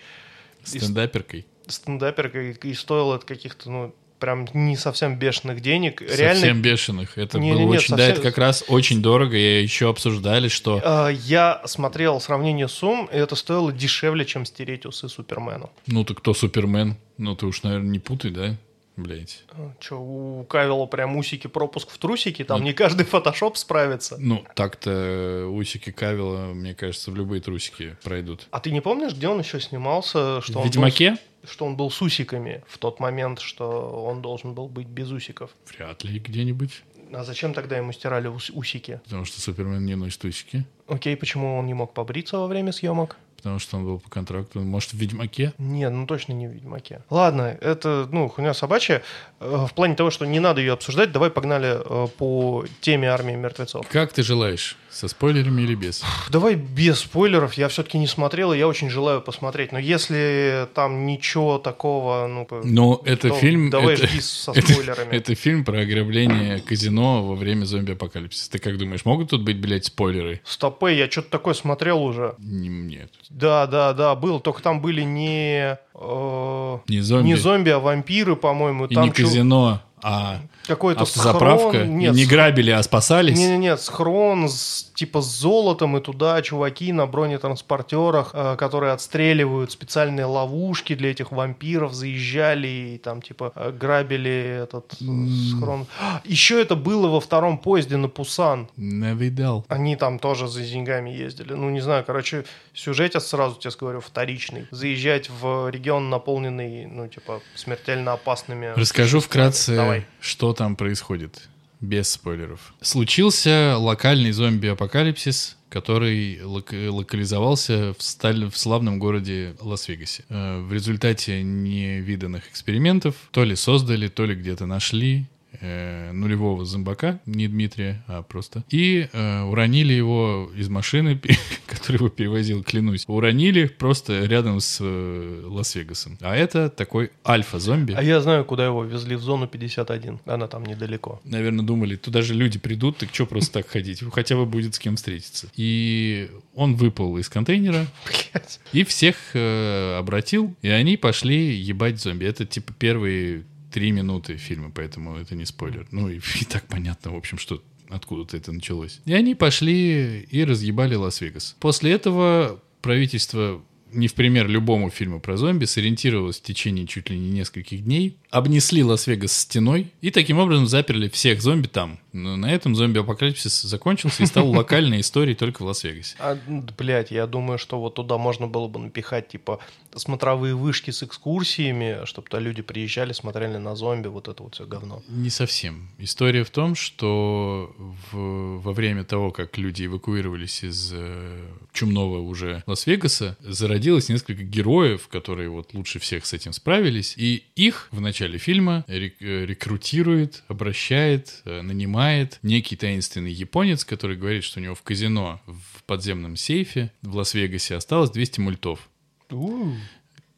И 0.63 0.65
с- 0.65 0.71
Стендаперкой. 0.71 1.45
стендаперкой, 1.67 2.51
и 2.61 2.73
стоило 2.73 3.15
это 3.15 3.25
каких-то, 3.25 3.71
ну, 3.71 3.95
прям 4.25 4.47
не 4.55 4.75
совсем 4.75 5.19
бешеных 5.19 5.61
денег. 5.61 5.99
Совсем 5.99 6.17
Реально, 6.17 6.59
бешеных. 6.59 7.17
Это 7.19 7.37
Не-не-не, 7.37 7.65
было 7.65 7.75
очень, 7.75 7.95
да, 7.95 8.07
совсем- 8.07 8.13
это 8.13 8.21
как 8.23 8.37
раз 8.39 8.63
очень 8.67 8.99
дорого. 9.03 9.37
И 9.37 9.61
еще 9.61 9.87
обсуждали, 9.87 10.47
что 10.47 10.81
э, 10.83 11.13
я 11.13 11.61
смотрел 11.65 12.19
сравнение 12.19 12.67
сумм, 12.67 13.07
и 13.13 13.15
это 13.17 13.35
стоило 13.35 13.71
дешевле, 13.71 14.25
чем 14.25 14.45
стереть 14.45 14.87
усы 14.87 15.09
Супермену. 15.09 15.69
ну 15.85 16.03
ты 16.03 16.15
кто 16.15 16.33
Супермен? 16.33 16.97
Ну 17.19 17.35
ты 17.35 17.45
уж, 17.45 17.61
наверное, 17.61 17.89
не 17.91 17.99
путай, 17.99 18.31
да? 18.31 18.55
Блять. 18.97 19.43
Че, 19.79 19.95
у 19.95 20.43
Кавила 20.45 20.85
прям 20.85 21.17
усики 21.17 21.47
пропуск 21.47 21.89
в 21.91 21.97
трусики, 21.97 22.43
там 22.43 22.59
Ну, 22.59 22.65
не 22.65 22.73
каждый 22.73 23.05
фотошоп 23.05 23.57
справится. 23.57 24.15
Ну, 24.19 24.45
так-то 24.55 25.47
усики 25.51 25.91
Кавила, 25.91 26.53
мне 26.53 26.73
кажется, 26.73 27.11
в 27.11 27.15
любые 27.15 27.41
трусики 27.41 27.97
пройдут. 28.03 28.47
А 28.51 28.59
ты 28.59 28.71
не 28.71 28.81
помнишь, 28.81 29.13
где 29.13 29.27
он 29.27 29.39
еще 29.39 29.59
снимался? 29.59 30.41
Что 30.41 30.53
в 30.53 30.57
он 30.57 30.61
был 30.63 30.69
Ведьмаке? 30.69 31.17
с- 31.43 31.49
что 31.51 31.65
он 31.65 31.75
был 31.75 31.91
с 31.91 32.01
усиками 32.01 32.63
в 32.67 32.77
тот 32.77 32.99
момент, 32.99 33.39
что 33.39 34.03
он 34.07 34.21
должен 34.21 34.53
был 34.53 34.67
быть 34.67 34.87
без 34.87 35.11
усиков. 35.11 35.51
Вряд 35.77 36.03
ли 36.03 36.17
где-нибудь. 36.19 36.83
А 37.13 37.23
зачем 37.23 37.53
тогда 37.53 37.77
ему 37.77 37.91
стирали 37.91 38.27
ус- 38.27 38.49
усики? 38.49 38.99
Потому 39.03 39.25
что 39.25 39.39
Супермен 39.39 39.85
не 39.85 39.95
носит 39.95 40.25
усики. 40.25 40.65
Окей, 40.87 41.15
почему 41.15 41.57
он 41.59 41.67
не 41.67 41.73
мог 41.75 41.93
побриться 41.93 42.37
во 42.39 42.47
время 42.47 42.71
съемок? 42.71 43.17
Потому 43.45 43.59
что 43.59 43.77
он 43.77 43.85
был 43.85 43.99
по 43.99 44.09
контракту. 44.09 44.61
Может, 44.61 44.93
в 44.93 44.97
Ведьмаке? 44.97 45.53
Нет, 45.59 45.91
ну 45.91 46.07
точно 46.07 46.33
не 46.33 46.47
в 46.47 46.51
Ведьмаке. 46.51 47.03
Ладно, 47.11 47.55
это, 47.61 48.09
ну, 48.11 48.27
хуйня 48.27 48.55
собачья. 48.55 49.03
Э, 49.39 49.67
В 49.69 49.73
плане 49.75 49.93
того, 49.93 50.09
что 50.09 50.25
не 50.25 50.39
надо 50.39 50.61
ее 50.61 50.73
обсуждать, 50.73 51.11
давай 51.11 51.29
погнали 51.29 51.77
э, 51.79 52.07
по 52.17 52.65
теме 52.81 53.07
армии 53.07 53.35
мертвецов. 53.35 53.87
Как 53.87 54.13
ты 54.13 54.23
желаешь? 54.23 54.77
Со 54.95 55.09
спойлерами 55.09 55.61
или 55.63 55.75
без? 55.75 56.01
Давай 56.29 56.55
без 56.55 56.99
спойлеров, 56.99 57.55
я 57.55 57.67
все-таки 57.67 57.97
не 57.97 58.07
смотрел, 58.07 58.53
и 58.53 58.57
я 58.57 58.65
очень 58.65 58.89
желаю 58.89 59.21
посмотреть. 59.21 59.73
Но 59.73 59.77
если 59.79 60.69
там 60.73 61.05
ничего 61.05 61.57
такого, 61.57 62.25
ну... 62.27 62.47
Но 62.63 63.01
это 63.03 63.27
то 63.27 63.35
фильм... 63.35 63.69
Давай 63.69 63.95
это- 63.95 64.07
жди 64.07 64.21
со 64.21 64.51
это- 64.55 64.61
спойлерами. 64.71 65.13
Это 65.13 65.35
фильм 65.35 65.65
про 65.65 65.81
ограбление 65.81 66.61
казино 66.61 67.25
во 67.27 67.35
время 67.35 67.65
зомби-апокалипсиса. 67.65 68.49
Ты 68.51 68.59
как 68.59 68.77
думаешь, 68.77 69.03
могут 69.03 69.31
тут 69.31 69.43
быть, 69.43 69.59
блядь, 69.59 69.83
спойлеры? 69.83 70.39
Стопы, 70.45 70.93
я 70.93 71.11
что-то 71.11 71.29
такое 71.29 71.55
смотрел 71.55 72.01
уже. 72.01 72.35
Не- 72.37 72.69
Нет. 72.69 73.11
Да, 73.29 73.67
да, 73.67 73.91
да, 73.91 74.15
был. 74.15 74.39
Только 74.39 74.61
там 74.61 74.79
были 74.79 75.01
не... 75.01 75.77
э, 75.93 76.77
Не 76.87 77.01
зомби. 77.01 77.25
Не 77.27 77.35
зомби, 77.35 77.69
а 77.71 77.79
вампиры, 77.79 78.37
по-моему. 78.37 78.85
И 78.85 78.95
там 78.95 79.03
не 79.07 79.09
чё- 79.11 79.23
казино, 79.25 79.81
а 80.01 80.39
Какой-то 80.67 81.03
автозаправка. 81.03 81.69
схрон, 81.69 81.89
и 81.89 81.93
нет, 81.93 82.15
не 82.15 82.25
грабили, 82.25 82.71
а 82.71 82.81
спасались. 82.83 83.37
Не-не-не, 83.37 83.77
схрон 83.77 84.49
с, 84.49 84.91
типа 84.93 85.21
с 85.21 85.25
золотом, 85.25 85.97
и 85.97 86.01
туда 86.01 86.41
чуваки 86.41 86.91
на 86.91 87.05
бронетранспортерах, 87.05 88.31
э, 88.33 88.55
которые 88.57 88.93
отстреливают 88.93 89.71
специальные 89.71 90.25
ловушки 90.25 90.95
для 90.95 91.11
этих 91.11 91.31
вампиров, 91.31 91.93
заезжали 91.93 92.67
и 92.67 92.97
там 92.97 93.21
типа 93.21 93.51
э, 93.55 93.71
грабили 93.71 94.63
этот 94.63 94.93
э, 95.01 95.05
схрон. 95.51 95.85
Еще 96.23 96.61
это 96.61 96.75
было 96.75 97.07
во 97.07 97.19
втором 97.19 97.57
поезде 97.57 97.97
на 97.97 98.09
Пусан. 98.09 98.69
Не 98.77 99.13
видал. 99.13 99.65
Они 99.67 99.95
там 99.95 100.19
тоже 100.19 100.47
за 100.47 100.61
деньгами 100.61 101.09
ездили. 101.09 101.53
Ну, 101.53 101.69
не 101.69 101.81
знаю, 101.81 102.03
короче, 102.05 102.45
сюжет, 102.73 103.13
я 103.13 103.19
сразу 103.19 103.55
тебе 103.55 103.71
говорю, 103.79 104.01
вторичный. 104.01 104.67
Заезжать 104.71 105.29
в 105.29 105.69
регион, 105.69 106.09
наполненный, 106.09 106.85
ну, 106.85 107.07
типа, 107.07 107.41
смертельно 107.55 108.13
опасными... 108.13 108.73
Расскажу 108.75 109.19
вкратце, 109.19 109.75
Давай. 109.75 110.05
что 110.19 110.53
там 110.55 110.75
происходит. 110.75 111.47
Без 111.81 112.09
спойлеров. 112.09 112.73
Случился 112.81 113.75
локальный 113.77 114.31
зомби-апокалипсис, 114.31 115.57
который 115.69 116.39
лок- 116.41 116.89
локализовался 116.89 117.93
в, 117.93 118.01
сталь- 118.01 118.49
в 118.49 118.57
славном 118.57 118.97
городе 118.97 119.55
Лас-Вегасе. 119.59 120.23
Э, 120.29 120.61
В 120.61 120.73
результате 120.73 121.43
невиданных 121.43 122.49
экспериментов 122.49 123.15
то 123.31 123.43
ли 123.43 123.55
создали, 123.55 124.07
то 124.07 124.25
ли 124.25 124.35
где-то 124.35 124.65
нашли 124.65 125.25
э, 125.65 126.11
нулевого 126.11 126.65
зомбака, 126.65 127.19
не 127.25 127.47
Дмитрия, 127.47 128.03
а 128.07 128.21
просто. 128.21 128.63
И 128.69 129.07
э, 129.11 129.41
уронили 129.41 129.93
его 129.93 130.51
из 130.55 130.69
машины, 130.69 131.19
который 131.67 131.97
его 131.97 132.09
перевозил, 132.09 132.63
клянусь. 132.63 133.05
Уронили 133.07 133.65
просто 133.65 134.25
рядом 134.25 134.59
с 134.59 134.77
э, 134.81 135.43
Лас-Вегасом. 135.45 136.17
А 136.21 136.35
это 136.35 136.69
такой 136.69 137.11
альфа-зомби. 137.27 137.93
А 137.93 138.03
я 138.03 138.21
знаю, 138.21 138.45
куда 138.45 138.65
его 138.65 138.83
везли, 138.83 139.15
в 139.15 139.21
зону 139.21 139.47
51. 139.47 140.19
Она 140.25 140.47
там 140.47 140.65
недалеко. 140.65 141.21
Наверное, 141.23 141.65
думали, 141.65 141.95
туда 141.95 142.21
же 142.21 142.33
люди 142.33 142.59
придут, 142.59 142.97
так 142.97 143.09
что 143.13 143.25
просто 143.25 143.53
так 143.53 143.67
ходить? 143.67 144.03
Хотя 144.11 144.35
бы 144.35 144.45
будет 144.45 144.75
с 144.75 144.79
кем 144.79 144.95
встретиться. 144.95 145.47
И 145.55 146.29
он 146.53 146.75
выпал 146.75 147.17
из 147.17 147.29
контейнера 147.29 147.87
и 148.73 148.83
всех 148.83 149.15
э, 149.33 149.97
обратил, 149.97 150.55
и 150.61 150.69
они 150.69 150.97
пошли 150.97 151.55
ебать 151.55 151.99
зомби. 151.99 152.25
Это 152.25 152.45
типа 152.45 152.73
первые 152.73 153.43
три 153.75 153.91
минуты 153.91 154.37
фильма, 154.37 154.71
поэтому 154.73 155.17
это 155.17 155.35
не 155.35 155.43
спойлер. 155.45 155.85
Ну 155.91 156.07
и, 156.07 156.21
и 156.41 156.45
так 156.45 156.65
понятно, 156.67 157.11
в 157.11 157.17
общем, 157.17 157.37
что 157.37 157.61
откуда-то 157.89 158.37
это 158.37 158.53
началось. 158.53 159.01
И 159.03 159.13
они 159.13 159.35
пошли 159.35 160.21
и 160.21 160.45
разъебали 160.45 160.95
Лас-Вегас. 160.95 161.57
После 161.59 161.91
этого 161.91 162.63
правительство 162.81 163.61
не 163.95 164.07
в 164.07 164.13
пример 164.13 164.47
любому 164.47 164.89
фильму 164.89 165.19
про 165.19 165.37
зомби, 165.37 165.65
сориентировалось 165.65 166.39
в 166.39 166.43
течение 166.43 166.85
чуть 166.87 167.09
ли 167.09 167.17
не 167.17 167.29
нескольких 167.31 167.83
дней, 167.83 168.17
обнесли 168.29 168.83
Лас-Вегас 168.83 169.31
стеной 169.31 169.91
и 170.01 170.11
таким 170.11 170.37
образом 170.39 170.67
заперли 170.67 171.07
всех 171.09 171.41
зомби 171.41 171.67
там. 171.67 171.99
Но 172.13 172.35
на 172.37 172.51
этом 172.51 172.75
зомби-апокалипсис 172.75 173.61
закончился 173.63 174.23
и 174.23 174.25
стал 174.25 174.49
локальной 174.49 175.01
историей 175.01 175.35
только 175.35 175.63
в 175.63 175.65
Лас-Вегасе. 175.65 176.15
А, 176.19 176.37
блядь, 176.77 177.11
я 177.11 177.27
думаю, 177.27 177.57
что 177.57 177.79
вот 177.79 177.95
туда 177.95 178.17
можно 178.17 178.47
было 178.47 178.67
бы 178.67 178.79
напихать, 178.79 179.27
типа, 179.29 179.59
смотровые 179.95 180.55
вышки 180.55 180.91
с 180.91 181.03
экскурсиями, 181.03 182.05
чтобы 182.05 182.27
туда 182.29 182.39
люди 182.41 182.61
приезжали, 182.61 183.13
смотрели 183.13 183.57
на 183.57 183.75
зомби, 183.75 184.07
вот 184.07 184.27
это 184.27 184.43
вот 184.43 184.55
все 184.55 184.65
говно. 184.65 185.01
Не 185.07 185.29
совсем. 185.29 185.89
История 185.97 186.43
в 186.43 186.49
том, 186.49 186.75
что 186.75 187.73
в- 188.11 188.59
во 188.61 188.73
время 188.73 189.03
того, 189.03 189.31
как 189.31 189.57
люди 189.57 189.85
эвакуировались 189.85 190.63
из 190.63 190.91
э, 190.93 191.45
чумного 191.73 192.19
уже 192.19 192.63
Лас-Вегаса, 192.65 193.37
зародилось 193.85 194.09
несколько 194.09 194.41
героев, 194.43 195.07
которые 195.09 195.49
вот 195.49 195.73
лучше 195.75 195.99
всех 195.99 196.25
с 196.25 196.33
этим 196.33 196.53
справились, 196.53 197.13
и 197.17 197.43
их 197.55 197.87
в 197.91 198.01
начале 198.01 198.39
фильма 198.39 198.83
рек- 198.87 199.21
э, 199.21 199.45
рекрутирует, 199.45 200.43
обращает, 200.47 201.41
э, 201.45 201.61
нанимает 201.61 202.39
некий 202.41 202.75
таинственный 202.75 203.31
японец, 203.31 203.85
который 203.85 204.17
говорит, 204.17 204.43
что 204.43 204.59
у 204.59 204.63
него 204.63 204.73
в 204.73 204.81
казино 204.81 205.39
в 205.45 205.83
подземном 205.83 206.35
сейфе 206.35 206.91
в 207.03 207.15
Лас-Вегасе 207.15 207.75
осталось 207.75 208.09
200 208.09 208.39
мультов, 208.39 208.89
У, 209.29 209.67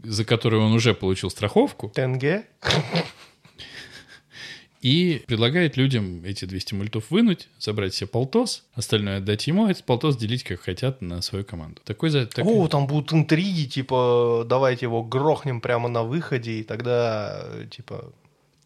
за 0.03 0.25
которые 0.25 0.61
он 0.61 0.73
уже 0.73 0.93
получил 0.93 1.29
страховку, 1.29 1.89
ТНГ? 1.95 2.43
И 4.81 5.23
предлагает 5.27 5.75
людям 5.77 6.23
эти 6.23 6.45
200 6.45 6.73
мультов 6.75 7.09
вынуть, 7.09 7.49
забрать 7.59 7.93
себе 7.95 8.07
полтос, 8.07 8.63
остальное 8.73 9.17
отдать 9.17 9.47
ему, 9.47 9.65
а 9.65 9.71
этот 9.71 9.83
полтос 9.85 10.17
делить 10.17 10.43
как 10.43 10.61
хотят 10.61 11.01
на 11.01 11.21
свою 11.21 11.43
команду. 11.43 11.81
Такой 11.83 12.09
за... 12.09 12.25
такой- 12.27 12.53
О, 12.53 12.67
там 12.67 12.85
будут 12.87 13.11
интриги, 13.13 13.65
типа, 13.65 14.45
давайте 14.47 14.85
его 14.85 15.03
грохнем 15.03 15.61
прямо 15.61 15.89
на 15.89 16.03
выходе, 16.03 16.59
и 16.59 16.63
тогда, 16.63 17.43
типа, 17.71 18.13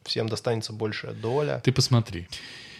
всем 0.03 0.27
достанется 0.27 0.73
большая 0.73 1.13
доля. 1.13 1.61
Ты 1.63 1.71
посмотри. 1.71 2.27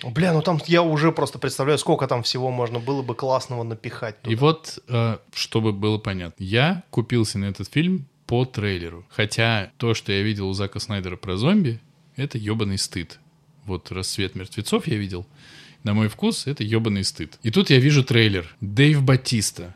Бля, 0.03 0.34
ну 0.34 0.41
там 0.41 0.59
я 0.65 0.82
уже 0.82 1.11
просто 1.11 1.38
представляю, 1.38 1.77
сколько 1.77 2.07
там 2.07 2.23
всего 2.23 2.49
можно 2.49 2.79
было 2.79 3.03
бы 3.03 3.13
классного 3.15 3.61
напихать. 3.63 4.15
И 4.23 4.36
туда. 4.36 4.38
вот, 4.41 4.79
э, 4.88 5.17
чтобы 5.34 5.73
было 5.73 5.99
понятно, 5.99 6.43
я 6.43 6.84
купился 6.89 7.38
на 7.38 7.45
этот 7.45 7.69
фильм 7.69 8.07
по 8.25 8.45
трейлеру. 8.45 9.05
Хотя 9.09 9.71
то, 9.77 9.93
что 9.93 10.11
я 10.11 10.21
видел 10.23 10.49
у 10.49 10.53
Зака 10.53 10.79
Снайдера 10.79 11.17
про 11.17 11.38
зомби, 11.38 11.79
это 12.15 12.38
ебаный 12.39 12.79
стыд. 12.79 13.19
Вот 13.66 13.91
«Рассвет 13.91 14.36
мертвецов» 14.36 14.88
я 14.88 14.97
видел. 14.97 15.26
На 15.84 15.93
мой 15.93 16.09
вкус, 16.09 16.47
это 16.47 16.64
ебаный 16.64 17.03
стыд. 17.03 17.39
И 17.43 17.51
тут 17.51 17.70
я 17.70 17.80
вижу 17.80 18.03
трейлер. 18.03 18.55
Дэйв 18.62 19.01
Батиста. 19.03 19.76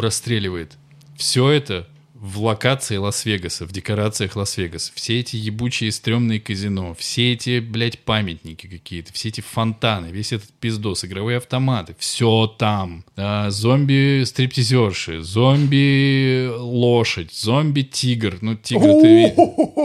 расстреливает. 0.00 0.76
Все 1.16 1.50
это 1.50 1.86
в 2.20 2.42
локации 2.42 2.98
Лас-Вегаса, 2.98 3.64
в 3.64 3.72
декорациях 3.72 4.36
Лас-Вегаса. 4.36 4.92
Все 4.94 5.20
эти 5.20 5.36
ебучие 5.36 5.90
стрёмные 5.90 6.38
казино, 6.38 6.94
все 6.94 7.32
эти, 7.32 7.60
блядь, 7.60 8.00
памятники 8.00 8.66
какие-то, 8.66 9.14
все 9.14 9.30
эти 9.30 9.40
фонтаны, 9.40 10.08
весь 10.08 10.34
этот 10.34 10.50
пиздос, 10.60 11.06
игровые 11.06 11.38
автоматы, 11.38 11.96
все 11.98 12.46
там. 12.46 13.06
А, 13.16 13.48
зомби-стриптизерши, 13.48 15.22
зомби-лошадь, 15.22 17.32
зомби-тигр. 17.32 18.36
Ну, 18.42 18.54
тигр 18.54 19.00
ты, 19.00 19.34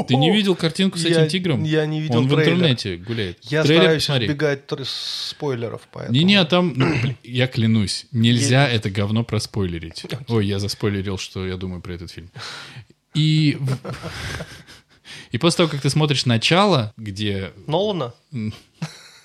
ты 0.06 0.18
не 0.18 0.30
видел 0.32 0.56
картинку 0.56 0.98
с 0.98 1.06
этим 1.06 1.30
тигром? 1.30 1.64
я 1.64 1.86
не 1.86 2.02
видел 2.02 2.20
Он 2.20 2.28
в 2.28 2.34
интернете 2.34 2.98
гуляет. 2.98 3.40
Я 3.44 3.64
стараюсь 3.64 4.10
избегать 4.10 4.64
спойлеров, 4.84 5.88
поэтому... 5.90 6.18
Не-не, 6.18 6.36
а 6.36 6.44
там, 6.44 6.74
ну, 6.76 6.94
я 7.24 7.48
клянусь, 7.48 8.08
нельзя 8.12 8.68
это 8.68 8.90
говно 8.90 9.24
проспойлерить. 9.24 10.04
Ой, 10.28 10.46
я 10.46 10.60
заспойлерил, 10.60 11.18
что 11.18 11.48
я 11.48 11.56
думаю 11.56 11.82
про 11.82 11.94
этот 11.94 12.12
фильм. 12.12 12.25
И, 13.14 13.58
в- 13.60 13.78
и 15.32 15.38
после 15.38 15.58
того, 15.58 15.70
как 15.70 15.82
ты 15.82 15.90
смотришь 15.90 16.26
начало, 16.26 16.94
где... 16.98 17.52
Нолана? 17.68 18.14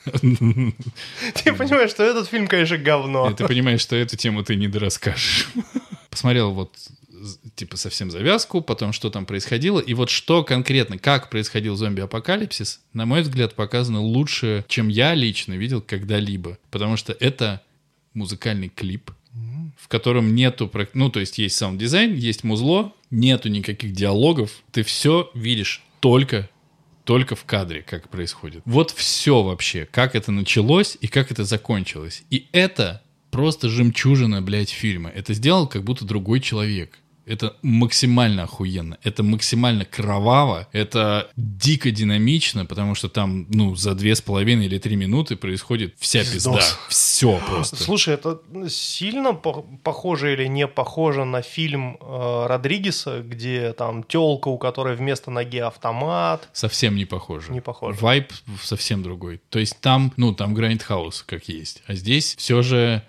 Ты 0.03 1.53
понимаешь, 1.53 1.91
что 1.91 2.03
этот 2.03 2.29
фильм, 2.29 2.47
конечно, 2.47 2.79
говно. 2.79 3.31
И 3.31 3.35
ты 3.35 3.47
понимаешь, 3.47 3.83
что 3.83 3.97
эту 3.97 4.17
тему 4.17 4.43
ты 4.43 4.57
не 4.57 4.67
дорасскажешь. 4.67 5.49
Посмотрел 6.11 6.53
вот 6.53 6.75
типа 7.55 7.77
совсем 7.77 8.11
завязку, 8.11 8.63
потом 8.63 8.95
что 8.95 9.11
там 9.11 9.27
происходило, 9.27 9.79
и 9.79 9.93
вот 9.93 10.09
что 10.09 10.43
конкретно, 10.43 10.97
как 10.99 11.29
происходил 11.29 11.77
зомби-апокалипсис, 11.77 12.81
на 12.95 13.05
мой 13.05 13.21
взгляд, 13.21 13.55
показано 13.55 14.01
лучше, 14.01 14.65
чем 14.69 14.89
я 14.89 15.15
лично 15.15 15.53
видел 15.53 15.83
когда-либо. 15.83 16.57
Потому 16.71 16.97
что 16.97 17.13
это 17.13 17.61
музыкальный 18.15 18.71
клип, 18.71 19.11
в 19.77 19.89
котором 19.89 20.35
нету, 20.35 20.71
ну, 20.95 21.11
то 21.11 21.21
есть 21.21 21.39
есть 21.39 21.57
саунд-дизайн, 21.57 22.15
есть 22.15 22.45
музло, 22.45 22.93
нету 23.11 23.49
никаких 23.49 23.93
диалогов, 23.93 24.63
ты 24.73 24.83
все 24.83 25.31
видишь 25.35 25.83
только 26.01 26.49
только 27.05 27.35
в 27.35 27.45
кадре, 27.45 27.83
как 27.83 28.09
происходит. 28.09 28.63
Вот 28.65 28.93
все 28.93 29.43
вообще, 29.43 29.89
как 29.91 30.15
это 30.15 30.31
началось 30.31 30.97
и 31.01 31.09
как 31.09 31.33
это 31.33 31.45
закончилось. 31.45 32.23
И 32.31 32.47
это 32.53 33.03
просто 33.33 33.69
жемчужина, 33.69 34.43
блядь, 34.43 34.71
фильма. 34.71 35.11
Это 35.11 35.35
сделал 35.35 35.67
как 35.67 35.83
будто 35.83 36.05
другой 36.05 36.39
человек. 36.39 36.99
Это 37.31 37.55
максимально 37.63 38.43
охуенно. 38.43 38.99
Это 39.05 39.23
максимально 39.23 39.85
кроваво. 39.85 40.67
Это 40.73 41.31
дико 41.37 41.93
динамично, 41.93 42.67
потому 42.67 42.97
что 42.97 43.09
там, 43.09 43.47
ну, 43.51 43.77
за 43.77 43.95
две 43.95 44.17
с 44.17 44.21
половиной 44.21 44.67
или 44.67 44.79
три 44.79 44.97
минуты 44.97 45.37
происходит 45.37 45.95
вся 46.01 46.25
пизда. 46.25 46.59
Все 46.89 47.41
просто. 47.49 47.77
Слушай, 47.77 48.15
это 48.15 48.41
сильно 48.69 49.33
по- 49.33 49.63
похоже 49.85 50.33
или 50.33 50.49
не 50.49 50.67
похоже 50.67 51.25
на 51.25 51.41
фильм 51.43 51.99
э, 52.01 52.47
Родригеса, 52.49 53.21
где 53.21 53.75
там 53.75 54.03
телка, 54.03 54.49
у 54.49 54.59
которой 54.59 54.97
вместо 54.97 55.31
ноги 55.31 55.59
автомат? 55.59 56.49
Совсем 56.53 56.97
не 56.97 57.05
похоже. 57.05 57.53
Не 57.53 57.61
похоже. 57.61 57.97
Вайп 58.01 58.33
совсем 58.61 59.05
другой. 59.05 59.41
То 59.51 59.61
есть 59.61 59.81
там, 59.81 60.13
ну, 60.17 60.35
там 60.35 60.53
Грайндхаус 60.53 61.23
как 61.23 61.49
есть. 61.49 61.85
А 61.87 61.95
здесь 61.95 62.35
все 62.37 62.63
же 62.63 63.03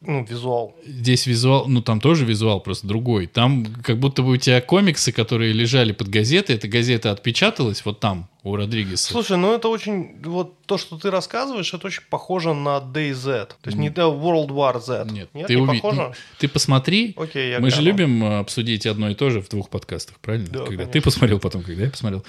Ну, 0.00 0.24
визуал. 0.24 0.76
Здесь 0.86 1.26
визуал, 1.26 1.66
ну 1.66 1.82
там 1.82 2.00
тоже 2.00 2.24
визуал, 2.24 2.60
просто 2.60 2.86
другой. 2.86 3.26
Там 3.26 3.66
как 3.82 3.98
будто 3.98 4.22
бы 4.22 4.30
у 4.32 4.36
тебя 4.36 4.60
комиксы, 4.60 5.10
которые 5.10 5.52
лежали 5.52 5.90
под 5.90 6.08
газетой, 6.08 6.54
эта 6.54 6.68
газета 6.68 7.10
отпечаталась 7.10 7.84
вот 7.84 7.98
там, 7.98 8.28
у 8.44 8.54
Родригеса. 8.54 9.10
Слушай, 9.10 9.38
ну 9.38 9.52
это 9.52 9.68
очень... 9.68 10.20
Вот 10.22 10.54
то, 10.66 10.78
что 10.78 10.98
ты 10.98 11.10
рассказываешь, 11.10 11.74
это 11.74 11.88
очень 11.88 12.02
похоже 12.08 12.54
на 12.54 12.78
DayZ. 12.78 13.48
То 13.60 13.66
есть 13.66 13.76
не 13.76 13.88
World 13.88 14.48
War 14.48 14.80
Z. 14.80 15.08
Нет, 15.10 15.30
Нет 15.34 15.48
ты, 15.48 15.56
не 15.56 15.62
уви- 15.62 15.80
похоже? 15.80 16.00
ну, 16.00 16.12
ты 16.38 16.46
посмотри. 16.48 17.14
Окей, 17.16 17.50
я 17.50 17.58
Мы 17.58 17.70
же 17.70 17.82
гляну. 17.82 17.88
любим 17.98 18.24
э, 18.24 18.38
обсудить 18.38 18.86
одно 18.86 19.10
и 19.10 19.14
то 19.16 19.30
же 19.30 19.42
в 19.42 19.48
двух 19.48 19.68
подкастах, 19.68 20.18
правильно? 20.20 20.48
Да, 20.48 20.64
когда 20.64 20.86
ты 20.86 21.00
посмотрел, 21.00 21.40
потом 21.40 21.62
когда 21.64 21.84
я 21.84 21.90
посмотрел. 21.90 22.24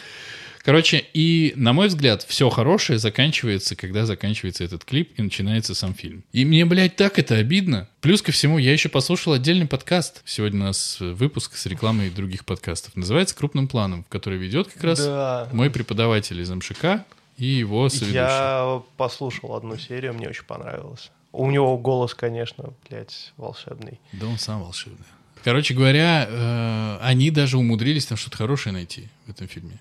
Короче, 0.64 1.03
и, 1.14 1.53
на 1.55 1.74
мой 1.74 1.88
взгляд, 1.88 2.24
все 2.24 2.49
хорошее 2.49 2.99
заканчивается, 2.99 3.76
когда 3.76 4.05
заканчивается 4.05 4.64
этот 4.64 4.84
клип 4.86 5.14
и 5.18 5.22
начинается 5.22 5.74
сам 5.74 5.93
фильм. 5.93 6.24
И 6.32 6.45
мне, 6.45 6.66
блядь, 6.66 6.95
так 6.95 7.18
это 7.18 7.36
обидно. 7.36 7.88
Плюс 8.01 8.22
ко 8.22 8.32
всему, 8.32 8.57
я 8.57 8.74
еще 8.74 8.89
послушал 8.89 9.34
отдельный 9.34 9.68
подкаст. 9.68 10.22
Сегодня 10.26 10.62
у 10.62 10.64
нас 10.66 10.97
э, 10.99 11.12
выпуск 11.14 11.55
с 11.55 11.66
рекламой 11.66 12.10
других 12.10 12.45
подкастов. 12.45 12.95
Называется 12.95 13.36
«Крупным 13.36 13.68
планом», 13.68 14.03
в 14.03 14.10
который 14.10 14.38
ведет 14.38 14.68
как 14.68 14.84
раз 14.84 14.99
Да. 14.99 15.49
мой 15.53 15.70
преподаватель 15.70 16.39
из 16.41 16.49
МШК 16.49 17.05
и 17.38 17.45
его 17.45 17.88
соведущий. 17.89 18.16
Я 18.16 18.82
послушал 18.97 19.55
одну 19.55 19.78
серию, 19.78 20.14
мне 20.14 20.28
очень 20.30 20.43
понравилось. 20.43 21.10
У 21.32 21.49
него 21.49 21.78
голос, 21.78 22.14
конечно, 22.14 22.74
блядь, 22.89 23.34
волшебный. 23.38 23.99
Да 24.14 24.28
он 24.28 24.38
сам 24.38 24.62
волшебный. 24.62 25.05
Короче 25.43 25.74
говоря, 25.74 26.28
э, 26.30 26.97
они 27.01 27.32
даже 27.32 27.57
умудрились 27.57 28.05
там 28.07 28.18
что-то 28.18 28.38
хорошее 28.38 28.74
найти 28.74 29.07
в 29.26 29.30
этом 29.32 29.47
фильме. 29.47 29.80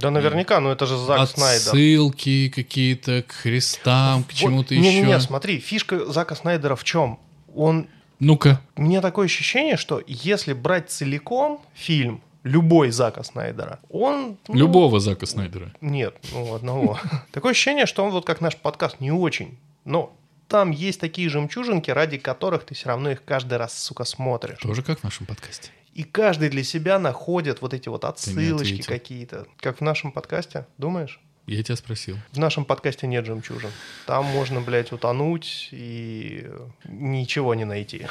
Да 0.00 0.10
наверняка, 0.10 0.60
ну 0.60 0.70
это 0.70 0.86
же 0.86 0.96
Зак 0.96 1.28
Снайдер. 1.28 1.68
Отсылки 1.68 2.48
какие-то 2.48 3.22
к 3.22 3.32
христам, 3.32 4.24
к 4.24 4.28
Вот, 4.28 4.34
чему-то 4.34 4.74
Не-не-не, 4.74 5.12
еще. 5.14 5.20
смотри, 5.20 5.58
фишка 5.58 6.06
Зака 6.06 6.34
Снайдера 6.34 6.76
в 6.76 6.84
чем? 6.84 7.18
Он 7.54 7.88
Ну-ка. 8.20 8.60
Мне 8.76 9.00
такое 9.00 9.26
ощущение, 9.26 9.76
что 9.76 10.02
если 10.06 10.52
брать 10.52 10.90
целиком 10.90 11.60
фильм, 11.74 12.22
любой 12.42 12.90
Зака 12.90 13.22
Снайдера, 13.22 13.80
он... 13.90 14.38
ну, 14.48 14.54
Любого 14.54 15.00
Зака 15.00 15.26
Снайдера. 15.26 15.72
Нет, 15.80 16.16
ну, 16.32 16.54
одного. 16.54 16.98
Такое 17.32 17.52
ощущение, 17.52 17.86
что 17.86 18.04
он 18.04 18.10
вот 18.10 18.24
как 18.24 18.40
наш 18.40 18.56
подкаст 18.56 19.00
не 19.00 19.12
очень. 19.12 19.58
Но 19.84 20.16
там 20.48 20.70
есть 20.70 21.00
такие 21.00 21.28
жемчужинки, 21.28 21.90
ради 21.90 22.18
которых 22.18 22.64
ты 22.64 22.74
все 22.74 22.88
равно 22.88 23.10
их 23.10 23.24
каждый 23.24 23.58
раз, 23.58 23.78
сука, 23.78 24.04
смотришь. 24.04 24.58
Тоже 24.58 24.82
как 24.82 25.00
в 25.00 25.04
нашем 25.04 25.26
подкасте. 25.26 25.70
И 25.98 26.04
каждый 26.04 26.48
для 26.48 26.62
себя 26.62 27.00
находит 27.00 27.60
вот 27.60 27.74
эти 27.74 27.88
вот 27.88 28.04
отсылочки 28.04 28.82
какие-то. 28.82 29.48
Как 29.56 29.78
в 29.78 29.80
нашем 29.80 30.12
подкасте, 30.12 30.64
думаешь? 30.78 31.18
Я 31.48 31.60
тебя 31.64 31.74
спросил. 31.74 32.16
В 32.30 32.38
нашем 32.38 32.64
подкасте 32.64 33.08
нет 33.08 33.26
жемчужин. 33.26 33.70
Там 34.06 34.24
можно, 34.26 34.60
блядь, 34.60 34.92
утонуть 34.92 35.70
и 35.72 36.48
ничего 36.84 37.56
не 37.56 37.64
найти. 37.64 38.06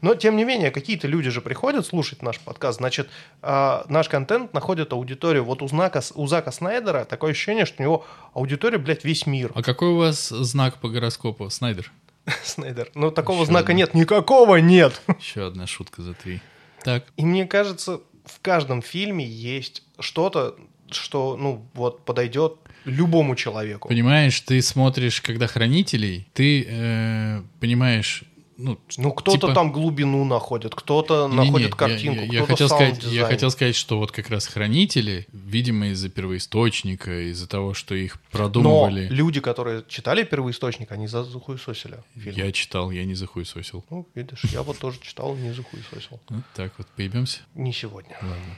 Но, 0.00 0.14
тем 0.14 0.36
не 0.36 0.44
менее, 0.44 0.70
какие-то 0.70 1.08
люди 1.08 1.28
же 1.30 1.40
приходят 1.40 1.84
слушать 1.84 2.22
наш 2.22 2.38
подкаст. 2.38 2.78
Значит, 2.78 3.08
а, 3.42 3.84
наш 3.88 4.08
контент 4.08 4.54
находит 4.54 4.92
аудиторию. 4.92 5.42
Вот 5.42 5.60
у, 5.60 5.66
знака, 5.66 6.00
у 6.14 6.28
Зака 6.28 6.52
Снайдера 6.52 7.04
такое 7.04 7.32
ощущение, 7.32 7.66
что 7.66 7.82
у 7.82 7.82
него 7.82 8.06
аудитория, 8.32 8.78
блядь, 8.78 9.02
весь 9.02 9.26
мир. 9.26 9.50
А 9.56 9.64
какой 9.64 9.88
у 9.88 9.96
вас 9.96 10.28
знак 10.28 10.76
по 10.76 10.88
гороскопу? 10.88 11.50
Снайдер. 11.50 11.90
Снайдер. 12.44 12.92
Но 12.94 13.10
такого 13.10 13.38
Ещё 13.38 13.46
знака 13.46 13.72
один. 13.72 13.78
нет. 13.78 13.94
Никакого 13.94 14.54
нет. 14.58 15.02
Еще 15.18 15.48
одна 15.48 15.66
шутка 15.66 16.02
за 16.02 16.14
три. 16.14 16.40
Так. 16.84 17.04
И 17.16 17.24
мне 17.24 17.46
кажется, 17.46 18.00
в 18.24 18.40
каждом 18.40 18.82
фильме 18.82 19.24
есть 19.24 19.82
что-то, 19.98 20.56
что, 20.90 21.36
ну, 21.36 21.66
вот, 21.74 22.04
подойдет 22.04 22.56
любому 22.84 23.36
человеку. 23.36 23.88
Понимаешь, 23.88 24.40
ты 24.40 24.62
смотришь, 24.62 25.20
когда 25.20 25.46
хранителей, 25.46 26.28
ты 26.32 26.66
э, 26.68 27.42
понимаешь, 27.60 28.24
ну, 28.58 28.78
Ну, 28.98 29.12
кто-то 29.12 29.38
типа- 29.38 29.54
там 29.54 29.72
глубину 29.72 30.24
находит, 30.24 30.74
кто-то 30.74 31.28
находит 31.28 31.70
я- 31.70 31.76
картинку, 31.76 32.20
я, 32.20 32.26
я 32.26 32.44
кто-то 32.44 32.46
хотел 32.52 32.68
сказать, 32.68 33.04
я 33.04 33.24
хотел 33.26 33.50
сказать, 33.50 33.76
что 33.76 33.98
вот 33.98 34.10
как 34.12 34.28
раз 34.30 34.46
хранители, 34.46 35.26
видимо, 35.32 35.88
из-за 35.88 36.08
первоисточника, 36.10 37.30
из-за 37.30 37.46
того, 37.48 37.72
что 37.74 37.94
их 37.94 38.16
Но 38.16 38.38
продумывали. 38.38 39.06
люди, 39.08 39.40
которые 39.40 39.84
читали 39.88 40.24
первоисточник, 40.24 40.90
они 40.92 41.06
захуесосили 41.06 41.98
фильм. 42.16 42.34
Я 42.36 42.50
читал, 42.52 42.90
я 42.90 43.04
не 43.04 43.14
захуесосил. 43.14 43.84
Ну, 43.90 44.08
видишь, 44.14 44.42
я 44.52 44.62
вот 44.62 44.78
тоже 44.78 44.98
читал, 45.00 45.36
не 45.36 45.52
захуесосил. 45.52 46.20
Вот 46.28 46.42
так 46.54 46.72
вот, 46.78 46.86
поебемся. 46.88 47.40
Не 47.54 47.72
сегодня. 47.72 48.16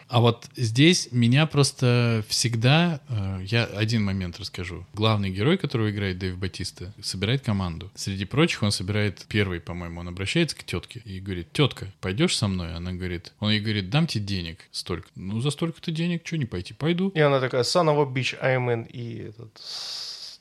А 0.09 0.21
вот 0.21 0.47
здесь 0.57 1.09
меня 1.13 1.45
просто 1.47 2.25
всегда... 2.29 3.01
э, 3.09 3.41
я 3.45 3.65
один 3.65 4.03
момент 4.05 4.39
расскажу. 4.41 4.87
Главный 4.95 5.31
герой, 5.31 5.59
которого 5.59 5.91
играет 5.91 6.19
Дэйв 6.19 6.39
Батиста, 6.39 6.93
собирает 7.03 7.43
команду. 7.43 7.91
Среди 7.95 8.25
прочих 8.25 8.63
он 8.63 8.71
собирает 8.73 9.27
первый, 9.29 9.61
по-моему, 9.61 9.90
он 9.99 10.09
обращается 10.09 10.57
к 10.57 10.65
тетке 10.65 11.03
и 11.05 11.21
говорит, 11.21 11.53
тетка, 11.53 11.93
пойдешь 12.01 12.37
со 12.37 12.49
мной? 12.49 12.75
Она 12.75 12.93
говорит, 12.93 13.33
он 13.41 13.51
ей 13.51 13.61
говорит, 13.61 13.91
дам 13.91 14.07
тебе 14.07 14.25
денег 14.25 14.69
столько. 14.73 15.09
Ну, 15.15 15.41
за 15.41 15.51
столько-то 15.51 15.91
денег, 15.91 16.23
что 16.25 16.39
не 16.39 16.47
пойти? 16.47 16.75
Пойду. 16.75 17.09
И 17.11 17.21
она 17.21 17.41
такая, 17.41 17.63
son 17.63 17.87
of 17.87 18.01
a 18.01 18.13
bitch, 18.13 18.41
I'm 18.43 18.69
in, 18.69 18.89
и 18.89 19.29
этот, 19.29 19.61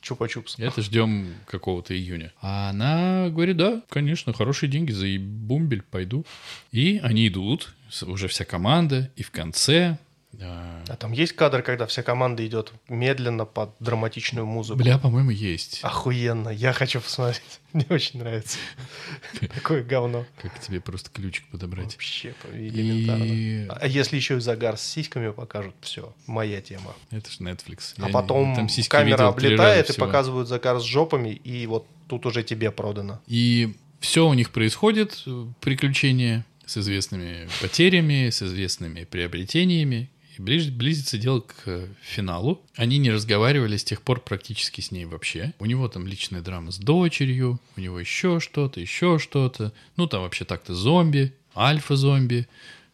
чупа-чупс. 0.01 0.55
Это 0.57 0.81
ждем 0.81 1.33
какого-то 1.45 1.95
июня. 1.95 2.33
А 2.41 2.69
она 2.69 3.29
говорит, 3.29 3.57
да, 3.57 3.81
конечно, 3.89 4.33
хорошие 4.33 4.69
деньги, 4.69 4.91
за 4.91 5.07
бумбель, 5.19 5.83
пойду. 5.83 6.25
И 6.71 6.99
они 7.03 7.27
идут, 7.27 7.73
уже 8.01 8.27
вся 8.27 8.45
команда, 8.45 9.11
и 9.15 9.23
в 9.23 9.31
конце... 9.31 9.97
а, 10.41 10.83
А 10.87 10.95
там 10.95 11.11
есть 11.11 11.33
кадр, 11.33 11.61
когда 11.61 11.85
вся 11.85 12.03
команда 12.03 12.45
идет 12.45 12.71
медленно 12.87 13.45
под 13.45 13.71
драматичную 13.79 14.45
музыку? 14.45 14.79
Бля, 14.79 14.97
по-моему, 14.97 15.31
есть. 15.31 15.79
Охуенно, 15.81 16.49
я 16.49 16.73
хочу 16.73 17.01
посмотреть. 17.01 17.41
Мне 17.73 17.85
очень 17.89 18.19
нравится. 18.19 18.57
Такое 19.53 19.83
говно. 19.83 20.25
Как 20.41 20.59
тебе 20.59 20.81
просто 20.81 21.09
ключик 21.09 21.45
подобрать. 21.47 21.93
Вообще 21.93 22.33
элементарно. 22.53 23.77
А 23.81 23.87
если 23.87 24.15
еще 24.15 24.37
и 24.37 24.39
загар 24.39 24.77
с 24.77 24.81
сиськами 24.81 25.31
покажут, 25.31 25.75
все, 25.81 26.13
моя 26.27 26.61
тема. 26.61 26.95
это 27.11 27.31
же 27.31 27.39
Netflix. 27.39 27.95
А 27.97 28.09
потом 28.09 28.67
камера 28.87 29.27
облетает 29.27 29.89
и 29.89 29.99
показывают 29.99 30.47
загар 30.47 30.79
с 30.79 30.83
жопами, 30.83 31.29
и 31.29 31.65
вот 31.67 31.85
тут 32.07 32.25
уже 32.25 32.43
тебе 32.43 32.71
продано. 32.71 33.19
И 33.27 33.75
все 33.99 34.27
у 34.27 34.33
них 34.33 34.51
происходит, 34.51 35.21
э, 35.25 35.47
приключения 35.59 36.45
с 36.65 36.77
известными 36.77 37.47
потерями, 37.61 38.29
с 38.29 38.41
известными 38.41 39.03
приобретениями. 39.03 40.09
И 40.39 40.41
ближ- 40.41 40.71
близится 40.71 41.17
дело 41.17 41.41
к 41.41 41.53
э, 41.65 41.87
финалу. 42.01 42.61
Они 42.75 42.97
не 42.97 43.11
разговаривали 43.11 43.75
с 43.77 43.83
тех 43.83 44.01
пор 44.01 44.21
практически 44.21 44.79
с 44.81 44.89
ней 44.91 45.05
вообще. 45.05 45.53
У 45.59 45.65
него 45.65 45.87
там 45.89 46.07
личная 46.07 46.41
драма 46.41 46.71
с 46.71 46.77
дочерью, 46.77 47.59
у 47.75 47.81
него 47.81 47.99
еще 47.99 48.39
что-то, 48.39 48.79
еще 48.79 49.19
что-то. 49.19 49.73
Ну, 49.97 50.07
там 50.07 50.21
вообще 50.21 50.45
так-то 50.45 50.73
зомби, 50.73 51.33
альфа-зомби. 51.55 52.47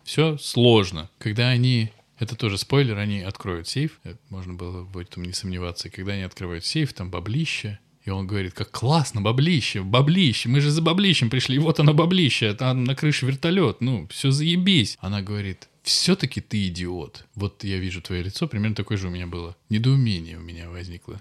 Все 0.04 0.38
сложно. 0.38 1.10
Когда 1.20 1.50
они... 1.50 1.91
Это 2.18 2.36
тоже 2.38 2.58
спойлер, 2.58 2.98
они 2.98 3.22
откроют 3.22 3.68
сейф. 3.68 4.00
э, 4.06 4.16
Можно 4.30 4.54
было 4.54 4.84
в 4.84 4.98
этом 4.98 5.24
не 5.24 5.34
сомневаться. 5.34 5.89
Когда 5.89 6.14
они 6.14 6.24
открывают 6.24 6.66
сейф, 6.66 6.93
там 6.93 7.10
баблище. 7.12 7.78
И 8.06 8.12
он 8.12 8.28
говорит, 8.28 8.53
как 8.53 8.70
классно, 8.70 9.22
баблище, 9.22 9.82
баблище, 9.82 10.47
мы 10.47 10.62
же 10.62 10.70
за 10.70 10.82
баблищем 10.82 11.32
пришли, 11.32 11.56
и 11.56 11.60
вот 11.60 11.80
оно 11.80 11.95
баблище, 11.95 12.53
там 12.53 12.84
на 12.84 12.95
крыше 12.95 13.26
вертолет, 13.26 13.82
ну, 13.82 14.08
все 14.12 14.30
заебись. 14.30 14.97
Она 15.01 15.24
говорит, 15.24 15.70
все-таки 15.82 16.39
ты 16.39 16.68
идиот. 16.68 17.26
Вот 17.34 17.64
я 17.64 17.80
вижу 17.80 18.01
твое 18.01 18.22
лицо, 18.22 18.47
примерно 18.47 18.76
такое 18.76 18.97
же 18.97 19.08
у 19.08 19.12
меня 19.12 19.26
было. 19.26 19.58
Недоумение 19.70 20.38
у 20.38 20.41
меня 20.41 20.70
возникло. 20.70 21.20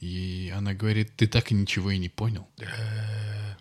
И 0.00 0.52
она 0.54 0.74
говорит, 0.74 1.12
ты 1.16 1.28
так 1.28 1.52
и 1.52 1.54
ничего 1.54 1.92
и 1.92 1.98
не 1.98 2.08
понял. 2.08 2.48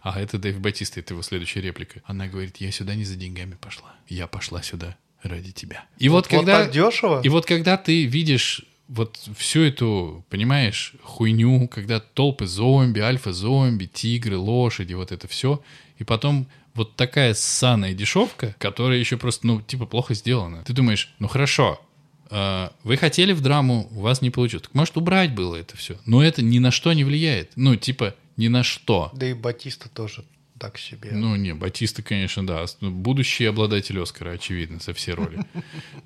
А 0.01 0.19
это 0.19 0.39
Дэйв 0.39 0.59
Батиста, 0.59 0.99
это 0.99 1.13
его 1.13 1.21
следующая 1.21 1.61
реплика. 1.61 2.01
Она 2.05 2.27
говорит, 2.27 2.57
я 2.57 2.71
сюда 2.71 2.95
не 2.95 3.05
за 3.05 3.15
деньгами 3.15 3.55
пошла. 3.61 3.95
Я 4.09 4.25
пошла 4.25 4.63
сюда 4.63 4.97
ради 5.21 5.51
тебя. 5.51 5.85
И 5.99 6.09
вот, 6.09 6.27
когда... 6.27 6.63
так 6.63 6.71
дешево? 6.71 7.21
И 7.23 7.29
вот 7.29 7.45
когда 7.45 7.77
ты 7.77 8.05
видишь 8.05 8.65
вот 8.87 9.17
всю 9.37 9.61
эту, 9.61 10.25
понимаешь, 10.29 10.93
хуйню, 11.03 11.67
когда 11.67 11.99
толпы 11.99 12.45
зомби, 12.45 12.99
альфа-зомби, 12.99 13.85
тигры, 13.85 14.37
лошади, 14.37 14.93
вот 14.93 15.11
это 15.11 15.27
все, 15.27 15.61
и 15.97 16.03
потом 16.03 16.47
вот 16.73 16.95
такая 16.95 17.33
ссаная 17.33 17.93
дешевка, 17.93 18.55
которая 18.59 18.97
еще 18.97 19.17
просто, 19.17 19.47
ну, 19.47 19.61
типа, 19.61 19.85
плохо 19.85 20.13
сделана. 20.13 20.63
Ты 20.63 20.73
думаешь, 20.73 21.13
ну 21.19 21.27
хорошо, 21.27 21.79
э, 22.29 22.69
вы 22.83 22.97
хотели 22.97 23.33
в 23.33 23.41
драму, 23.41 23.87
у 23.91 24.01
вас 24.01 24.21
не 24.21 24.31
получилось. 24.31 24.63
Так 24.63 24.73
может 24.73 24.97
убрать 24.97 25.33
было 25.33 25.55
это 25.55 25.77
все. 25.77 25.97
Но 26.05 26.23
это 26.23 26.41
ни 26.41 26.59
на 26.59 26.71
что 26.71 26.91
не 26.93 27.03
влияет. 27.03 27.51
Ну, 27.55 27.75
типа, 27.75 28.15
ни 28.37 28.47
на 28.47 28.63
что. 28.63 29.11
Да 29.13 29.27
и 29.27 29.33
Батиста 29.33 29.89
тоже 29.89 30.25
так 30.59 30.77
себе. 30.77 31.11
Ну, 31.11 31.35
не, 31.35 31.53
Батиста, 31.53 32.01
конечно, 32.01 32.45
да. 32.45 32.65
Ну, 32.81 32.91
Будущий 32.91 33.45
обладатель 33.45 33.99
Оскара, 34.01 34.31
очевидно, 34.31 34.79
за 34.79 34.93
все 34.93 35.13
роли. 35.13 35.39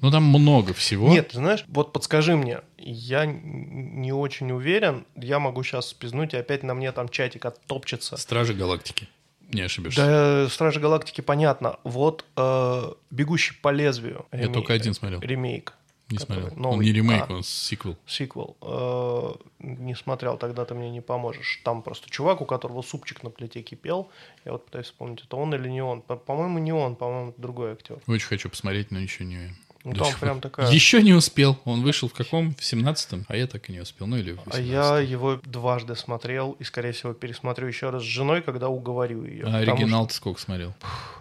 Ну, 0.01 0.11
там 0.11 0.23
много 0.23 0.73
всего. 0.73 1.09
Нет, 1.09 1.31
знаешь, 1.33 1.65
вот 1.67 1.93
подскажи 1.93 2.35
мне, 2.35 2.61
я 2.77 3.25
не 3.25 4.11
очень 4.11 4.51
уверен, 4.51 5.05
я 5.15 5.39
могу 5.39 5.63
сейчас 5.63 5.89
спизнуть, 5.89 6.33
и 6.33 6.37
опять 6.37 6.63
на 6.63 6.73
мне 6.73 6.91
там 6.91 7.09
чатик 7.09 7.45
оттопчется. 7.45 8.17
Стражи 8.17 8.53
Галактики. 8.53 9.07
Не 9.53 9.61
ошибешься. 9.61 10.05
Да, 10.05 10.49
Стражи 10.49 10.79
Галактики 10.79 11.21
понятно. 11.21 11.77
Вот 11.83 12.25
э, 12.35 12.91
Бегущий 13.11 13.55
по 13.61 13.69
лезвию. 13.69 14.25
Я 14.33 14.49
только 14.49 14.73
один 14.73 14.93
смотрел. 14.93 15.21
Ремейк. 15.21 15.73
Не 16.09 16.19
смотрел. 16.19 16.47
Он 16.55 16.61
новый. 16.61 16.85
не 16.85 16.93
ремейк, 16.93 17.25
А. 17.29 17.33
он 17.33 17.43
сиквел. 17.43 17.97
Сиквел. 18.05 18.55
Э, 18.61 19.33
Не 19.59 19.95
смотрел, 19.95 20.37
тогда 20.37 20.63
ты 20.65 20.73
мне 20.73 20.89
не 20.89 21.01
поможешь. 21.01 21.59
Там 21.63 21.81
просто 21.81 22.09
чувак, 22.09 22.41
у 22.41 22.45
которого 22.45 22.81
супчик 22.81 23.23
на 23.23 23.29
плите 23.29 23.61
кипел. 23.61 24.09
Я 24.45 24.53
вот 24.53 24.65
пытаюсь 24.65 24.85
вспомнить, 24.87 25.21
это 25.23 25.35
он 25.35 25.53
или 25.53 25.67
не 25.69 25.81
он. 25.81 26.01
По- 26.01 26.15
По-моему, 26.15 26.59
не 26.59 26.71
он, 26.71 26.95
по-моему, 26.95 27.33
другой 27.37 27.73
актер. 27.73 27.99
Очень 28.07 28.27
хочу 28.27 28.49
посмотреть, 28.49 28.91
но 28.91 28.99
еще 28.99 29.25
не... 29.25 29.53
Ну, 29.93 30.03
там 30.03 30.13
прям 30.19 30.41
такая- 30.41 30.69
Еще 30.71 31.01
не 31.03 31.13
успел. 31.13 31.57
Он 31.65 31.81
вышел 31.81 32.09
в 32.09 32.13
каком? 32.13 32.53
В 32.53 32.59
17-м? 32.61 33.25
А 33.27 33.35
я 33.35 33.47
так 33.47 33.69
и 33.69 33.73
не 33.73 33.79
успел. 33.79 34.07
Ну 34.07 34.17
или 34.17 34.31
в 34.33 34.39
А 34.39 34.43
18 34.45 34.65
я 34.71 34.99
его 34.99 35.39
дважды 35.45 35.95
смотрел 35.95 36.55
и, 36.59 36.63
скорее 36.63 36.91
всего, 36.91 37.13
пересмотрю 37.13 37.67
еще 37.67 37.89
раз 37.89 38.01
с 38.03 38.05
женой, 38.05 38.41
когда 38.41 38.67
уговорю 38.69 39.23
ее. 39.25 39.45
А 39.45 39.57
оригинал 39.57 40.07
ты 40.07 40.13
сколько 40.13 40.41
смотрел? 40.41 40.73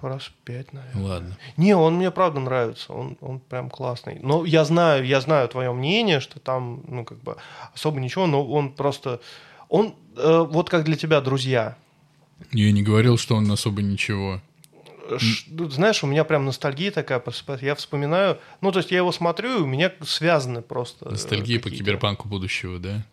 Раз 0.02 0.30
пять, 0.44 0.72
наверное. 0.72 1.02
Ладно. 1.04 1.36
Не, 1.56 1.74
он 1.74 1.96
мне 1.96 2.10
правда 2.10 2.40
нравится, 2.40 2.92
он, 2.92 3.16
он 3.20 3.40
прям 3.40 3.70
классный. 3.70 4.18
Но 4.22 4.44
я 4.44 4.64
знаю, 4.64 5.04
я 5.06 5.20
знаю 5.20 5.48
твое 5.48 5.72
мнение, 5.72 6.20
что 6.20 6.40
там, 6.40 6.82
ну, 6.88 7.04
как 7.04 7.18
бы, 7.22 7.36
особо 7.74 8.00
ничего, 8.00 8.26
но 8.26 8.44
он 8.46 8.72
просто... 8.72 9.20
Он, 9.68 9.94
э, 10.16 10.46
вот 10.48 10.70
как 10.70 10.84
для 10.84 10.96
тебя, 10.96 11.20
друзья. 11.20 11.76
Я 12.52 12.70
не 12.72 12.82
говорил, 12.82 13.16
что 13.18 13.34
он 13.36 13.50
особо 13.50 13.82
ничего. 13.82 14.40
Ну, 15.48 15.70
знаешь, 15.70 16.02
у 16.04 16.06
меня 16.06 16.24
прям 16.24 16.44
ностальгия 16.44 16.90
такая. 16.90 17.22
Я 17.60 17.74
вспоминаю... 17.74 18.38
Ну, 18.60 18.72
то 18.72 18.78
есть 18.78 18.90
я 18.90 18.98
его 18.98 19.12
смотрю, 19.12 19.58
и 19.58 19.62
у 19.62 19.66
меня 19.66 19.92
связаны 20.02 20.62
просто... 20.62 21.06
э, 21.06 21.10
Ностальгия 21.10 21.60
по 21.60 21.70
киберпанку 21.70 22.28
будущего, 22.28 22.78
да? 22.78 23.04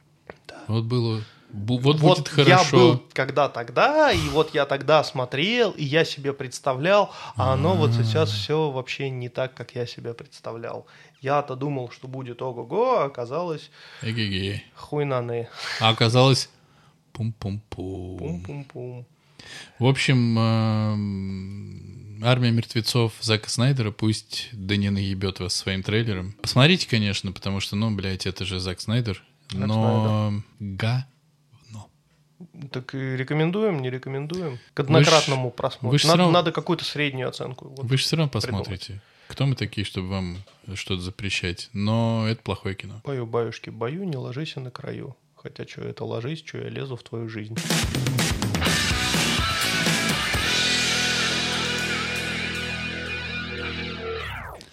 Вот 0.67 0.85
было... 0.85 1.23
Вот, 1.53 1.81
Вот 1.83 1.99
будет 1.99 2.27
я 2.47 2.57
хорошо. 2.57 2.77
был 2.77 3.03
когда 3.13 3.47
тогда, 3.47 4.11
и 4.11 4.27
вот 4.29 4.55
я 4.55 4.65
тогда 4.65 5.03
смотрел, 5.03 5.69
и 5.69 5.83
я 5.83 6.03
себе 6.03 6.33
представлял, 6.33 7.13
а 7.35 7.53
оно 7.53 7.75
вот 7.75 7.91
сейчас 7.91 8.31
все 8.31 8.71
вообще 8.71 9.11
не 9.11 9.29
так, 9.29 9.53
как 9.53 9.75
я 9.75 9.85
себе 9.85 10.15
представлял. 10.15 10.87
Я-то 11.21 11.55
думал, 11.55 11.91
что 11.91 12.07
будет 12.07 12.41
ого-го, 12.41 12.97
а 12.97 13.05
оказалось 13.05 13.69
Эге-ге. 14.01 14.63
хуйнаны. 14.75 15.47
А 15.79 15.89
оказалось... 15.89 16.49
Пум-пум-пум. 17.11 18.17
Пум-пум-пум. 18.17 19.05
В 19.79 19.85
общем, 19.85 20.37
эм, 20.39 22.23
«Армия 22.23 22.51
мертвецов» 22.51 23.13
Зака 23.21 23.49
Снайдера 23.49 23.91
пусть 23.91 24.49
да 24.53 24.75
не 24.77 24.89
наебет 24.89 25.39
вас 25.39 25.53
своим 25.55 25.83
трейлером. 25.83 26.33
Посмотрите, 26.41 26.87
конечно, 26.87 27.31
потому 27.31 27.59
что, 27.59 27.75
ну, 27.75 27.91
блядь, 27.93 28.25
это 28.25 28.45
же 28.45 28.59
Зак 28.59 28.79
Снайдер. 28.81 29.21
Но 29.51 30.41
га 30.59 31.05
Так 32.71 32.95
и 32.95 32.97
рекомендуем, 33.17 33.81
не 33.81 33.89
рекомендуем. 33.89 34.59
К 34.73 34.81
однократному 34.81 35.45
вы 35.45 35.51
просмотру. 35.51 35.97
ж 35.97 36.01
всё 36.01 36.07
Надо, 36.09 36.17
равно- 36.19 36.33
надо 36.33 36.51
какую-то 36.51 36.85
среднюю 36.85 37.29
оценку. 37.29 37.69
Вот. 37.69 37.85
Вы 37.85 37.97
же 37.97 38.03
все 38.03 38.15
равно 38.15 38.29
придумать. 38.29 38.65
посмотрите. 38.65 39.01
Кто 39.27 39.45
мы 39.45 39.55
такие, 39.55 39.85
чтобы 39.85 40.09
вам 40.09 40.37
что-то 40.75 41.01
запрещать? 41.01 41.69
Но 41.73 42.25
это 42.27 42.41
плохое 42.41 42.75
кино. 42.75 43.01
Бою, 43.03 43.25
баюшки, 43.25 43.69
бою, 43.69 44.03
не 44.03 44.17
ложись 44.17 44.55
на 44.55 44.71
краю. 44.71 45.15
Хотя, 45.35 45.67
что 45.67 45.81
это 45.81 46.05
ложись, 46.05 46.43
что 46.45 46.57
я 46.57 46.69
лезу 46.69 46.95
в 46.95 47.03
твою 47.03 47.27
жизнь. 47.29 47.55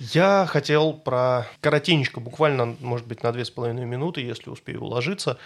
Я 0.01 0.47
хотел 0.47 0.95
про 0.95 1.47
коротенечко, 1.61 2.21
буквально, 2.21 2.75
может 2.81 3.07
быть, 3.07 3.23
на 3.23 3.33
две 3.33 3.45
с 3.45 3.51
половиной 3.51 3.85
минуты, 3.85 4.23
если 4.23 4.49
успею 4.49 4.81
уложиться, 4.81 5.39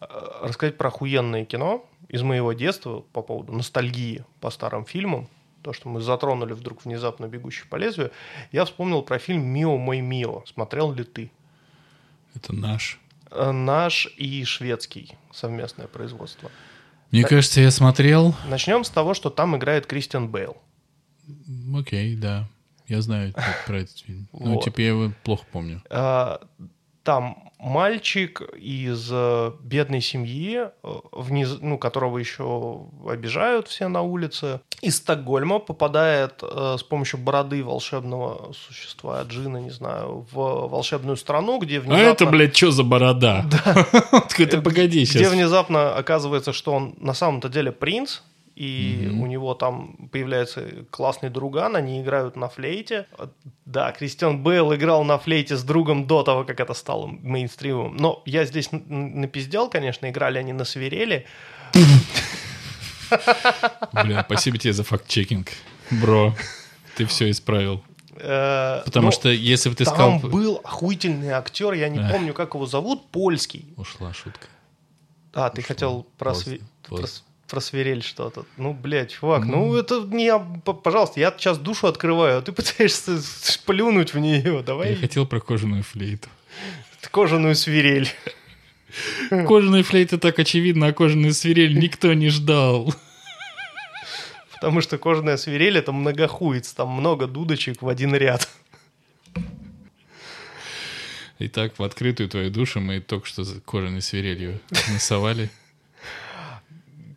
э, 0.00 0.04
рассказать 0.42 0.76
про 0.76 0.88
охуенное 0.88 1.46
кино 1.46 1.86
из 2.08 2.22
моего 2.22 2.52
детства 2.52 3.00
по 3.12 3.22
поводу 3.22 3.52
ностальгии 3.52 4.24
по 4.40 4.50
старым 4.50 4.84
фильмам. 4.84 5.26
То, 5.62 5.72
что 5.72 5.88
мы 5.88 6.02
затронули 6.02 6.52
вдруг 6.52 6.84
внезапно 6.84 7.26
«Бегущий 7.26 7.64
по 7.66 7.76
лезвию». 7.76 8.10
Я 8.52 8.66
вспомнил 8.66 9.00
про 9.00 9.18
фильм 9.18 9.42
«Мио, 9.42 9.78
мой 9.78 10.00
Мио». 10.00 10.44
Смотрел 10.46 10.92
ли 10.92 11.04
ты? 11.04 11.30
Это 12.34 12.54
наш. 12.54 13.00
Э, 13.30 13.52
Наш 13.52 14.06
и 14.18 14.44
шведский 14.44 15.14
совместное 15.32 15.86
производство. 15.86 16.50
Мне 17.10 17.24
кажется, 17.24 17.62
я 17.62 17.70
смотрел. 17.70 18.34
Начнем 18.48 18.84
с 18.84 18.90
того, 18.90 19.14
что 19.14 19.30
там 19.30 19.56
играет 19.56 19.86
Кристиан 19.86 20.28
Бейл. 20.28 20.58
Окей, 21.74 22.16
да. 22.16 22.46
Я 22.88 23.00
знаю 23.02 23.32
про 23.66 23.78
этот 23.78 23.98
фильм. 23.98 24.28
Ну, 24.32 24.54
Вот. 24.54 24.64
типа, 24.64 24.80
я 24.80 24.88
его 24.88 25.12
плохо 25.22 25.44
помню. 25.52 25.82
Э, 25.90 26.36
Там 27.02 27.50
мальчик 27.58 28.40
из 28.58 29.08
э, 29.12 29.52
бедной 29.62 30.00
семьи, 30.00 30.58
э, 30.58 30.68
вниз, 31.12 31.58
ну, 31.60 31.76
которого 31.78 32.16
еще 32.18 32.80
обижают 33.08 33.68
все 33.68 33.88
на 33.88 34.00
улице, 34.02 34.60
из 34.82 34.96
Стокгольма 34.96 35.58
попадает 35.60 36.42
э, 36.42 36.76
с 36.78 36.82
помощью 36.82 37.20
бороды 37.20 37.62
волшебного 37.64 38.52
существа, 38.52 39.22
джина, 39.22 39.58
не 39.58 39.70
знаю, 39.70 40.26
в 40.32 40.68
волшебную 40.68 41.16
страну, 41.16 41.58
где 41.58 41.78
А 41.78 41.80
внезапно... 41.82 42.02
это, 42.10 42.26
блядь, 42.26 42.56
что 42.56 42.70
за 42.70 42.84
борода? 42.84 43.46
Это 44.38 44.60
погоди 44.62 45.04
где 45.04 45.06
сейчас. 45.06 45.32
внезапно 45.32 45.94
оказывается, 45.94 46.52
что 46.52 46.72
он 46.72 46.94
на 46.98 47.14
самом-то 47.14 47.48
деле 47.48 47.70
принц, 47.72 48.20
и 48.56 49.10
у 49.12 49.26
него 49.26 49.54
там 49.54 50.08
появляется 50.12 50.84
классный 50.90 51.28
друган, 51.28 51.74
они 51.74 52.00
играют 52.00 52.36
на 52.36 52.48
флейте. 52.48 53.06
Да, 53.64 53.90
Кристиан 53.92 54.42
Бейл 54.42 54.72
играл 54.74 55.04
на 55.04 55.18
флейте 55.18 55.56
с 55.56 55.64
другом 55.64 56.06
до 56.06 56.22
того, 56.22 56.44
как 56.44 56.60
это 56.60 56.74
стало 56.74 57.06
мейнстримом. 57.06 57.96
Но 57.96 58.22
я 58.26 58.44
здесь 58.44 58.68
напиздел, 58.70 59.68
конечно, 59.68 60.08
играли 60.08 60.38
они 60.38 60.52
на 60.52 60.64
свирели. 60.64 61.26
Бля, 63.92 64.24
спасибо 64.24 64.58
тебе 64.58 64.72
за 64.72 64.84
факт-чекинг, 64.84 65.48
бро. 65.90 66.34
Ты 66.96 67.06
все 67.06 67.30
исправил. 67.30 67.82
Э, 68.16 68.82
Потому 68.84 69.06
но 69.06 69.10
что 69.10 69.28
если 69.28 69.68
бы 69.68 69.74
ты 69.74 69.84
там 69.84 70.20
сказал... 70.20 70.30
был 70.30 70.60
охуительный 70.62 71.30
актер, 71.30 71.72
я 71.72 71.88
не 71.88 71.98
Эх. 71.98 72.12
помню, 72.12 72.32
как 72.32 72.54
его 72.54 72.64
зовут, 72.64 73.10
польский. 73.10 73.74
Ушла 73.76 74.14
шутка. 74.14 74.46
А, 75.32 75.50
ты 75.50 75.62
хотел 75.62 76.06
про, 76.16 76.32
поздно. 76.88 77.24
Про 77.48 77.50
с- 77.50 77.50
про 77.50 77.60
свирель 77.60 78.02
что-то. 78.02 78.44
Ну, 78.56 78.72
блядь, 78.72 79.12
чувак, 79.12 79.44
ну 79.44 79.74
это 79.76 80.00
не... 80.00 80.24
я- 80.26 80.38
п- 80.38 80.74
Пожалуйста, 80.74 81.20
я 81.20 81.32
сейчас 81.38 81.58
душу 81.58 81.86
открываю, 81.86 82.38
а 82.38 82.42
ты 82.42 82.52
пытаешься 82.56 83.20
плюнуть 83.66 84.14
в 84.14 84.18
нее. 84.18 84.62
Давай 84.62 84.90
Я 84.90 84.96
хотел 84.96 85.26
про 85.26 85.40
кожаную 85.40 85.82
флейту. 85.82 86.28
кожаную 87.10 87.54
свирель. 87.54 88.08
Кожаная 89.30 89.82
флейта 89.82 90.18
так 90.18 90.38
очевидно, 90.38 90.86
а 90.86 90.92
кожаную 90.92 91.34
свирель 91.34 91.76
никто 91.78 92.12
не 92.14 92.28
ждал. 92.28 92.94
Потому 94.54 94.80
что 94.80 94.98
кожаная 94.98 95.36
свирель 95.36 95.76
это 95.78 95.90
многохуец, 95.92 96.72
там 96.72 96.88
много 96.90 97.26
дудочек 97.26 97.82
в 97.82 97.88
один 97.88 98.14
ряд. 98.14 98.48
Итак, 101.40 101.72
в 101.78 101.82
открытую 101.82 102.28
твою 102.28 102.50
душу 102.50 102.80
мы 102.80 103.00
только 103.00 103.26
что 103.26 103.44
кожаной 103.66 104.00
свирелью 104.00 104.60
насовали. 104.92 105.50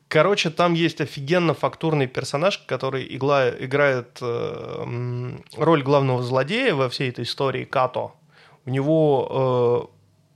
Короче, 0.09 0.49
там 0.49 0.73
есть 0.73 1.01
офигенно 1.01 1.53
фактурный 1.53 2.07
персонаж, 2.07 2.59
который 2.59 3.05
игла- 3.07 3.53
играет 3.59 4.19
э, 4.21 5.31
роль 5.57 5.83
главного 5.83 6.23
злодея 6.23 6.75
во 6.75 6.87
всей 6.87 7.09
этой 7.09 7.25
истории 7.25 7.65
Като. 7.65 8.13
У 8.65 8.69
него 8.69 9.91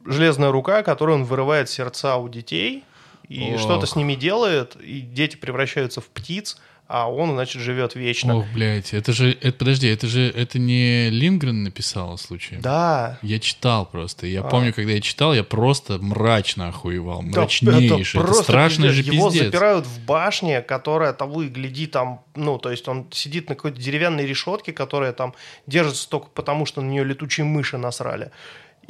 э, 0.05 0.11
железная 0.11 0.51
рука, 0.51 0.83
которой 0.83 1.15
он 1.15 1.23
вырывает 1.23 1.69
сердца 1.69 2.17
у 2.17 2.27
детей 2.27 2.83
и 3.29 3.53
Ох. 3.53 3.61
что-то 3.61 3.85
с 3.85 3.95
ними 3.95 4.15
делает, 4.15 4.75
и 4.75 4.99
дети 4.99 5.37
превращаются 5.37 6.01
в 6.01 6.07
птиц, 6.07 6.59
а 6.91 7.09
он, 7.09 7.31
значит, 7.31 7.61
живет 7.61 7.95
вечно. 7.95 8.37
Ох, 8.37 8.45
блядь, 8.53 8.93
это 8.93 9.13
же... 9.13 9.31
Это, 9.41 9.53
подожди, 9.53 9.87
это 9.87 10.07
же... 10.07 10.29
Это 10.29 10.59
не 10.59 11.09
Лингрен 11.09 11.63
написал 11.63 12.17
случаем? 12.17 12.61
Да. 12.61 13.17
Я 13.21 13.39
читал 13.39 13.85
просто. 13.85 14.27
Я 14.27 14.41
А. 14.41 14.43
помню, 14.43 14.73
когда 14.73 14.91
я 14.91 14.99
читал, 14.99 15.33
я 15.33 15.43
просто 15.45 15.99
мрачно 15.99 16.67
охуевал. 16.67 17.23
Да, 17.23 17.41
Мрачнейший. 17.41 18.19
Это, 18.19 18.27
просто 18.27 18.43
страшный 18.43 18.89
же 18.89 19.03
пиздец. 19.03 19.13
Его 19.13 19.29
пиздец. 19.29 19.45
запирают 19.45 19.85
в 19.85 20.05
башне, 20.05 20.61
которая 20.61 21.13
того 21.13 21.43
и 21.43 21.47
гляди 21.47 21.87
там, 21.87 22.25
ну, 22.35 22.57
то 22.57 22.69
есть 22.71 22.87
он 22.89 23.07
сидит 23.11 23.47
на 23.47 23.55
какой-то 23.55 23.81
деревянной 23.81 24.25
решетке, 24.25 24.73
которая 24.73 25.13
там 25.13 25.33
держится 25.67 26.09
только 26.09 26.27
потому, 26.33 26.65
что 26.65 26.81
на 26.81 26.89
нее 26.89 27.05
летучие 27.05 27.45
мыши 27.45 27.77
насрали. 27.77 28.31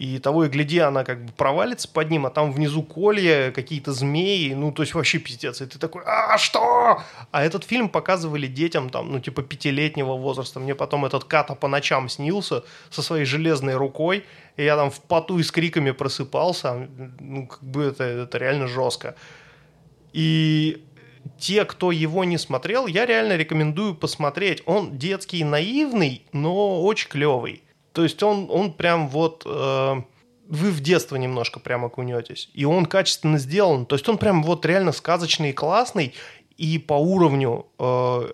И 0.02 0.18
того 0.18 0.46
и 0.46 0.50
гляди, 0.50 0.80
она 0.80 1.04
как 1.04 1.24
бы 1.26 1.32
провалится 1.32 1.88
под 1.88 2.10
ним, 2.10 2.26
а 2.26 2.32
там 2.32 2.52
внизу 2.52 2.82
колья, 2.82 3.52
какие-то 3.52 3.94
змеи, 3.94 4.52
ну, 4.56 4.72
то 4.72 4.82
есть 4.82 4.96
вообще 4.96 5.20
пиздец. 5.20 5.62
И 5.62 5.68
ты 5.68 5.78
такой, 5.78 6.02
а 6.08 6.40
что? 6.40 7.04
А 7.30 7.44
этот 7.44 7.66
фильм 7.66 7.88
показывали 7.88 8.48
детям 8.48 8.90
там, 8.90 9.12
ну, 9.12 9.20
типа 9.20 9.44
пятилетнего 9.44 10.14
возраста. 10.14 10.60
Мне 10.60 10.74
потом 10.74 11.06
этот 11.06 11.26
Ката 11.26 11.54
по 11.54 11.68
ночам 11.68 12.10
снился 12.10 12.64
со 12.90 13.04
своей 13.04 13.26
железной 13.26 13.76
рукой, 13.76 14.26
и 14.58 14.64
я 14.64 14.76
там 14.76 14.90
в 14.90 15.02
поту 15.02 15.38
и 15.38 15.44
с 15.44 15.52
криками 15.52 15.92
просыпался. 15.92 16.90
Ну, 17.20 17.46
как 17.46 17.62
бы 17.62 17.84
это, 17.84 18.04
это 18.04 18.40
реально 18.40 18.66
жестко. 18.66 19.14
И 20.14 20.84
те, 21.38 21.64
кто 21.64 21.92
его 21.92 22.24
не 22.24 22.40
смотрел, 22.40 22.88
я 22.88 23.06
реально 23.06 23.38
рекомендую 23.38 23.94
посмотреть. 23.94 24.64
Он 24.66 24.98
детский 24.98 25.44
наивный, 25.44 26.26
но 26.34 26.82
очень 26.82 27.08
клевый. 27.08 27.62
То 27.94 28.04
есть 28.04 28.22
он, 28.24 28.48
он 28.50 28.74
прям 28.74 29.10
вот... 29.10 29.44
э, 29.46 30.02
вы 30.48 30.72
в 30.72 30.82
детство 30.82 31.16
немножко 31.16 31.62
прям 31.62 31.86
окунетесь. 31.86 32.50
И 32.54 32.66
он 32.66 32.86
качественно 32.86 33.38
сделан. 33.38 33.86
То 33.86 33.96
есть 33.96 34.08
он 34.10 34.18
прям 34.18 34.44
вот 34.44 34.66
реально 34.66 34.92
сказочный 34.92 35.52
и 35.52 35.54
классный. 35.54 36.14
И 36.58 36.78
по 36.78 36.94
уровню 36.94 37.68
э, 37.80 38.32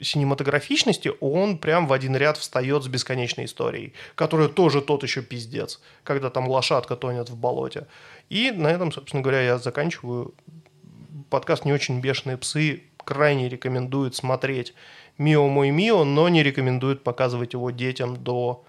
синематографичности 0.00 1.12
он 1.20 1.58
прям 1.58 1.86
в 1.86 1.92
один 1.92 2.16
ряд 2.16 2.36
встает 2.36 2.82
с 2.82 2.88
бесконечной 2.88 3.44
историей, 3.44 3.94
которая 4.14 4.48
тоже 4.48 4.82
тот 4.82 5.04
еще 5.04 5.22
пиздец, 5.22 5.80
когда 6.02 6.30
там 6.30 6.48
лошадка 6.48 6.96
тонет 6.96 7.30
в 7.30 7.36
болоте. 7.36 7.86
И 8.28 8.50
на 8.50 8.68
этом, 8.68 8.92
собственно 8.92 9.22
говоря, 9.22 9.42
я 9.42 9.58
заканчиваю. 9.58 10.34
Подкаст 11.30 11.64
«Не 11.64 11.72
очень 11.72 12.00
бешеные 12.00 12.36
псы» 12.36 12.82
крайне 13.04 13.48
рекомендует 13.48 14.14
смотреть 14.14 14.74
«Мио 15.16 15.46
мой 15.48 15.70
Мио», 15.70 16.04
но 16.04 16.28
не 16.28 16.42
рекомендует 16.42 17.04
показывать 17.04 17.52
его 17.52 17.70
детям 17.70 18.16
до... 18.16 18.64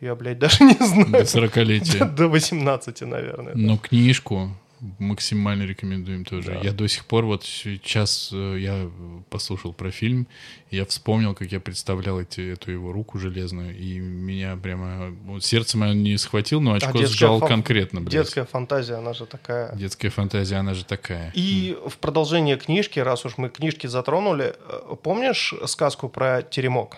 Я, 0.00 0.14
блядь, 0.14 0.38
даже 0.38 0.64
не 0.64 0.74
знаю. 0.74 1.10
До 1.10 1.20
40-летия. 1.20 2.04
До 2.14 2.28
18, 2.28 3.02
наверное. 3.02 3.54
Но 3.54 3.76
книжку 3.76 4.50
максимально 4.98 5.64
рекомендуем 5.64 6.24
тоже. 6.24 6.52
Да. 6.52 6.60
Я 6.62 6.72
до 6.72 6.88
сих 6.88 7.04
пор, 7.04 7.24
вот 7.24 7.44
сейчас 7.44 8.30
э, 8.32 8.56
я 8.58 8.90
послушал 9.28 9.72
про 9.72 9.90
фильм, 9.90 10.26
я 10.70 10.84
вспомнил, 10.86 11.34
как 11.34 11.52
я 11.52 11.60
представлял 11.60 12.20
эти, 12.20 12.52
эту 12.52 12.70
его 12.70 12.92
руку 12.92 13.18
железную, 13.18 13.76
и 13.76 13.98
меня 13.98 14.56
прямо... 14.56 15.10
вот 15.26 15.44
сердце 15.44 15.76
мое 15.76 15.92
не 15.92 16.16
схватил, 16.16 16.60
но 16.60 16.72
очко 16.72 16.92
детская 16.92 17.06
сжал 17.14 17.40
фан- 17.40 17.48
конкретно, 17.48 18.00
блядь. 18.00 18.12
Детская 18.12 18.44
фантазия, 18.44 18.94
она 18.94 19.12
же 19.12 19.26
такая. 19.26 19.74
Детская 19.76 20.10
фантазия, 20.10 20.56
она 20.56 20.74
же 20.74 20.84
такая. 20.84 21.30
И 21.34 21.76
в 21.86 21.98
продолжение 21.98 22.56
книжки, 22.56 22.98
раз 23.00 23.24
уж 23.26 23.36
мы 23.36 23.50
книжки 23.50 23.86
затронули, 23.86 24.54
э, 24.66 24.96
помнишь 25.02 25.54
сказку 25.66 26.08
про 26.08 26.42
теремок? 26.42 26.96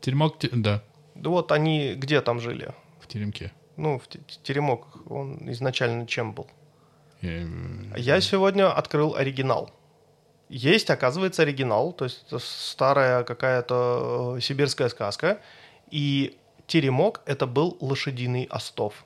Теремок, 0.00 0.38
те- 0.38 0.48
да, 0.52 0.56
Да 0.56 0.82
вот 1.30 1.52
они 1.52 1.94
где 1.94 2.20
там 2.20 2.40
жили? 2.40 2.74
в 3.00 3.06
теремке. 3.08 3.52
Ну, 3.76 3.98
в 3.98 4.08
те- 4.08 4.20
теремок, 4.42 5.10
он 5.10 5.38
изначально 5.52 6.06
чем 6.06 6.32
был? 6.32 6.46
Я, 7.22 7.46
Я 7.96 8.20
сегодня 8.20 8.70
открыл 8.72 9.14
оригинал. 9.14 9.70
Есть, 10.48 10.90
оказывается, 10.90 11.42
оригинал, 11.42 11.92
то 11.92 12.04
есть 12.04 12.24
это 12.26 12.38
старая 12.38 13.24
какая-то 13.24 14.34
э, 14.36 14.40
сибирская 14.40 14.88
сказка. 14.88 15.40
И 15.90 16.36
теремок 16.66 17.22
это 17.26 17.46
был 17.46 17.76
лошадиный 17.80 18.46
остов. 18.50 19.04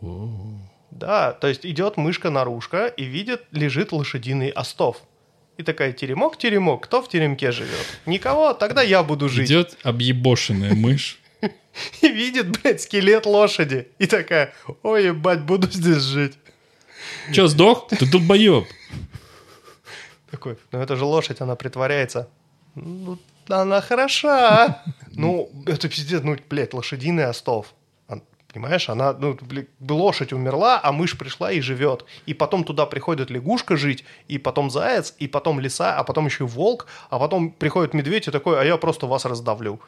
о, 0.00 0.58
Да, 0.90 1.32
то 1.32 1.46
есть 1.48 1.64
идет 1.66 1.96
мышка-нарушка 1.96 2.86
и 2.86 3.04
видит, 3.04 3.44
лежит 3.52 3.92
лошадиный 3.92 4.50
остов. 4.50 5.02
И 5.58 5.64
такая, 5.64 5.92
теремок, 5.92 6.38
теремок, 6.38 6.84
кто 6.84 7.02
в 7.02 7.08
теремке 7.08 7.50
живет? 7.50 7.84
Никого, 8.06 8.54
тогда 8.54 8.80
я 8.80 9.02
буду 9.02 9.28
жить. 9.28 9.50
Идет 9.50 9.76
объебошенная 9.82 10.72
мышь. 10.74 11.18
И 12.00 12.08
видит, 12.08 12.46
блядь, 12.48 12.80
скелет 12.80 13.26
лошади. 13.26 13.88
И 13.98 14.06
такая, 14.06 14.54
ой, 14.84 15.06
ебать, 15.06 15.42
буду 15.42 15.68
здесь 15.68 16.02
жить. 16.02 16.34
Че, 17.32 17.48
сдох? 17.48 17.88
Ты 17.88 18.06
долбоеб. 18.06 18.68
Такой, 20.30 20.58
ну 20.70 20.78
это 20.80 20.94
же 20.94 21.04
лошадь, 21.04 21.40
она 21.40 21.56
притворяется. 21.56 22.28
Ну, 22.76 23.18
она 23.48 23.80
хороша. 23.80 24.82
Ну, 25.10 25.50
это 25.66 25.88
пиздец, 25.88 26.22
ну, 26.22 26.36
блядь, 26.48 26.72
лошадиный 26.72 27.26
остов. 27.26 27.74
Понимаешь, 28.52 28.88
она, 28.88 29.12
ну, 29.12 29.36
лошадь 29.88 30.32
умерла, 30.32 30.80
а 30.82 30.90
мышь 30.90 31.18
пришла 31.18 31.52
и 31.52 31.60
живет. 31.60 32.06
И 32.24 32.32
потом 32.32 32.64
туда 32.64 32.86
приходит 32.86 33.28
лягушка 33.28 33.76
жить, 33.76 34.04
и 34.26 34.38
потом 34.38 34.70
заяц, 34.70 35.14
и 35.18 35.28
потом 35.28 35.60
лиса, 35.60 35.98
а 35.98 36.02
потом 36.02 36.26
еще 36.26 36.44
и 36.44 36.46
волк, 36.46 36.86
а 37.10 37.18
потом 37.18 37.50
приходит 37.50 37.92
медведь 37.92 38.26
и 38.26 38.30
такой, 38.30 38.58
а 38.58 38.64
я 38.64 38.78
просто 38.78 39.06
вас 39.06 39.26
раздавлю. 39.26 39.80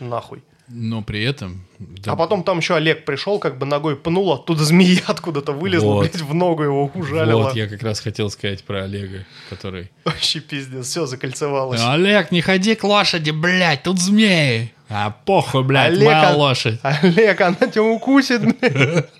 Нахуй. 0.00 0.42
Но 0.68 1.02
при 1.02 1.22
этом... 1.22 1.64
да, 1.78 2.12
А 2.12 2.16
потом 2.16 2.42
там 2.42 2.58
еще 2.58 2.74
Олег 2.74 3.04
пришел, 3.04 3.38
как 3.38 3.56
бы 3.58 3.66
ногой 3.66 3.96
пнул, 3.96 4.32
оттуда 4.32 4.64
змея 4.64 5.02
откуда-то 5.06 5.52
вылезла, 5.52 5.92
Вот. 5.92 6.00
блядь, 6.00 6.20
в 6.20 6.34
ногу 6.34 6.62
его 6.62 6.90
ужалила. 6.94 7.44
Вот, 7.44 7.54
я 7.54 7.68
как 7.68 7.82
раз 7.82 8.00
хотел 8.00 8.28
сказать 8.30 8.64
про 8.64 8.84
Олега, 8.84 9.26
который... 9.48 9.90
Вообще 10.04 10.40
пиздец, 10.40 10.86
все 10.86 11.06
закольцевалось. 11.06 11.80
Олег, 11.84 12.32
не 12.32 12.40
ходи 12.40 12.74
к 12.74 12.84
лошади, 12.84 13.30
блядь, 13.30 13.84
тут 13.84 14.00
змеи. 14.00 14.72
А 14.88 15.10
похуй, 15.10 15.64
блядь, 15.64 15.92
Олег, 15.92 16.04
моя 16.04 16.34
лошадь. 16.34 16.78
Олег, 16.82 17.40
она 17.40 17.56
тебя 17.56 17.82
укусит, 17.82 18.40
блядь. 18.60 19.10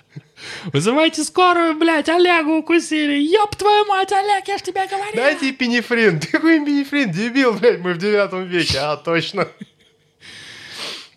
Вызывайте 0.71 1.23
скорую, 1.23 1.77
блядь, 1.77 2.07
Олегу 2.09 2.57
укусили. 2.57 3.19
Ёб 3.19 3.55
твою 3.55 3.85
мать, 3.85 4.11
Олег, 4.11 4.47
я 4.47 4.57
ж 4.57 4.61
тебе 4.61 4.87
говорил. 4.87 5.15
Дайте 5.15 5.51
пенифрин. 5.51 6.19
Ты 6.21 6.27
какой 6.27 6.63
пенифрин, 6.63 7.11
дебил, 7.11 7.53
блядь, 7.53 7.79
мы 7.79 7.93
в 7.93 7.97
девятом 7.97 8.45
веке. 8.45 8.77
А, 8.79 8.97
точно. 8.97 9.47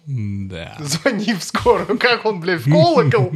Да. 0.07 0.77
Звони 0.81 1.35
в 1.35 1.45
скорую. 1.45 1.99
Как 1.99 2.25
он, 2.25 2.41
блядь, 2.41 2.63
в 2.63 2.71
колокол? 2.71 3.33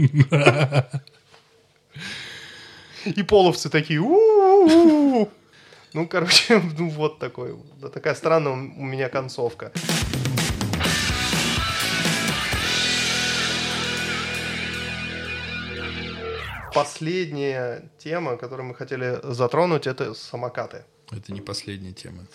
И 3.05 3.23
половцы 3.23 3.69
такие, 3.69 4.01
«У-у-у». 4.01 5.29
Ну, 5.95 6.09
короче, 6.09 6.61
ну 6.79 6.89
вот 6.91 7.19
такой. 7.19 7.55
Такая 7.93 8.15
странная 8.15 8.53
у 8.53 8.85
меня 8.85 9.09
концовка. 9.09 9.71
Последняя 16.75 17.91
тема, 17.99 18.37
которую 18.37 18.69
мы 18.69 18.75
хотели 18.75 19.21
затронуть, 19.23 19.87
это 19.87 20.13
самокаты. 20.15 20.85
Это 21.11 21.33
не 21.33 21.41
последняя 21.41 21.93
тема. 21.93 22.27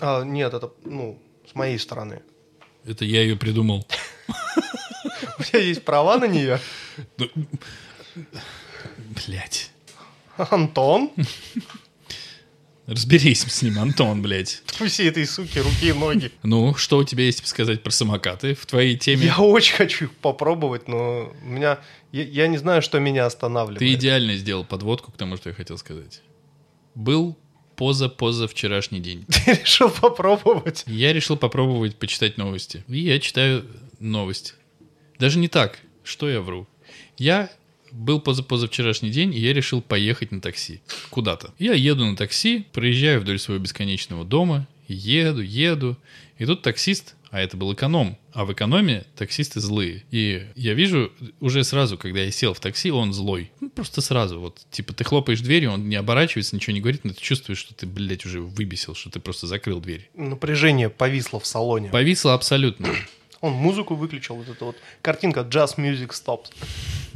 А, 0.00 0.22
нет, 0.24 0.52
это, 0.54 0.72
ну, 0.84 1.22
с 1.50 1.54
моей 1.54 1.78
стороны. 1.78 2.22
Это 2.84 3.04
я 3.04 3.22
ее 3.22 3.36
придумал. 3.36 3.86
У 5.38 5.42
тебя 5.42 5.60
есть 5.60 5.84
права 5.84 6.18
на 6.18 6.26
нее? 6.26 6.58
Блядь. 9.26 9.70
Антон? 10.36 11.12
Разберись 12.86 13.42
с 13.42 13.62
ним, 13.62 13.78
Антон, 13.78 14.20
блядь. 14.20 14.62
Всей 14.66 15.08
этой 15.08 15.26
суки 15.26 15.58
руки 15.58 15.88
и 15.88 15.92
ноги. 15.92 16.30
Ну, 16.42 16.74
что 16.74 16.98
у 16.98 17.04
тебя 17.04 17.24
есть 17.24 17.46
сказать 17.46 17.82
про 17.82 17.90
самокаты 17.90 18.54
в 18.54 18.66
твоей 18.66 18.98
теме? 18.98 19.26
Я 19.26 19.38
очень 19.38 19.74
хочу 19.74 20.04
их 20.06 20.14
попробовать, 20.14 20.86
но 20.86 21.32
у 21.42 21.48
меня... 21.48 21.78
Я, 22.12 22.24
я 22.24 22.46
не 22.46 22.58
знаю, 22.58 22.82
что 22.82 22.98
меня 22.98 23.24
останавливает. 23.24 23.78
Ты 23.78 23.94
идеально 23.94 24.36
сделал 24.36 24.64
подводку 24.64 25.12
к 25.12 25.16
тому, 25.16 25.36
что 25.36 25.48
я 25.48 25.54
хотел 25.54 25.78
сказать. 25.78 26.20
Был 26.94 27.38
поза-поза 27.76 28.48
вчерашний 28.48 29.00
день. 29.00 29.24
Ты 29.28 29.54
решил 29.54 29.90
попробовать? 29.90 30.84
Я 30.86 31.14
решил 31.14 31.38
попробовать 31.38 31.96
почитать 31.96 32.36
новости. 32.36 32.84
И 32.88 32.98
я 32.98 33.18
читаю 33.18 33.64
новости. 33.98 34.52
Даже 35.18 35.38
не 35.38 35.48
так. 35.48 35.78
Что 36.02 36.28
я 36.28 36.42
вру? 36.42 36.68
Я 37.16 37.50
был 37.94 38.20
поза 38.20 38.42
позавчерашний 38.42 39.10
день, 39.10 39.34
и 39.34 39.38
я 39.38 39.52
решил 39.52 39.80
поехать 39.80 40.32
на 40.32 40.40
такси 40.40 40.80
куда-то. 41.10 41.54
Я 41.58 41.74
еду 41.74 42.04
на 42.04 42.16
такси, 42.16 42.66
проезжаю 42.72 43.20
вдоль 43.20 43.38
своего 43.38 43.62
бесконечного 43.62 44.24
дома, 44.24 44.66
еду, 44.88 45.40
еду, 45.40 45.96
и 46.38 46.46
тут 46.46 46.62
таксист, 46.62 47.14
а 47.30 47.40
это 47.40 47.56
был 47.56 47.72
эконом, 47.72 48.18
а 48.32 48.44
в 48.44 48.52
экономе 48.52 49.04
таксисты 49.16 49.60
злые. 49.60 50.04
И 50.10 50.46
я 50.56 50.74
вижу 50.74 51.12
уже 51.40 51.64
сразу, 51.64 51.96
когда 51.96 52.20
я 52.20 52.30
сел 52.30 52.54
в 52.54 52.60
такси, 52.60 52.90
он 52.90 53.12
злой. 53.12 53.50
Ну, 53.60 53.70
просто 53.70 54.00
сразу, 54.00 54.40
вот, 54.40 54.60
типа, 54.70 54.92
ты 54.92 55.04
хлопаешь 55.04 55.40
дверью, 55.40 55.72
он 55.72 55.88
не 55.88 55.96
оборачивается, 55.96 56.54
ничего 56.54 56.74
не 56.74 56.80
говорит, 56.80 57.04
но 57.04 57.12
ты 57.12 57.20
чувствуешь, 57.20 57.58
что 57.58 57.74
ты, 57.74 57.86
блядь, 57.86 58.26
уже 58.26 58.40
выбесил, 58.40 58.94
что 58.94 59.10
ты 59.10 59.20
просто 59.20 59.46
закрыл 59.46 59.80
дверь. 59.80 60.10
Напряжение 60.14 60.90
повисло 60.90 61.40
в 61.40 61.46
салоне. 61.46 61.88
Повисло 61.88 62.34
абсолютно. 62.34 62.88
Он 63.44 63.52
музыку 63.52 63.94
выключил, 63.94 64.36
вот 64.36 64.48
эта 64.48 64.64
вот 64.64 64.76
картинка 65.02 65.40
Jazz 65.40 65.76
Music 65.76 66.08
Stops. 66.12 66.50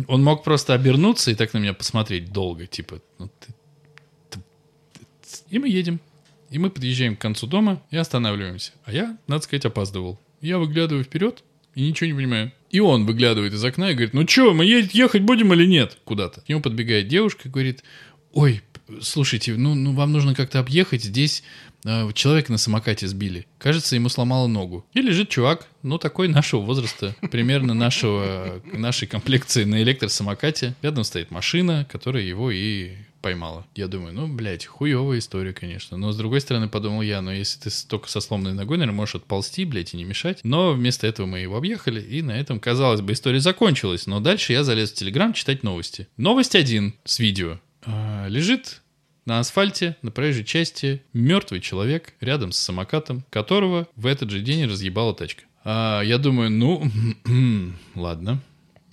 Он 0.08 0.22
мог 0.22 0.44
просто 0.44 0.74
обернуться 0.74 1.30
и 1.30 1.34
так 1.34 1.54
на 1.54 1.58
меня 1.58 1.72
посмотреть 1.72 2.32
долго, 2.32 2.66
типа, 2.66 3.00
ну 3.18 3.30
ты- 3.40 3.54
ты- 4.30 4.40
ты- 5.22 5.38
И 5.50 5.58
мы 5.58 5.68
едем. 5.70 6.00
И 6.50 6.58
мы 6.58 6.68
подъезжаем 6.68 7.16
к 7.16 7.20
концу 7.20 7.46
дома 7.46 7.82
и 7.90 7.96
останавливаемся. 7.96 8.72
А 8.84 8.92
я, 8.92 9.16
надо 9.26 9.42
сказать, 9.44 9.64
опаздывал. 9.64 10.18
Я 10.42 10.58
выглядываю 10.58 11.02
вперед 11.02 11.42
и 11.74 11.80
ничего 11.88 12.08
не 12.08 12.14
понимаю. 12.14 12.52
И 12.70 12.80
он 12.80 13.06
выглядывает 13.06 13.54
из 13.54 13.64
окна 13.64 13.90
и 13.90 13.94
говорит, 13.94 14.12
ну 14.12 14.28
что, 14.28 14.52
мы 14.52 14.66
е- 14.66 14.88
ехать 14.92 15.22
будем 15.22 15.54
или 15.54 15.64
нет? 15.66 15.96
Куда-то. 16.04 16.42
К 16.42 16.48
нему 16.50 16.60
подбегает 16.60 17.08
девушка 17.08 17.48
и 17.48 17.50
говорит, 17.50 17.82
ой, 18.32 18.60
слушайте, 19.00 19.54
ну, 19.54 19.74
ну 19.74 19.94
вам 19.94 20.12
нужно 20.12 20.34
как-то 20.34 20.58
объехать, 20.60 21.02
здесь 21.04 21.42
человека 22.12 22.52
на 22.52 22.58
самокате 22.58 23.06
сбили. 23.06 23.46
Кажется, 23.58 23.94
ему 23.94 24.08
сломало 24.08 24.46
ногу. 24.46 24.86
И 24.94 25.00
лежит 25.00 25.28
чувак, 25.28 25.66
ну, 25.82 25.98
такой 25.98 26.28
нашего 26.28 26.60
возраста, 26.60 27.14
примерно 27.30 27.74
нашего, 27.74 28.60
нашей 28.72 29.06
комплекции 29.08 29.64
на 29.64 29.82
электросамокате. 29.82 30.74
Рядом 30.82 31.04
стоит 31.04 31.30
машина, 31.30 31.86
которая 31.90 32.22
его 32.22 32.50
и 32.50 32.92
поймала. 33.20 33.66
Я 33.74 33.88
думаю, 33.88 34.14
ну, 34.14 34.28
блядь, 34.28 34.66
хуевая 34.66 35.18
история, 35.18 35.52
конечно. 35.52 35.96
Но, 35.96 36.12
с 36.12 36.16
другой 36.16 36.40
стороны, 36.40 36.68
подумал 36.68 37.02
я, 37.02 37.20
ну, 37.20 37.30
если 37.30 37.68
ты 37.68 37.70
только 37.88 38.08
со 38.08 38.20
сломанной 38.20 38.54
ногой, 38.54 38.78
наверное, 38.78 38.96
можешь 38.96 39.16
отползти, 39.16 39.64
блядь, 39.64 39.94
и 39.94 39.96
не 39.96 40.04
мешать. 40.04 40.40
Но 40.44 40.72
вместо 40.72 41.06
этого 41.06 41.26
мы 41.26 41.40
его 41.40 41.56
объехали, 41.56 42.00
и 42.00 42.22
на 42.22 42.32
этом, 42.32 42.60
казалось 42.60 43.00
бы, 43.00 43.12
история 43.12 43.40
закончилась. 43.40 44.06
Но 44.06 44.20
дальше 44.20 44.52
я 44.52 44.64
залез 44.64 44.92
в 44.92 44.94
Телеграм 44.94 45.32
читать 45.32 45.62
новости. 45.62 46.08
Новость 46.16 46.54
один 46.54 46.94
с 47.04 47.18
видео. 47.18 47.58
А, 47.84 48.26
лежит 48.28 48.82
на 49.28 49.40
асфальте, 49.40 49.94
на 50.00 50.10
проезжей 50.10 50.42
части, 50.42 51.02
мертвый 51.12 51.60
человек 51.60 52.14
рядом 52.20 52.50
с 52.50 52.56
самокатом, 52.58 53.24
которого 53.28 53.86
в 53.94 54.06
этот 54.06 54.30
же 54.30 54.40
день 54.40 54.64
разъебала 54.64 55.14
тачка. 55.14 55.44
А, 55.64 56.00
я 56.00 56.16
думаю, 56.16 56.50
ну, 56.50 56.82
ладно. 57.94 58.40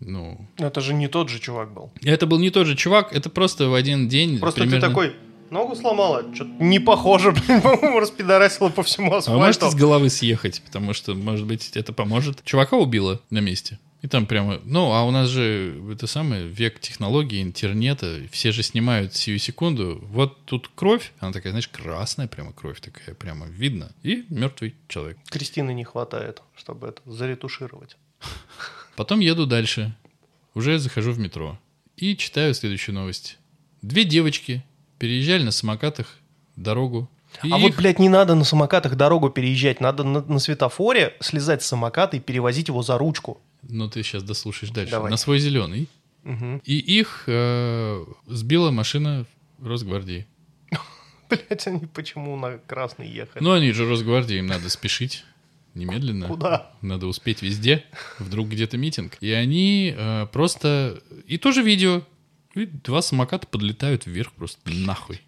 Ну, 0.02 0.46
Это 0.58 0.82
же 0.82 0.94
не 0.94 1.08
тот 1.08 1.30
же 1.30 1.40
чувак 1.40 1.74
был. 1.74 1.90
это 2.04 2.28
был 2.28 2.38
не 2.38 2.50
тот 2.50 2.68
же 2.68 2.76
чувак, 2.76 3.14
это 3.16 3.30
просто 3.30 3.70
в 3.70 3.74
один 3.74 4.10
день. 4.10 4.38
Просто 4.40 4.60
примерно- 4.62 4.82
ты 4.82 4.88
такой, 4.88 5.16
Ногу 5.52 5.76
сломала? 5.76 6.24
Что-то 6.34 6.52
не 6.62 6.80
похоже, 6.80 7.32
блин, 7.48 7.62
по-моему, 7.62 8.00
распидорасила 8.02 8.68
по 8.70 8.84
всему 8.84 9.14
А 9.14 9.22
вы 9.22 9.38
можете 9.38 9.60
асфальту. 9.60 9.70
с 9.72 9.76
головы 9.80 10.10
съехать, 10.10 10.62
потому 10.66 10.92
что, 10.94 11.14
может 11.16 11.46
быть, 11.48 11.72
это 11.78 11.94
поможет. 11.94 12.44
Чувака 12.44 12.76
убило 12.76 13.22
на 13.30 13.40
месте. 13.40 13.80
И 14.06 14.08
там 14.08 14.28
прямо, 14.28 14.62
ну, 14.66 14.92
а 14.92 15.02
у 15.02 15.10
нас 15.10 15.30
же 15.30 15.82
это 15.92 16.06
самое, 16.06 16.46
век 16.46 16.80
технологий, 16.80 17.42
интернета, 17.42 18.22
все 18.32 18.52
же 18.52 18.62
снимают 18.62 19.16
сию 19.16 19.40
секунду. 19.40 20.00
Вот 20.12 20.46
тут 20.46 20.70
кровь, 20.76 21.12
она 21.20 21.32
такая, 21.32 21.54
знаешь, 21.54 21.68
красная 21.68 22.28
прямо 22.28 22.54
кровь 22.54 22.80
такая, 22.82 23.16
прямо 23.16 23.48
видно. 23.48 23.92
И 24.04 24.28
мертвый 24.30 24.76
человек. 24.90 25.18
Кристины 25.32 25.74
не 25.74 25.84
хватает, 25.84 26.44
чтобы 26.56 26.90
это 26.90 27.02
заретушировать. 27.12 27.98
Потом 28.96 29.22
еду 29.22 29.48
дальше. 29.48 29.96
Уже 30.54 30.78
захожу 30.78 31.12
в 31.12 31.18
метро. 31.18 31.58
И 31.98 32.16
читаю 32.16 32.54
следующую 32.54 32.94
новость. 32.94 33.40
Две 33.82 34.04
девочки 34.04 34.64
переезжали 35.00 35.42
на 35.42 35.52
самокатах 35.52 36.20
дорогу. 36.56 37.10
И 37.42 37.52
а 37.52 37.58
вот, 37.58 37.70
их- 37.70 37.78
блядь, 37.78 37.98
не 37.98 38.10
надо 38.10 38.36
на 38.36 38.44
самокатах 38.44 38.98
дорогу 38.98 39.32
переезжать. 39.32 39.82
Надо 39.82 40.04
на, 40.04 40.22
на 40.22 40.38
светофоре 40.38 41.16
слезать 41.22 41.64
с 41.64 41.66
самоката 41.66 42.18
и 42.18 42.20
перевозить 42.20 42.68
его 42.68 42.84
за 42.84 43.00
ручку. 43.00 43.42
Ну, 43.68 43.90
ты 43.90 44.04
сейчас 44.04 44.24
дослушаешь 44.24 44.72
дальше. 44.72 44.92
Давай. 44.92 45.12
На 45.12 45.18
свой 45.18 45.40
зеленый. 45.40 45.88
Мгм. 46.24 46.62
И 46.66 46.78
их 46.78 47.24
э, 47.28 48.06
сбила 48.28 48.72
машина 48.72 49.26
Росгвардии. 49.62 50.26
Блять, 51.30 51.68
они 51.68 51.86
почему 51.86 52.36
на 52.36 52.58
красный 52.58 53.10
ехали? 53.10 53.44
Ну, 53.44 53.52
они 53.52 53.72
же 53.72 53.88
Росгвардии, 53.88 54.38
им 54.38 54.48
надо 54.48 54.70
спешить 54.70 55.24
немедленно. 55.76 56.28
Куда? 56.28 56.72
Надо 56.82 57.08
успеть 57.08 57.42
везде. 57.42 57.84
Вдруг 58.18 58.50
где-то 58.50 58.78
митинг. 58.78 59.18
И 59.22 59.32
они 59.32 59.94
э, 59.96 60.28
просто... 60.32 61.02
И 61.28 61.38
тоже 61.38 61.62
видео. 61.62 62.02
И 62.56 62.66
два 62.66 63.02
самоката 63.02 63.46
подлетают 63.46 64.06
вверх 64.06 64.32
просто 64.32 64.60
нахуй. 64.72 65.22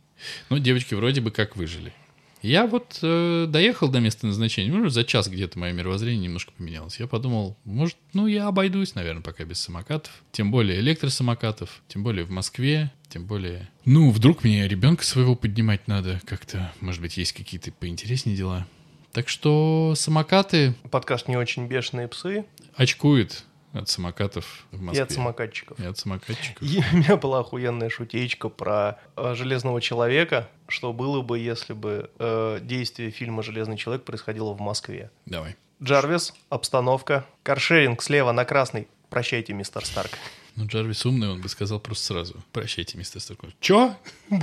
Ну, 0.50 0.58
девочки 0.58 0.96
вроде 0.96 1.22
бы 1.22 1.32
как 1.32 1.56
выжили. 1.56 1.94
Я 2.42 2.68
вот 2.68 3.00
э, 3.02 3.46
доехал 3.48 3.90
до 3.90 4.00
места 4.00 4.28
назначения, 4.28 4.72
ну, 4.72 4.90
за 4.90 5.04
час 5.04 5.28
где-то 5.28 5.58
мое 5.58 5.72
мировоззрение 5.74 6.26
немножко 6.26 6.52
поменялось. 6.52 7.00
Я 7.00 7.08
подумал, 7.08 7.58
может, 7.66 7.98
ну, 8.14 8.28
я 8.28 8.48
обойдусь, 8.48 8.96
наверное, 8.96 9.24
пока 9.24 9.44
без 9.44 9.60
самокатов. 9.60 10.24
Тем 10.32 10.52
более 10.52 10.80
электросамокатов, 10.80 11.82
тем 11.88 12.04
более 12.04 12.26
в 12.26 12.30
Москве, 12.30 12.92
тем 13.10 13.26
более... 13.26 13.70
Ну, 13.86 14.12
вдруг 14.12 14.44
мне 14.44 14.68
ребенка 14.68 15.04
своего 15.04 15.36
поднимать 15.36 15.88
надо 15.88 16.22
как-то. 16.26 16.72
Может 16.80 17.02
быть, 17.02 17.18
есть 17.18 17.34
какие-то 17.34 17.72
поинтереснее 17.72 18.38
дела. 18.38 18.68
Так 19.14 19.30
что 19.30 19.94
самокаты 19.96 20.76
Подкаст 20.92 21.28
«Не 21.28 21.38
очень 21.38 21.68
бешеные 21.68 22.08
псы» 22.08 22.46
очкуют 22.76 23.46
от 23.80 23.90
самокатов 23.90 24.66
в 24.72 24.80
и 24.80 24.84
Москве. 24.84 25.04
от 25.04 25.12
самокатчиков. 25.12 25.80
И 25.80 25.86
от 25.86 25.98
самокатчиков. 25.98 26.62
И 26.62 26.84
у 26.92 26.98
меня 26.98 27.18
была 27.18 27.40
охуенная 27.40 27.90
шутеечка 27.90 28.50
про 28.50 29.00
э, 29.16 29.34
Железного 29.36 29.82
Человека, 29.82 30.50
что 30.68 30.94
было 30.94 31.22
бы, 31.22 31.40
если 31.40 31.74
бы 31.74 32.10
э, 32.20 32.60
действие 32.62 33.12
фильма 33.12 33.44
«Железный 33.44 33.78
человек» 33.78 34.04
происходило 34.04 34.54
в 34.54 34.60
Москве. 34.60 35.12
Давай. 35.26 35.56
Джарвис, 35.82 36.34
обстановка, 36.50 37.26
каршеринг 37.44 38.02
слева 38.02 38.32
на 38.32 38.46
красный. 38.46 38.88
Прощайте, 39.10 39.54
мистер 39.54 39.86
Старк. 39.86 40.12
Ну, 40.56 40.66
Джарвис 40.66 41.06
умный, 41.06 41.30
он 41.30 41.42
бы 41.42 41.50
сказал 41.50 41.80
просто 41.80 42.06
сразу. 42.06 42.44
Прощайте, 42.52 42.98
мистер 42.98 43.22
Старков. 43.22 43.52
Чё? 43.60 43.96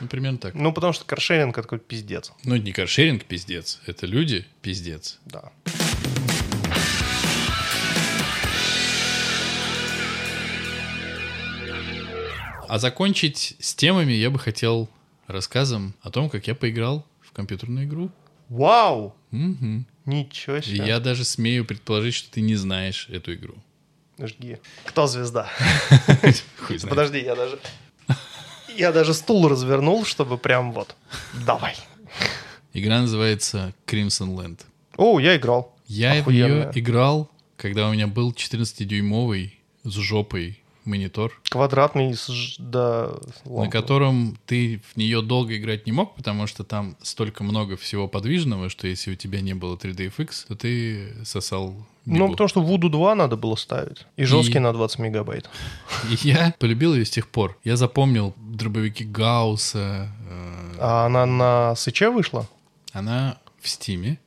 Ну, 0.00 0.08
примерно 0.08 0.38
так. 0.38 0.54
Ну, 0.54 0.72
потому 0.72 0.92
что 0.92 1.04
каршеринг 1.04 1.56
это 1.56 1.62
какой-то 1.62 1.84
пиздец. 1.84 2.32
Ну, 2.42 2.56
это 2.56 2.64
не 2.64 2.72
каршеринг, 2.72 3.24
пиздец. 3.24 3.80
Это 3.86 4.04
люди, 4.06 4.44
пиздец. 4.60 5.20
Да. 5.26 5.52
А 12.72 12.78
закончить 12.78 13.54
с 13.60 13.74
темами 13.74 14.14
я 14.14 14.30
бы 14.30 14.38
хотел 14.38 14.88
рассказом 15.26 15.92
о 16.00 16.10
том, 16.10 16.30
как 16.30 16.46
я 16.46 16.54
поиграл 16.54 17.06
в 17.20 17.30
компьютерную 17.32 17.84
игру. 17.84 18.10
Вау! 18.48 19.14
Мгм. 19.30 19.84
Ничего 20.06 20.58
себе. 20.62 20.86
я 20.86 20.98
даже 20.98 21.26
смею 21.26 21.66
предположить, 21.66 22.14
что 22.14 22.30
ты 22.30 22.40
не 22.40 22.54
знаешь 22.54 23.10
эту 23.10 23.34
игру. 23.34 23.56
Жги. 24.18 24.56
Кто 24.86 25.06
звезда? 25.06 25.50
Подожди, 26.88 27.18
я 27.18 27.36
даже... 27.36 27.58
Я 28.74 28.90
даже 28.90 29.12
стул 29.12 29.48
развернул, 29.48 30.06
чтобы 30.06 30.38
прям 30.38 30.72
вот... 30.72 30.96
Давай. 31.44 31.76
Игра 32.72 33.02
называется 33.02 33.74
Crimson 33.84 34.34
Land. 34.34 34.60
О, 34.96 35.20
я 35.20 35.36
играл. 35.36 35.76
Я 35.88 36.12
Охуенная. 36.20 36.72
играл, 36.74 37.30
когда 37.58 37.90
у 37.90 37.92
меня 37.92 38.06
был 38.06 38.32
14-дюймовый 38.32 39.58
с 39.84 39.92
жопой 39.92 40.61
монитор, 40.84 41.40
Квадратный, 41.48 42.14
да... 42.58 43.10
на 43.44 43.50
ламповый. 43.50 43.70
котором 43.70 44.38
ты 44.46 44.80
в 44.92 44.96
нее 44.96 45.22
долго 45.22 45.56
играть 45.56 45.86
не 45.86 45.92
мог, 45.92 46.14
потому 46.14 46.46
что 46.46 46.64
там 46.64 46.96
столько 47.02 47.44
много 47.44 47.76
всего 47.76 48.08
подвижного, 48.08 48.68
что 48.68 48.86
если 48.86 49.12
у 49.12 49.14
тебя 49.14 49.40
не 49.40 49.54
было 49.54 49.76
3DFX, 49.76 50.46
то 50.48 50.56
ты 50.56 51.14
сосал 51.24 51.74
Ну, 52.04 52.30
потому 52.30 52.48
что 52.48 52.62
Voodoo 52.62 52.88
2 52.88 53.14
надо 53.14 53.36
было 53.36 53.56
ставить. 53.56 54.06
И 54.16 54.24
жесткий 54.24 54.58
на 54.58 54.72
20 54.72 54.98
мегабайт. 54.98 55.48
И 56.10 56.16
я 56.28 56.54
полюбил 56.58 56.94
ее 56.94 57.04
с 57.04 57.10
тех 57.10 57.28
пор. 57.28 57.58
Я 57.64 57.76
запомнил 57.76 58.34
дробовики 58.36 59.04
Гаусса. 59.04 60.08
э, 60.28 60.76
А 60.80 61.06
она 61.06 61.26
на 61.26 61.74
Сыче 61.76 62.10
вышла? 62.10 62.48
Она 62.92 63.38
в 63.60 63.68
Стиме, 63.68 64.18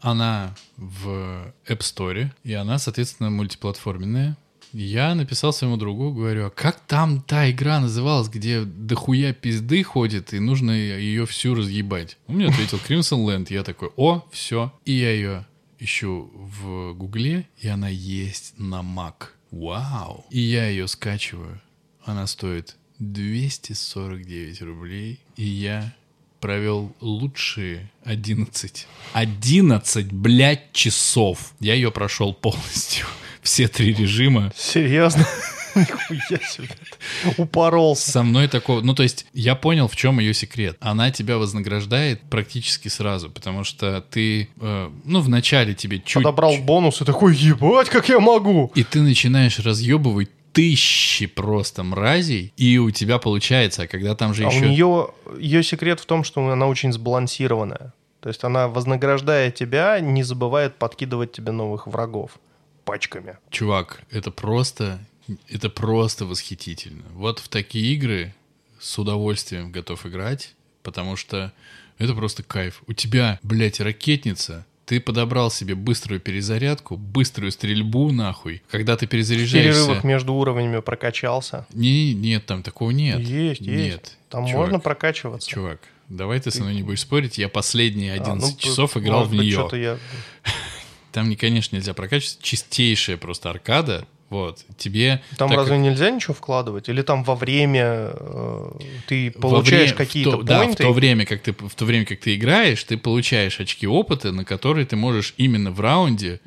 она 0.00 0.54
в 0.76 1.52
App 1.68 1.78
Store, 1.78 2.30
и 2.42 2.52
она, 2.54 2.78
соответственно, 2.78 3.30
мультиплатформенная. 3.30 4.36
Я 4.74 5.14
написал 5.14 5.52
своему 5.52 5.76
другу, 5.76 6.12
говорю, 6.12 6.46
а 6.46 6.50
как 6.50 6.80
там 6.80 7.22
та 7.22 7.48
игра 7.48 7.78
называлась, 7.78 8.28
где 8.28 8.64
дохуя 8.64 9.32
пизды 9.32 9.84
ходит, 9.84 10.34
и 10.34 10.40
нужно 10.40 10.72
ее 10.72 11.26
всю 11.26 11.54
разъебать? 11.54 12.18
Он 12.26 12.34
мне 12.36 12.48
ответил 12.48 12.78
Crimson 12.78 13.24
Land. 13.24 13.46
Я 13.50 13.62
такой, 13.62 13.90
о, 13.96 14.24
все. 14.32 14.72
И 14.84 14.92
я 14.92 15.12
ее 15.12 15.46
ищу 15.78 16.28
в 16.34 16.92
Гугле, 16.94 17.46
и 17.60 17.68
она 17.68 17.88
есть 17.88 18.54
на 18.58 18.80
Mac. 18.80 19.28
Вау. 19.52 20.26
И 20.30 20.40
я 20.40 20.66
ее 20.66 20.88
скачиваю. 20.88 21.60
Она 22.04 22.26
стоит 22.26 22.74
249 22.98 24.60
рублей. 24.62 25.20
И 25.36 25.44
я 25.44 25.94
провел 26.40 26.92
лучшие 27.00 27.92
11. 28.02 28.88
11, 29.12 30.12
блядь, 30.12 30.72
часов. 30.72 31.54
Я 31.60 31.74
ее 31.74 31.92
прошел 31.92 32.34
полностью. 32.34 33.06
Все 33.44 33.68
три 33.68 33.92
режима. 33.92 34.50
серьезно? 34.56 35.24
Нихуя 35.74 36.40
себе. 36.48 36.68
Упоролся. 37.36 38.10
Со 38.10 38.22
мной 38.22 38.48
такого... 38.48 38.80
Ну, 38.80 38.94
то 38.94 39.02
есть, 39.02 39.26
я 39.34 39.54
понял, 39.54 39.86
в 39.86 39.96
чем 39.96 40.18
ее 40.18 40.32
секрет. 40.32 40.78
Она 40.80 41.10
тебя 41.10 41.36
вознаграждает 41.36 42.22
практически 42.30 42.88
сразу, 42.88 43.28
потому 43.28 43.62
что 43.64 44.00
ты, 44.00 44.48
э, 44.60 44.90
ну, 45.04 45.20
вначале 45.20 45.74
тебе 45.74 46.00
чуть... 46.00 46.22
Подобрал 46.22 46.56
бонус 46.56 47.02
и 47.02 47.04
такой, 47.04 47.34
ебать, 47.36 47.90
как 47.90 48.08
я 48.08 48.18
могу. 48.18 48.72
И 48.74 48.82
ты 48.82 49.02
начинаешь 49.02 49.58
разъебывать 49.58 50.30
тысячи 50.52 51.26
просто 51.26 51.82
мразей, 51.82 52.52
и 52.56 52.78
у 52.78 52.90
тебя 52.92 53.18
получается, 53.18 53.82
а 53.82 53.86
когда 53.88 54.14
там 54.14 54.32
же 54.32 54.44
А 54.44 54.48
у 54.48 54.52
еще... 54.52 54.68
нее, 54.70 55.08
ее 55.38 55.62
секрет 55.62 56.00
в 56.00 56.06
том, 56.06 56.24
что 56.24 56.48
она 56.48 56.66
очень 56.66 56.92
сбалансированная. 56.92 57.92
То 58.20 58.28
есть 58.28 58.42
она, 58.42 58.68
вознаграждая 58.68 59.50
тебя, 59.50 60.00
не 60.00 60.22
забывает 60.22 60.76
подкидывать 60.76 61.32
тебе 61.32 61.52
новых 61.52 61.86
врагов 61.86 62.38
пачками. 62.84 63.38
Чувак, 63.50 64.02
это 64.10 64.30
просто, 64.30 65.00
это 65.48 65.70
просто 65.70 66.26
восхитительно. 66.26 67.04
Вот 67.14 67.38
в 67.38 67.48
такие 67.48 67.94
игры 67.94 68.34
с 68.80 68.98
удовольствием 68.98 69.72
готов 69.72 70.06
играть, 70.06 70.54
потому 70.82 71.16
что 71.16 71.52
это 71.98 72.14
просто 72.14 72.42
кайф. 72.42 72.82
У 72.86 72.92
тебя, 72.92 73.38
блядь, 73.42 73.80
ракетница, 73.80 74.66
ты 74.86 75.00
подобрал 75.00 75.50
себе 75.50 75.74
быструю 75.74 76.20
перезарядку, 76.20 76.96
быструю 76.96 77.52
стрельбу, 77.52 78.12
нахуй. 78.12 78.62
Когда 78.70 78.96
ты 78.96 79.06
В 79.06 79.10
перезаряжаешься... 79.10 79.80
перерывах 79.80 80.04
между 80.04 80.34
уровнями 80.34 80.80
прокачался. 80.80 81.66
Не, 81.72 82.12
нет, 82.12 82.44
там 82.46 82.62
такого 82.62 82.90
нет. 82.90 83.20
Есть, 83.20 83.60
есть. 83.60 83.60
Нет. 83.62 84.16
Там 84.28 84.46
Чувак, 84.46 84.66
можно 84.66 84.80
прокачиваться. 84.80 85.48
Чувак, 85.48 85.80
давай 86.08 86.40
ты 86.40 86.50
со 86.50 86.62
мной 86.62 86.74
не 86.74 86.82
будешь 86.82 87.00
спорить. 87.00 87.38
Я 87.38 87.48
последние 87.48 88.12
А, 88.12 88.16
11 88.16 88.50
ну, 88.50 88.58
часов 88.58 88.96
играл 88.96 89.24
в 89.24 89.32
нее. 89.32 89.68
я... 89.72 89.98
Там, 91.14 91.28
не, 91.28 91.36
конечно, 91.36 91.76
нельзя 91.76 91.94
прокачивать. 91.94 92.40
Чистейшая 92.42 93.16
просто 93.16 93.48
аркада. 93.48 94.04
Вот. 94.34 94.64
Тебе... 94.76 95.22
Там 95.38 95.48
так 95.48 95.58
разве 95.58 95.78
нельзя 95.78 96.10
ничего 96.10 96.34
вкладывать? 96.34 96.88
Или 96.88 97.02
там 97.02 97.22
во 97.22 97.36
время 97.36 98.10
э, 98.14 98.70
ты 99.06 99.30
получаешь 99.30 99.92
какие-то 99.92 100.32
то- 100.38 100.42
Да, 100.42 100.58
в 100.58 100.64
поинты? 100.64 100.82
то, 100.82 100.92
время, 100.92 101.24
как 101.24 101.40
ты, 101.42 101.52
в 101.52 101.74
то 101.76 101.84
время, 101.84 102.04
как 102.04 102.18
ты 102.18 102.34
играешь, 102.34 102.82
ты 102.82 102.96
получаешь 102.98 103.60
очки 103.60 103.86
опыта, 103.86 104.32
на 104.32 104.44
которые 104.44 104.86
ты 104.86 104.96
можешь 104.96 105.34
именно 105.36 105.70
в 105.70 105.80
раунде 105.80 106.40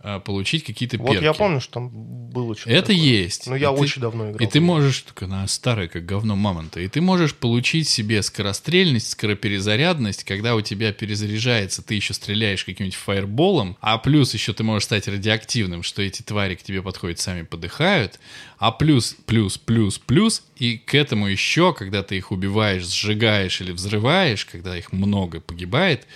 а, 0.00 0.20
получить 0.20 0.62
какие-то 0.64 0.96
Вот 0.98 1.10
перки. 1.10 1.24
я 1.24 1.32
помню, 1.32 1.60
что 1.60 1.72
там 1.72 1.88
было 1.90 2.54
что-то 2.54 2.70
Это 2.70 2.86
такое. 2.92 3.02
есть. 3.02 3.46
Ну, 3.48 3.56
я 3.56 3.72
И 3.72 3.74
ты- 3.74 3.80
очень 3.82 4.00
давно 4.00 4.30
играл. 4.30 4.46
И 4.48 4.50
ты 4.50 4.60
можешь, 4.60 5.00
только 5.02 5.24
она 5.24 5.46
старая, 5.48 5.88
как 5.88 6.06
говно 6.06 6.36
мамонта, 6.36 6.80
и 6.80 6.86
ты 6.88 7.00
можешь 7.00 7.34
получить 7.34 7.88
себе 7.88 8.22
скорострельность, 8.22 9.10
скороперезарядность, 9.10 10.24
когда 10.24 10.54
у 10.54 10.60
тебя 10.60 10.92
перезаряжается, 10.92 11.82
ты 11.82 11.94
еще 11.94 12.14
стреляешь 12.14 12.64
каким-нибудь 12.64 12.96
фаерболом, 12.96 13.76
а 13.80 13.98
плюс 13.98 14.34
еще 14.34 14.52
ты 14.52 14.62
можешь 14.62 14.84
стать 14.84 15.08
радиоактивным, 15.08 15.82
что 15.82 16.02
эти 16.02 16.22
твари 16.22 16.54
к 16.54 16.62
тебе 16.62 16.82
подходят 16.82 17.18
месяцами 17.24 17.42
подыхают, 17.42 18.20
а 18.58 18.70
плюс, 18.70 19.16
плюс, 19.26 19.58
плюс, 19.58 19.98
плюс, 19.98 20.42
и 20.56 20.78
к 20.78 20.94
этому 20.94 21.26
еще, 21.26 21.72
когда 21.72 22.02
ты 22.02 22.16
их 22.16 22.30
убиваешь, 22.32 22.86
сжигаешь 22.86 23.60
или 23.60 23.72
взрываешь, 23.72 24.44
когда 24.44 24.76
их 24.76 24.92
много 24.92 25.40
погибает, 25.40 26.06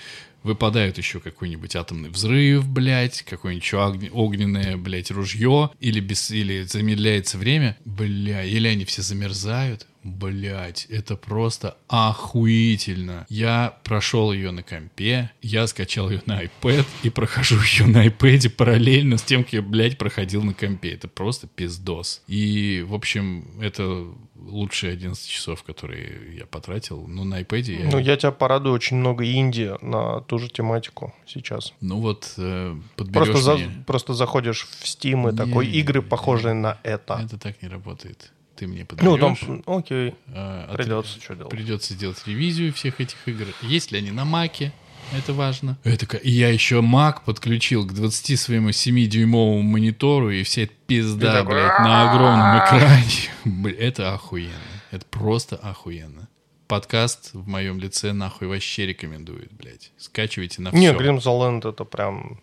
выпадает 0.42 0.98
еще 0.98 1.20
какой-нибудь 1.20 1.76
атомный 1.76 2.10
взрыв, 2.10 2.66
блядь, 2.66 3.22
какое-нибудь 3.22 4.10
огненное, 4.12 4.76
блядь, 4.76 5.10
ружье, 5.10 5.70
или, 5.80 6.00
без, 6.00 6.30
или 6.30 6.62
замедляется 6.62 7.38
время, 7.38 7.76
бля, 7.84 8.44
или 8.44 8.68
они 8.68 8.84
все 8.84 9.02
замерзают, 9.02 9.86
блядь, 10.10 10.86
это 10.86 11.16
просто 11.16 11.76
охуительно. 11.88 13.26
Я 13.28 13.76
прошел 13.84 14.32
ее 14.32 14.50
на 14.50 14.62
компе, 14.62 15.30
я 15.42 15.66
скачал 15.66 16.10
ее 16.10 16.22
на 16.26 16.42
iPad 16.44 16.86
и 17.02 17.10
прохожу 17.10 17.56
ее 17.60 17.86
на 17.86 18.06
iPad 18.06 18.50
параллельно 18.50 19.16
с 19.18 19.22
тем, 19.22 19.44
как 19.44 19.52
я, 19.52 19.62
блядь, 19.62 19.98
проходил 19.98 20.42
на 20.42 20.54
компе. 20.54 20.92
Это 20.92 21.08
просто 21.08 21.46
пиздос. 21.46 22.22
И, 22.26 22.84
в 22.86 22.94
общем, 22.94 23.44
это 23.60 24.06
лучшие 24.36 24.92
11 24.92 25.28
часов, 25.28 25.62
которые 25.62 26.36
я 26.36 26.46
потратил. 26.46 27.06
Ну, 27.06 27.24
на 27.24 27.40
iPad 27.42 27.72
я... 27.72 27.90
Ну, 27.90 27.98
я 27.98 28.16
тебя 28.16 28.30
порадую, 28.32 28.74
очень 28.74 28.96
много 28.96 29.24
инди 29.30 29.74
на 29.82 30.20
ту 30.22 30.38
же 30.38 30.48
тематику 30.48 31.14
сейчас. 31.26 31.74
Ну 31.80 32.00
вот, 32.00 32.34
э, 32.38 32.76
подберешь 32.96 33.26
Просто, 33.28 33.42
за- 33.42 33.54
мне. 33.56 33.84
просто 33.86 34.14
заходишь 34.14 34.66
в 34.66 34.84
Steam 34.84 35.28
и 35.28 35.32
Не, 35.32 35.36
такой 35.36 35.66
не, 35.66 35.72
игры, 35.74 36.00
не, 36.00 36.08
похожие 36.08 36.54
на 36.54 36.78
это. 36.82 37.20
Это 37.24 37.38
так 37.38 37.60
не 37.62 37.68
работает. 37.68 38.32
Ты 38.58 38.66
мне 38.66 38.84
Ну, 39.00 39.16
там, 39.16 39.36
подберешь. 39.36 39.62
окей, 39.66 40.14
а, 40.34 40.66
а 40.68 40.74
придется 40.76 41.20
что 41.20 41.36
делать. 41.36 41.50
Придется 41.50 41.94
сделать 41.94 42.20
ревизию 42.26 42.72
всех 42.72 43.00
этих 43.00 43.16
игр. 43.26 43.46
Есть 43.62 43.92
ли 43.92 43.98
они 43.98 44.10
на 44.10 44.24
Маке? 44.24 44.72
Это 45.12 45.32
важно. 45.32 45.78
Это, 45.84 46.16
и 46.16 46.30
я 46.30 46.48
еще 46.48 46.80
Мак 46.80 47.24
подключил 47.24 47.86
к 47.86 47.92
20 47.92 48.38
своему 48.38 48.70
7-дюймовому 48.70 49.62
монитору, 49.62 50.30
и 50.30 50.42
вся 50.42 50.62
эта 50.62 50.72
пизда, 50.86 51.32
такой, 51.34 51.54
блядь, 51.54 51.78
на 51.78 52.10
огромном 52.10 52.58
экране. 52.58 53.30
Бля, 53.44 53.78
Это 53.78 54.12
охуенно. 54.12 54.52
Это 54.90 55.06
просто 55.06 55.56
охуенно. 55.56 56.28
Подкаст 56.66 57.30
в 57.32 57.46
моем 57.46 57.78
лице 57.78 58.12
нахуй 58.12 58.48
вообще 58.48 58.86
рекомендует, 58.86 59.52
блядь. 59.52 59.92
Скачивайте 59.98 60.62
на 60.62 60.70
Не, 60.70 60.92
все. 60.92 61.00
Grimms 61.00 61.22
Land 61.22 61.68
это 61.70 61.84
прям... 61.84 62.40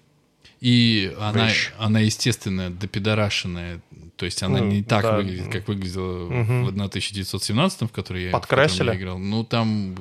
И 0.62 1.14
она, 1.20 1.50
она, 1.78 2.00
естественно, 2.00 2.72
допидорашенная. 2.72 3.82
То 4.18 4.26
есть 4.26 4.42
она 4.44 4.60
Ну, 4.60 4.66
не 4.68 4.82
так 4.84 5.04
да. 5.04 5.18
выглядит, 5.18 5.50
как 5.52 5.68
выглядела 5.68 6.30
Мгм. 6.30 6.66
в 6.66 6.70
1917, 6.70 7.90
в 7.90 7.92
которой 7.92 8.24
я, 8.24 8.30
в 8.30 8.32
Подкрасили? 8.34 8.88
я 8.90 8.96
играл. 8.96 9.18
Ну, 9.20 9.44
там, 9.44 9.96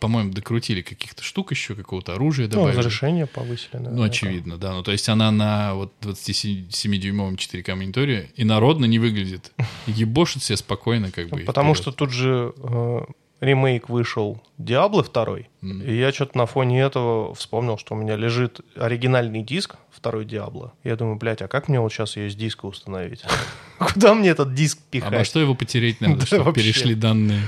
по-моему, 0.00 0.32
докрутили 0.32 0.82
каких-то 0.82 1.22
штук 1.22 1.50
еще, 1.52 1.74
какого-то 1.74 2.14
оружия 2.14 2.46
Ну, 2.46 2.52
добавили. 2.52 2.76
разрешение 2.78 3.26
повысили. 3.26 3.70
Ну, 3.74 3.82
наверное, 3.84 4.06
очевидно, 4.06 4.56
да. 4.58 4.72
Ну, 4.72 4.82
то 4.82 4.92
есть 4.92 5.08
она 5.08 5.30
на 5.30 5.74
вот 5.74 5.92
27-дюймовом 6.02 7.36
4К 7.36 7.74
мониторе 7.74 8.30
инородно 8.36 8.84
не 8.86 8.98
выглядит. 8.98 9.52
Ебошит 9.86 10.42
себе 10.42 10.56
спокойно, 10.56 11.10
как 11.10 11.28
бы. 11.28 11.38
Потому 11.38 11.74
вперед. 11.74 11.82
что 11.82 11.92
тут 11.92 12.10
же 12.10 12.52
э, 12.56 13.00
ремейк 13.42 13.88
вышел 13.88 14.40
Диабло 14.56 15.02
2, 15.02 15.24
М. 15.62 15.82
и 15.82 15.94
я 15.94 16.12
что-то 16.12 16.38
на 16.38 16.46
фоне 16.46 16.80
этого 16.80 17.34
вспомнил, 17.34 17.76
что 17.76 17.94
у 17.94 17.98
меня 17.98 18.16
лежит 18.16 18.60
оригинальный 18.76 19.42
диск 19.42 19.76
второй 19.90 20.24
Диабло. 20.24 20.72
Я 20.84 20.96
думаю, 20.96 21.16
блядь, 21.16 21.42
а 21.42 21.48
как 21.48 21.68
мне 21.68 21.80
вот 21.80 21.92
сейчас 21.92 22.16
ее 22.16 22.30
с 22.30 22.36
диска 22.36 22.66
установить? 22.66 23.24
Куда 23.78 24.14
мне 24.14 24.28
этот 24.30 24.54
диск 24.54 24.78
А 24.78 24.82
во 24.82 24.90
пихать? 24.90 25.26
что 25.26 25.40
его 25.40 25.54
потереть 25.54 26.00
надо, 26.00 26.24
чтобы 26.26 26.52
перешли 26.52 26.94
данные? 26.94 27.40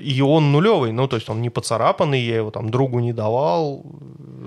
И 0.00 0.20
он 0.22 0.52
нулевый, 0.52 0.92
ну, 0.92 1.06
то 1.08 1.16
есть 1.16 1.28
он 1.28 1.42
не 1.42 1.50
поцарапанный, 1.50 2.20
я 2.22 2.36
его 2.36 2.50
там 2.50 2.70
другу 2.70 3.00
не 3.00 3.12
давал, 3.12 3.84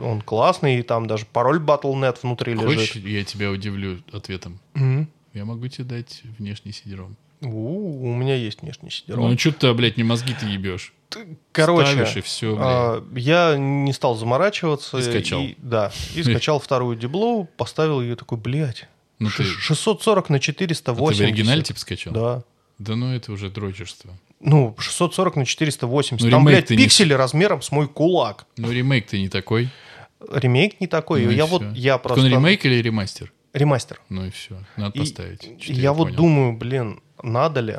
он 0.01 0.21
классный, 0.21 0.79
и 0.79 0.83
там 0.83 1.05
даже 1.05 1.25
пароль 1.25 1.59
Battle.net 1.59 2.17
внутри 2.23 2.55
Хочешь, 2.55 2.95
лежит. 2.95 3.05
я 3.09 3.23
тебя 3.23 3.51
удивлю 3.51 3.99
ответом? 4.11 4.59
Мгм. 4.73 5.07
Я 5.33 5.45
могу 5.45 5.67
тебе 5.67 5.83
дать 5.85 6.21
внешний 6.39 6.71
сидером. 6.71 7.15
У, 7.43 8.03
у 8.09 8.15
меня 8.15 8.35
есть 8.35 8.61
внешний 8.61 8.89
сидером. 8.89 9.29
Ну, 9.29 9.37
что 9.37 9.51
ты, 9.51 9.73
блядь, 9.73 9.97
не 9.97 10.03
мозги-то 10.03 10.45
ебешь? 10.45 10.93
Короче, 11.51 11.91
Ставишь 11.91 12.17
и 12.17 12.21
все, 12.21 12.55
а, 12.59 13.05
я 13.15 13.55
не 13.57 13.93
стал 13.93 14.15
заморачиваться. 14.15 14.97
И 14.97 15.01
скачал. 15.03 15.43
да, 15.57 15.91
и 16.15 16.23
скачал 16.23 16.59
вторую 16.59 16.97
диблу, 16.97 17.47
поставил 17.57 18.01
ее 18.01 18.15
такой, 18.15 18.37
блядь, 18.39 18.87
Ну, 19.19 19.29
ты, 19.29 19.43
640 19.43 20.29
на 20.29 20.37
а 20.37 20.39
ты 20.39 20.43
480. 20.45 21.19
в 21.19 21.23
оригинале 21.23 21.61
типа 21.61 21.79
скачал? 21.79 22.13
Да. 22.13 22.43
Да 22.79 22.95
ну 22.95 23.13
это 23.13 23.31
уже 23.31 23.51
дрочерство. 23.51 24.11
Ну, 24.39 24.75
640 24.79 25.35
на 25.35 25.45
480. 25.45 26.25
Ну, 26.25 26.31
Там, 26.31 26.45
блядь, 26.45 26.65
ты 26.65 26.75
не- 26.75 26.83
пиксели 26.83 27.13
размером 27.13 27.61
с 27.61 27.71
мой 27.71 27.87
кулак. 27.87 28.45
Ну 28.57 28.71
ремейк 28.71 29.07
ты 29.07 29.19
не 29.21 29.29
такой. 29.29 29.69
Ремейк 30.31 30.81
не 30.81 30.87
такой. 30.87 31.23
Ну 31.25 31.31
и 31.31 31.35
я 31.35 31.45
вот, 31.45 31.63
я 31.75 31.93
Так 31.93 32.03
просто... 32.03 32.21
он 32.21 32.27
ремейк 32.31 32.65
или 32.65 32.81
ремастер? 32.81 33.31
Ремастер. 33.53 34.01
Ну 34.09 34.25
и 34.25 34.31
все. 34.31 34.57
Надо 34.77 34.97
И 34.97 34.99
поставить. 34.99 35.43
Что-то 35.61 35.79
я 35.79 35.93
вот 35.93 36.05
понял. 36.05 36.17
думаю, 36.17 36.53
блин, 36.57 37.01
надо 37.23 37.61
ли? 37.61 37.77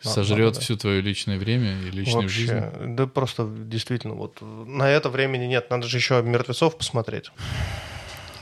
Сожрет 0.00 0.38
надо, 0.46 0.54
да. 0.54 0.60
все 0.60 0.76
твое 0.76 1.00
личное 1.00 1.38
время 1.38 1.76
и 1.82 1.90
личную 1.90 2.28
жизнь. 2.28 2.54
Вообще, 2.54 2.86
да 2.86 3.06
просто 3.06 3.46
действительно, 3.48 4.14
вот 4.14 4.38
на 4.40 4.88
это 4.88 5.08
времени 5.10 5.44
нет, 5.46 5.68
надо 5.70 5.86
же 5.86 5.96
еще 5.96 6.22
мертвецов 6.22 6.76
посмотреть. 6.78 7.32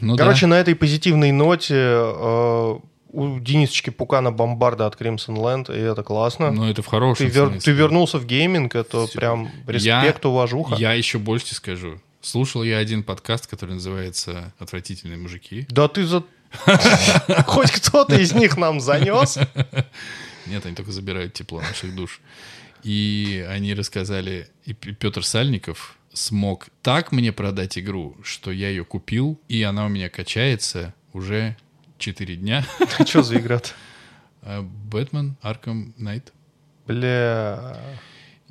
Ну 0.00 0.16
Короче, 0.16 0.46
на 0.46 0.55
этой 0.61 0.74
позитивной 0.74 1.32
ноте 1.32 1.74
э, 1.76 2.78
у 3.09 3.38
Денисочки 3.38 3.90
Пукана 3.90 4.32
бомбарда 4.32 4.86
от 4.86 5.00
Crimson 5.00 5.36
Land, 5.36 5.74
и 5.74 5.80
это 5.80 6.02
классно. 6.02 6.50
да. 6.50 6.52
Ну 6.52 6.68
это 6.68 6.82
в 6.82 6.86
ты, 6.86 6.90
хорошем 6.90 7.26
вер- 7.28 7.50
смысле. 7.50 7.61
ты 7.61 7.70
вернулся 7.70 8.18
в 8.18 8.26
гейминг, 8.26 8.74
это 8.74 9.07
Всё. 9.07 9.18
прям 9.18 9.44
Я- 9.66 9.72
респект, 10.02 10.26
уважуха. 10.26 10.74
Я 10.74 10.92
еще 10.92 11.18
больше 11.18 11.46
тебе 11.46 11.57
скажу. 11.57 12.00
Слушал 12.20 12.62
я 12.62 12.78
один 12.78 13.02
подкаст, 13.02 13.46
который 13.46 13.74
называется 13.74 14.52
«Отвратительные 14.59 15.18
мужики». 15.18 15.66
Да 15.70 15.88
ты 15.88 16.07
за... 16.07 16.24
Хоть 17.46 17.70
кто-то 17.70 18.16
из 18.16 18.32
них 18.32 18.57
нам 18.57 18.80
занес. 18.80 19.38
Нет, 20.46 20.66
они 20.66 20.74
только 20.74 20.92
забирают 20.92 21.32
тепло 21.34 21.61
наших 21.61 21.94
душ. 21.94 22.20
И 22.82 23.46
они 23.48 23.74
рассказали, 23.74 24.48
и 24.64 24.74
Петр 24.74 25.24
Сальников 25.24 25.96
смог 26.12 26.68
так 26.82 27.12
мне 27.12 27.32
продать 27.32 27.78
игру, 27.78 28.16
что 28.22 28.50
я 28.50 28.68
ее 28.68 28.84
купил, 28.84 29.40
и 29.48 29.62
она 29.62 29.86
у 29.86 29.88
меня 29.88 30.09
качается 30.09 30.94
уже 31.12 31.57
4 31.98 32.36
дня. 32.36 32.64
Что 33.07 33.22
за 33.22 33.38
игра-то? 33.38 33.70
А, 34.42 34.62
Бэтмен, 34.62 35.36
Арком 35.42 35.94
Найт. 35.96 36.32
Бля... 36.86 37.80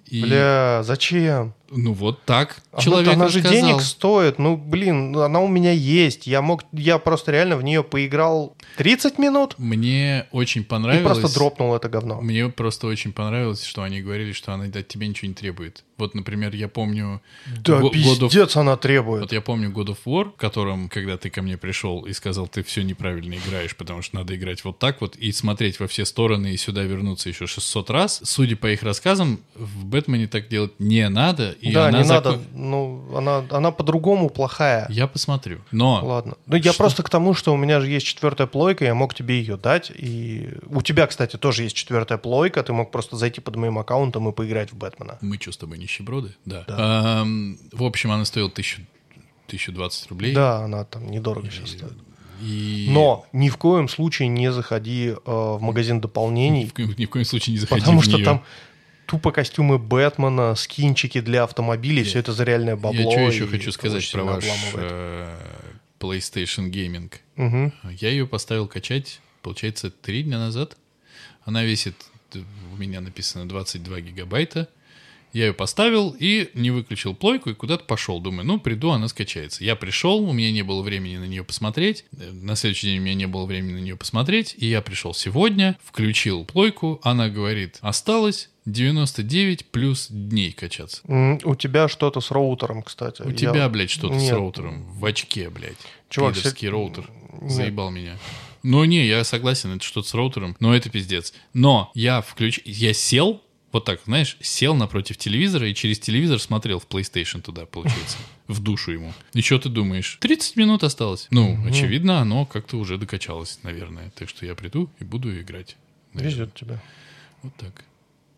И, 0.07 0.21
Бля, 0.21 0.81
зачем? 0.83 1.53
Ну 1.75 1.93
вот 1.93 2.23
так 2.23 2.61
Она- 2.71 2.81
человек 2.81 3.13
она 3.13 3.27
же 3.27 3.39
рассказал. 3.39 3.67
денег 3.67 3.81
стоит. 3.81 4.39
Ну, 4.39 4.57
блин, 4.57 5.15
она 5.17 5.39
у 5.41 5.47
меня 5.47 5.71
есть. 5.71 6.27
Я 6.27 6.41
мог, 6.41 6.63
я 6.71 6.97
просто 6.99 7.31
реально 7.31 7.57
в 7.57 7.63
нее 7.63 7.83
поиграл 7.83 8.55
30 8.77 9.17
минут 9.17 9.55
Мне 9.57 10.27
очень 10.31 10.61
и 10.61 10.63
понравилось. 10.63 11.17
просто 11.19 11.33
дропнул 11.37 11.75
это 11.75 11.89
говно. 11.89 12.21
Мне 12.21 12.49
просто 12.49 12.87
очень 12.87 13.11
понравилось, 13.13 13.63
что 13.63 13.83
они 13.83 14.01
говорили, 14.01 14.31
что 14.33 14.53
она 14.53 14.65
от 14.65 14.87
тебя 14.87 15.07
ничего 15.07 15.27
не 15.27 15.33
требует. 15.33 15.83
Вот, 15.97 16.15
например, 16.15 16.55
я 16.55 16.67
помню... 16.67 17.21
Да 17.63 17.79
God 17.79 17.91
of- 17.91 17.91
пиздец 17.91 18.55
она 18.57 18.75
требует. 18.77 19.21
Вот 19.21 19.31
я 19.31 19.41
помню 19.41 19.69
God 19.69 19.87
of 19.89 19.97
War, 20.05 20.31
в 20.31 20.35
котором, 20.35 20.89
когда 20.89 21.17
ты 21.17 21.29
ко 21.29 21.41
мне 21.41 21.55
пришел 21.57 22.01
и 22.05 22.13
сказал, 22.13 22.47
ты 22.47 22.63
все 22.63 22.81
неправильно 22.81 23.35
играешь, 23.35 23.75
потому 23.75 24.01
что 24.01 24.15
надо 24.15 24.35
играть 24.35 24.63
вот 24.63 24.79
так 24.79 25.01
вот 25.01 25.15
и 25.15 25.31
смотреть 25.31 25.79
во 25.79 25.87
все 25.87 26.05
стороны 26.05 26.53
и 26.53 26.57
сюда 26.57 26.83
вернуться 26.83 27.29
еще 27.29 27.45
600 27.47 27.89
раз. 27.91 28.21
Судя 28.23 28.55
по 28.55 28.67
их 28.71 28.81
рассказам, 28.83 29.39
в 29.55 29.85
Бэтмене 29.85 30.27
так 30.27 30.47
делать 30.49 30.79
не 30.79 31.07
надо. 31.09 31.55
И 31.69 31.73
да, 31.73 31.87
она 31.87 31.99
не 31.99 32.03
зако- 32.03 32.31
надо. 32.31 32.39
Ну, 32.53 33.03
она, 33.15 33.43
она 33.49 33.71
по-другому 33.71 34.29
плохая. 34.29 34.85
Я 34.89 35.07
посмотрю. 35.07 35.59
Но 35.71 36.01
Ладно. 36.05 36.33
Ну, 36.45 36.55
я 36.57 36.71
Что? 36.73 36.77
просто 36.83 37.03
к 37.03 37.09
тому, 37.09 37.33
что 37.33 37.53
у 37.53 37.57
меня 37.57 37.79
же 37.79 37.87
есть 37.87 38.05
четвертая 38.05 38.47
плойка, 38.47 38.85
я 38.85 38.93
мог 38.95 39.13
тебе 39.15 39.39
ее 39.39 39.55
дать. 39.57 39.91
И 39.95 40.49
у 40.67 40.81
тебя, 40.81 41.07
кстати, 41.07 41.37
тоже 41.37 41.63
есть 41.63 41.75
четвертая 41.75 42.17
плойка. 42.17 42.61
Ты 42.63 42.73
мог 42.73 42.91
просто 42.91 43.15
зайти 43.15 43.39
под 43.41 43.55
моим 43.55 43.77
аккаунтом 43.79 44.27
и 44.27 44.31
поиграть 44.33 44.71
в 44.73 44.75
Бэтмена. 44.77 45.17
мы 45.21 45.37
что 45.39 45.51
с 45.51 45.57
тобой, 45.57 45.77
нищеброды? 45.77 46.35
Да. 46.45 46.65
Да. 46.67 46.75
Ам, 47.21 47.57
в 47.71 47.83
общем, 47.83 48.11
она 48.11 48.25
стоила 48.25 48.49
1000 48.49 48.81
1020 49.47 50.09
рублей. 50.09 50.33
Да, 50.33 50.59
она 50.59 50.83
там 50.85 51.09
недорого 51.11 51.49
сейчас 51.51 51.69
стоит. 51.71 51.93
И... 52.41 52.87
Но 52.89 53.25
ни 53.31 53.47
в 53.49 53.57
коем 53.57 53.87
случае 53.87 54.27
не 54.27 54.51
заходи 54.51 55.09
э, 55.09 55.15
в 55.25 55.59
магазин 55.61 55.97
Ни 55.97 56.01
дополнений, 56.01 56.65
в, 56.65 56.73
коем- 56.73 56.93
ни 56.97 57.05
в 57.05 57.09
коем 57.09 57.25
случае 57.25 57.53
не 57.53 57.59
заходи 57.59 57.81
потому 57.81 57.99
в 57.99 58.03
что 58.03 58.17
неё. 58.17 58.25
там 58.25 58.43
тупо 59.13 59.31
костюмы 59.31 59.77
Бэтмена, 59.77 60.55
скинчики 60.55 61.21
для 61.21 61.43
автомобилей, 61.43 62.03
все 62.03 62.17
это 62.17 62.33
за 62.33 62.43
реальное 62.45 62.75
бабло. 62.75 62.99
Я 62.99 63.11
что 63.11 63.19
еще 63.19 63.45
хочу 63.45 63.71
сказать 63.71 64.11
про 64.11 64.23
ваш 64.23 64.43
обламывает. 64.43 64.91
э, 64.91 65.37
PlayStation 65.99 66.71
Gaming. 66.71 67.13
Мгм. 67.35 67.73
Я 67.91 68.09
ее 68.09 68.25
поставил 68.25 68.67
качать, 68.67 69.21
получается, 69.43 69.91
три 69.91 70.23
дня 70.23 70.39
назад. 70.39 70.77
Она 71.45 71.63
весит, 71.63 71.93
у 72.33 72.75
меня 72.75 73.01
написано 73.01 73.47
22 73.47 74.01
гигабайта. 74.01 74.67
Я 75.31 75.47
ее 75.47 75.53
поставил 75.53 76.15
и 76.19 76.49
не 76.55 76.71
выключил 76.71 77.13
плойку 77.13 77.51
и 77.51 77.53
куда-то 77.53 77.85
пошел. 77.85 78.19
Думаю, 78.19 78.47
ну, 78.47 78.59
приду, 78.59 78.89
она 78.89 79.07
скачается. 79.07 79.63
Я 79.63 79.75
пришел, 79.75 80.27
у 80.27 80.33
меня 80.33 80.51
не 80.51 80.63
было 80.63 80.81
времени 80.81 81.17
на 81.17 81.25
нее 81.25 81.43
посмотреть. 81.43 82.05
На 82.11 82.55
следующий 82.55 82.87
день 82.87 82.99
у 82.99 83.01
меня 83.03 83.15
не 83.15 83.27
было 83.27 83.45
времени 83.45 83.73
на 83.73 83.79
нее 83.83 83.95
посмотреть. 83.95 84.55
И 84.57 84.65
я 84.65 84.81
пришел 84.81 85.13
сегодня, 85.13 85.77
включил 85.83 86.45
плойку. 86.45 86.99
Она 87.03 87.29
говорит, 87.29 87.77
осталось 87.81 88.49
99 88.65 89.65
плюс 89.71 90.07
дней 90.09 90.51
качаться. 90.51 91.01
У 91.43 91.55
тебя 91.55 91.87
что-то 91.87 92.21
с 92.21 92.31
роутером, 92.31 92.81
кстати. 92.83 93.21
У 93.21 93.29
Я- 93.29 93.35
тебя, 93.35 93.69
блядь, 93.69 93.89
что-то 93.89 94.17
с 94.19 94.23
Нет. 94.23 94.33
роутером. 94.33 94.83
В 94.93 95.05
очке, 95.05 95.49
блядь. 95.49 95.77
Чувак, 96.09 96.35
Пидорский 96.35 96.67
се- 96.67 96.71
роутер. 96.71 97.09
Нет. 97.41 97.51
Заебал 97.51 97.91
меня. 97.91 98.17
Ну 98.63 98.83
не, 98.85 99.05
я 99.05 99.23
согласен, 99.25 99.71
это 99.75 99.83
что-то 99.83 100.07
с 100.07 100.13
роутером, 100.13 100.55
но 100.59 100.73
это 100.73 100.89
пиздец. 100.89 101.33
Но 101.53 101.91
я 101.93 102.21
включ... 102.21 102.61
Я 102.63 102.93
сел, 102.93 103.41
вот 103.73 103.83
так, 103.83 103.99
знаешь, 104.05 104.37
сел 104.39 104.73
напротив 104.75 105.17
телевизора 105.17 105.67
и 105.69 105.73
через 105.73 105.99
телевизор 105.99 106.39
смотрел 106.39 106.79
в 106.79 106.87
PlayStation 106.87 107.41
туда, 107.41 107.65
получается, 107.65 108.17
в 108.47 108.61
душу 108.61 108.91
ему. 108.93 109.11
И 109.33 109.41
что 109.41 109.59
ты 109.59 109.67
думаешь? 109.67 110.17
30 110.21 110.55
минут 110.55 110.83
осталось. 110.85 111.27
Ну, 111.31 111.59
очевидно, 111.67 112.19
оно 112.21 112.45
как-то 112.45 112.77
уже 112.77 112.97
докачалось, 112.97 113.59
наверное. 113.63 114.11
Так 114.15 114.29
что 114.29 114.45
я 114.45 114.55
приду 114.55 114.89
и 114.99 115.03
буду 115.03 115.37
играть. 115.37 115.75
наверное. 116.13 116.31
Везет 116.33 116.53
тебе. 116.53 116.79
Вот 117.41 117.53
так. 117.57 117.83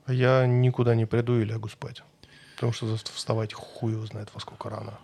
Я 0.08 0.46
никуда 0.46 0.94
не 0.94 1.06
приду 1.06 1.40
и 1.40 1.46
лягу 1.46 1.68
спать. 1.68 2.04
Потому 2.56 2.74
что 2.74 2.96
вставать 2.96 3.54
хуй 3.54 3.94
его 3.94 4.06
знает 4.06 4.30
во 4.34 4.40
сколько 4.40 4.70
рано. 4.70 5.00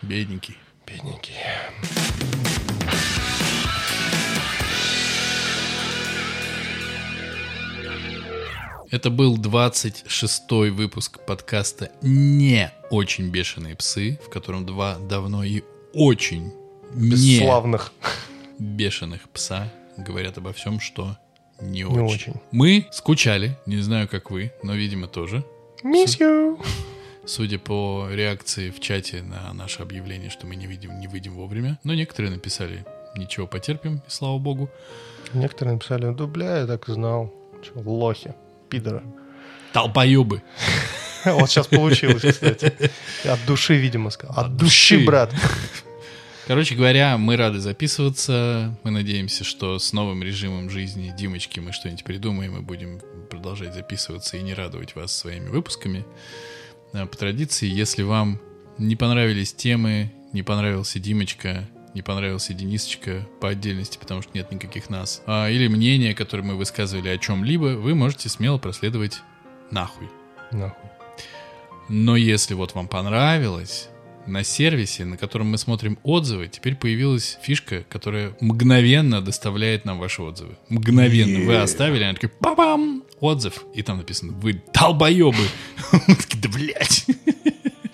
Бедненький. 0.00 0.56
Бедненький. 0.86 1.34
Это 8.90 9.10
был 9.10 9.36
26-й 9.36 10.70
выпуск 10.70 11.18
подкаста 11.26 11.90
«Не 12.00 12.72
очень 12.90 13.30
бешеные 13.30 13.76
псы», 13.76 14.18
в 14.24 14.30
котором 14.30 14.64
два 14.64 14.96
давно 14.96 15.44
и 15.44 15.62
очень 15.92 16.54
Бесславных. 16.94 17.92
бешеных 18.58 19.28
пса 19.28 19.70
говорят 19.98 20.38
обо 20.38 20.52
всем, 20.52 20.80
что 20.80 21.18
не 21.60 21.82
Не 21.82 21.84
очень. 21.84 22.04
очень. 22.14 22.34
Мы 22.52 22.86
скучали, 22.92 23.56
не 23.66 23.78
знаю, 23.78 24.08
как 24.08 24.30
вы, 24.30 24.52
но, 24.62 24.74
видимо, 24.74 25.06
тоже. 25.08 25.44
Miss 25.84 26.18
you. 26.18 26.58
Судя 27.24 27.58
по 27.58 28.06
реакции 28.10 28.70
в 28.70 28.78
чате 28.80 29.22
на 29.22 29.52
наше 29.52 29.82
объявление, 29.82 30.30
что 30.30 30.46
мы 30.46 30.54
не, 30.56 30.66
видим, 30.66 30.98
не 31.00 31.08
выйдем 31.08 31.34
вовремя. 31.34 31.78
Но 31.84 31.92
некоторые 31.94 32.30
написали, 32.32 32.84
ничего, 33.16 33.46
потерпим, 33.46 33.96
и 33.96 34.10
слава 34.10 34.38
богу. 34.38 34.70
Некоторые 35.34 35.74
написали, 35.74 36.14
да 36.14 36.26
бля, 36.26 36.58
я 36.58 36.66
так 36.66 36.88
и 36.88 36.92
знал. 36.92 37.32
Чё, 37.64 37.80
лохи, 37.84 38.34
пидоры. 38.68 39.02
Толпоебы. 39.72 40.42
Вот 41.24 41.50
сейчас 41.50 41.66
получилось, 41.66 42.22
кстати. 42.22 42.72
От 43.24 43.44
души, 43.48 43.74
видимо, 43.74 44.10
сказал. 44.10 44.36
От 44.38 44.46
От 44.46 44.56
души, 44.56 44.94
души. 44.94 45.04
брат. 45.06 45.34
Короче 46.46 46.76
говоря, 46.76 47.18
мы 47.18 47.36
рады 47.36 47.58
записываться. 47.58 48.78
Мы 48.84 48.92
надеемся, 48.92 49.42
что 49.42 49.80
с 49.80 49.92
новым 49.92 50.22
режимом 50.22 50.70
жизни 50.70 51.12
Димочки 51.18 51.58
мы 51.58 51.72
что-нибудь 51.72 52.04
придумаем 52.04 52.56
и 52.56 52.60
будем 52.60 53.00
продолжать 53.28 53.74
записываться 53.74 54.36
и 54.36 54.42
не 54.42 54.54
радовать 54.54 54.94
вас 54.94 55.12
своими 55.12 55.48
выпусками. 55.48 56.06
А, 56.92 57.06
По 57.06 57.16
традиции, 57.16 57.66
если 57.68 58.04
вам 58.04 58.40
не 58.78 58.94
понравились 58.94 59.54
темы, 59.54 60.12
не 60.32 60.44
понравился 60.44 61.00
Димочка, 61.00 61.68
не 61.94 62.02
понравился 62.02 62.54
Денисочка 62.54 63.26
по 63.40 63.48
отдельности, 63.48 63.98
потому 63.98 64.22
что 64.22 64.30
нет 64.34 64.52
никаких 64.52 64.88
нас, 64.88 65.22
а, 65.26 65.50
или 65.50 65.66
мнение, 65.66 66.14
которое 66.14 66.44
мы 66.44 66.54
высказывали 66.54 67.08
о 67.08 67.18
чем-либо, 67.18 67.74
вы 67.76 67.96
можете 67.96 68.28
смело 68.28 68.58
проследовать 68.58 69.20
нахуй. 69.72 70.08
Нахуй. 70.52 70.90
Но 71.88 72.14
если 72.14 72.54
вот 72.54 72.76
вам 72.76 72.86
понравилось, 72.86 73.88
на 74.26 74.44
сервисе, 74.44 75.04
на 75.04 75.16
котором 75.16 75.48
мы 75.50 75.58
смотрим 75.58 75.98
отзывы, 76.02 76.48
теперь 76.48 76.76
появилась 76.76 77.38
фишка, 77.42 77.84
которая 77.88 78.36
мгновенно 78.40 79.20
доставляет 79.20 79.84
нам 79.84 79.98
ваши 79.98 80.22
отзывы. 80.22 80.56
Мгновенно. 80.68 81.46
Вы 81.46 81.56
оставили, 81.56 82.04
она 82.04 82.14
такая, 82.14 82.30
папам, 82.40 83.04
отзыв. 83.20 83.64
И 83.74 83.82
там 83.82 83.98
написано, 83.98 84.32
вы 84.32 84.62
долбоебы. 84.72 85.36
Да, 86.42 86.50
блядь. 86.50 87.06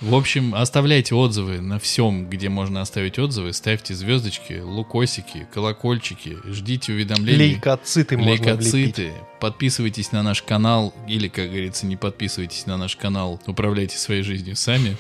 В 0.03 0.17
общем, 0.17 0.57
оставляйте 0.57 1.15
отзывы 1.15 1.61
на 1.61 1.79
всем, 1.79 2.29
где 2.29 2.49
можно 2.49 2.81
оставить 2.81 3.21
отзывы. 3.21 3.53
Ставьте 3.53 3.95
звездочки, 3.95 4.55
лукосики, 4.55 5.47
колокольчики. 5.55 6.39
Ждите 6.45 6.93
уведомлений. 6.93 7.55
Лейкоциты 7.55 8.17
можно. 8.17 8.33
Лейкоциты. 8.33 9.13
Подписывайтесь 9.39 10.11
на 10.11 10.25
наш 10.25 10.43
канал. 10.43 10.93
Или, 11.07 11.29
как 11.29 11.51
говорится, 11.51 11.87
не 11.87 11.97
подписывайтесь 11.97 12.67
на 12.67 12.77
наш 12.77 12.97
канал. 12.97 13.41
Управляйте 13.47 13.97
своей 13.97 14.23
жизнью 14.23 14.57
сами. 14.57 14.97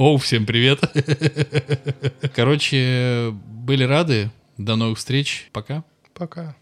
Оу, 0.00 0.16
всем 0.16 0.46
привет. 0.46 0.80
Короче, 2.34 3.32
были 3.32 3.84
рады. 3.84 4.30
До 4.56 4.74
новых 4.76 4.96
встреч. 4.96 5.50
Пока. 5.52 5.84
Пока. 6.14 6.56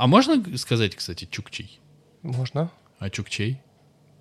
А 0.00 0.06
можно 0.06 0.42
сказать, 0.56 0.96
кстати, 0.96 1.26
чукчей? 1.26 1.78
Можно? 2.22 2.70
А 2.98 3.10
чукчей? 3.10 3.60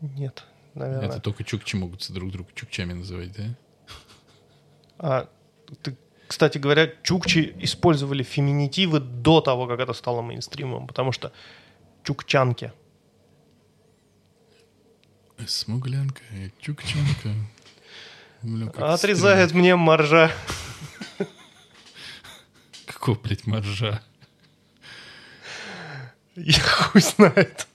Нет, 0.02 0.44
наверное. 0.74 1.08
Это 1.08 1.22
только 1.22 1.46
чукчи 1.46 1.78
могут 1.78 2.06
друг 2.12 2.34
друга 2.34 2.50
чукчами 2.54 2.92
называть, 2.92 3.32
да? 3.32 3.58
А, 4.98 5.30
ты, 5.82 5.96
кстати 6.28 6.58
говоря, 6.58 6.92
чукчи 7.02 7.56
использовали 7.62 8.24
феминитивы 8.24 9.00
до 9.00 9.40
того, 9.40 9.68
как 9.68 9.80
это 9.80 9.94
стало 9.94 10.22
мейнстримом, 10.22 10.86
потому 10.86 11.14
что 11.14 11.32
чукчанки. 12.04 12.74
Смуглянка, 15.48 16.24
чукчанка. 16.60 17.30
Бля, 18.42 18.68
это 18.68 18.94
Отрезает 18.96 19.54
мне 19.54 19.78
стрёмно. 19.78 20.30
Какого, 22.86 23.16
блядь, 23.16 23.48
моржа? 23.48 24.02
Я 26.46 26.62
хуй 26.64 27.02
знает. 27.02 27.68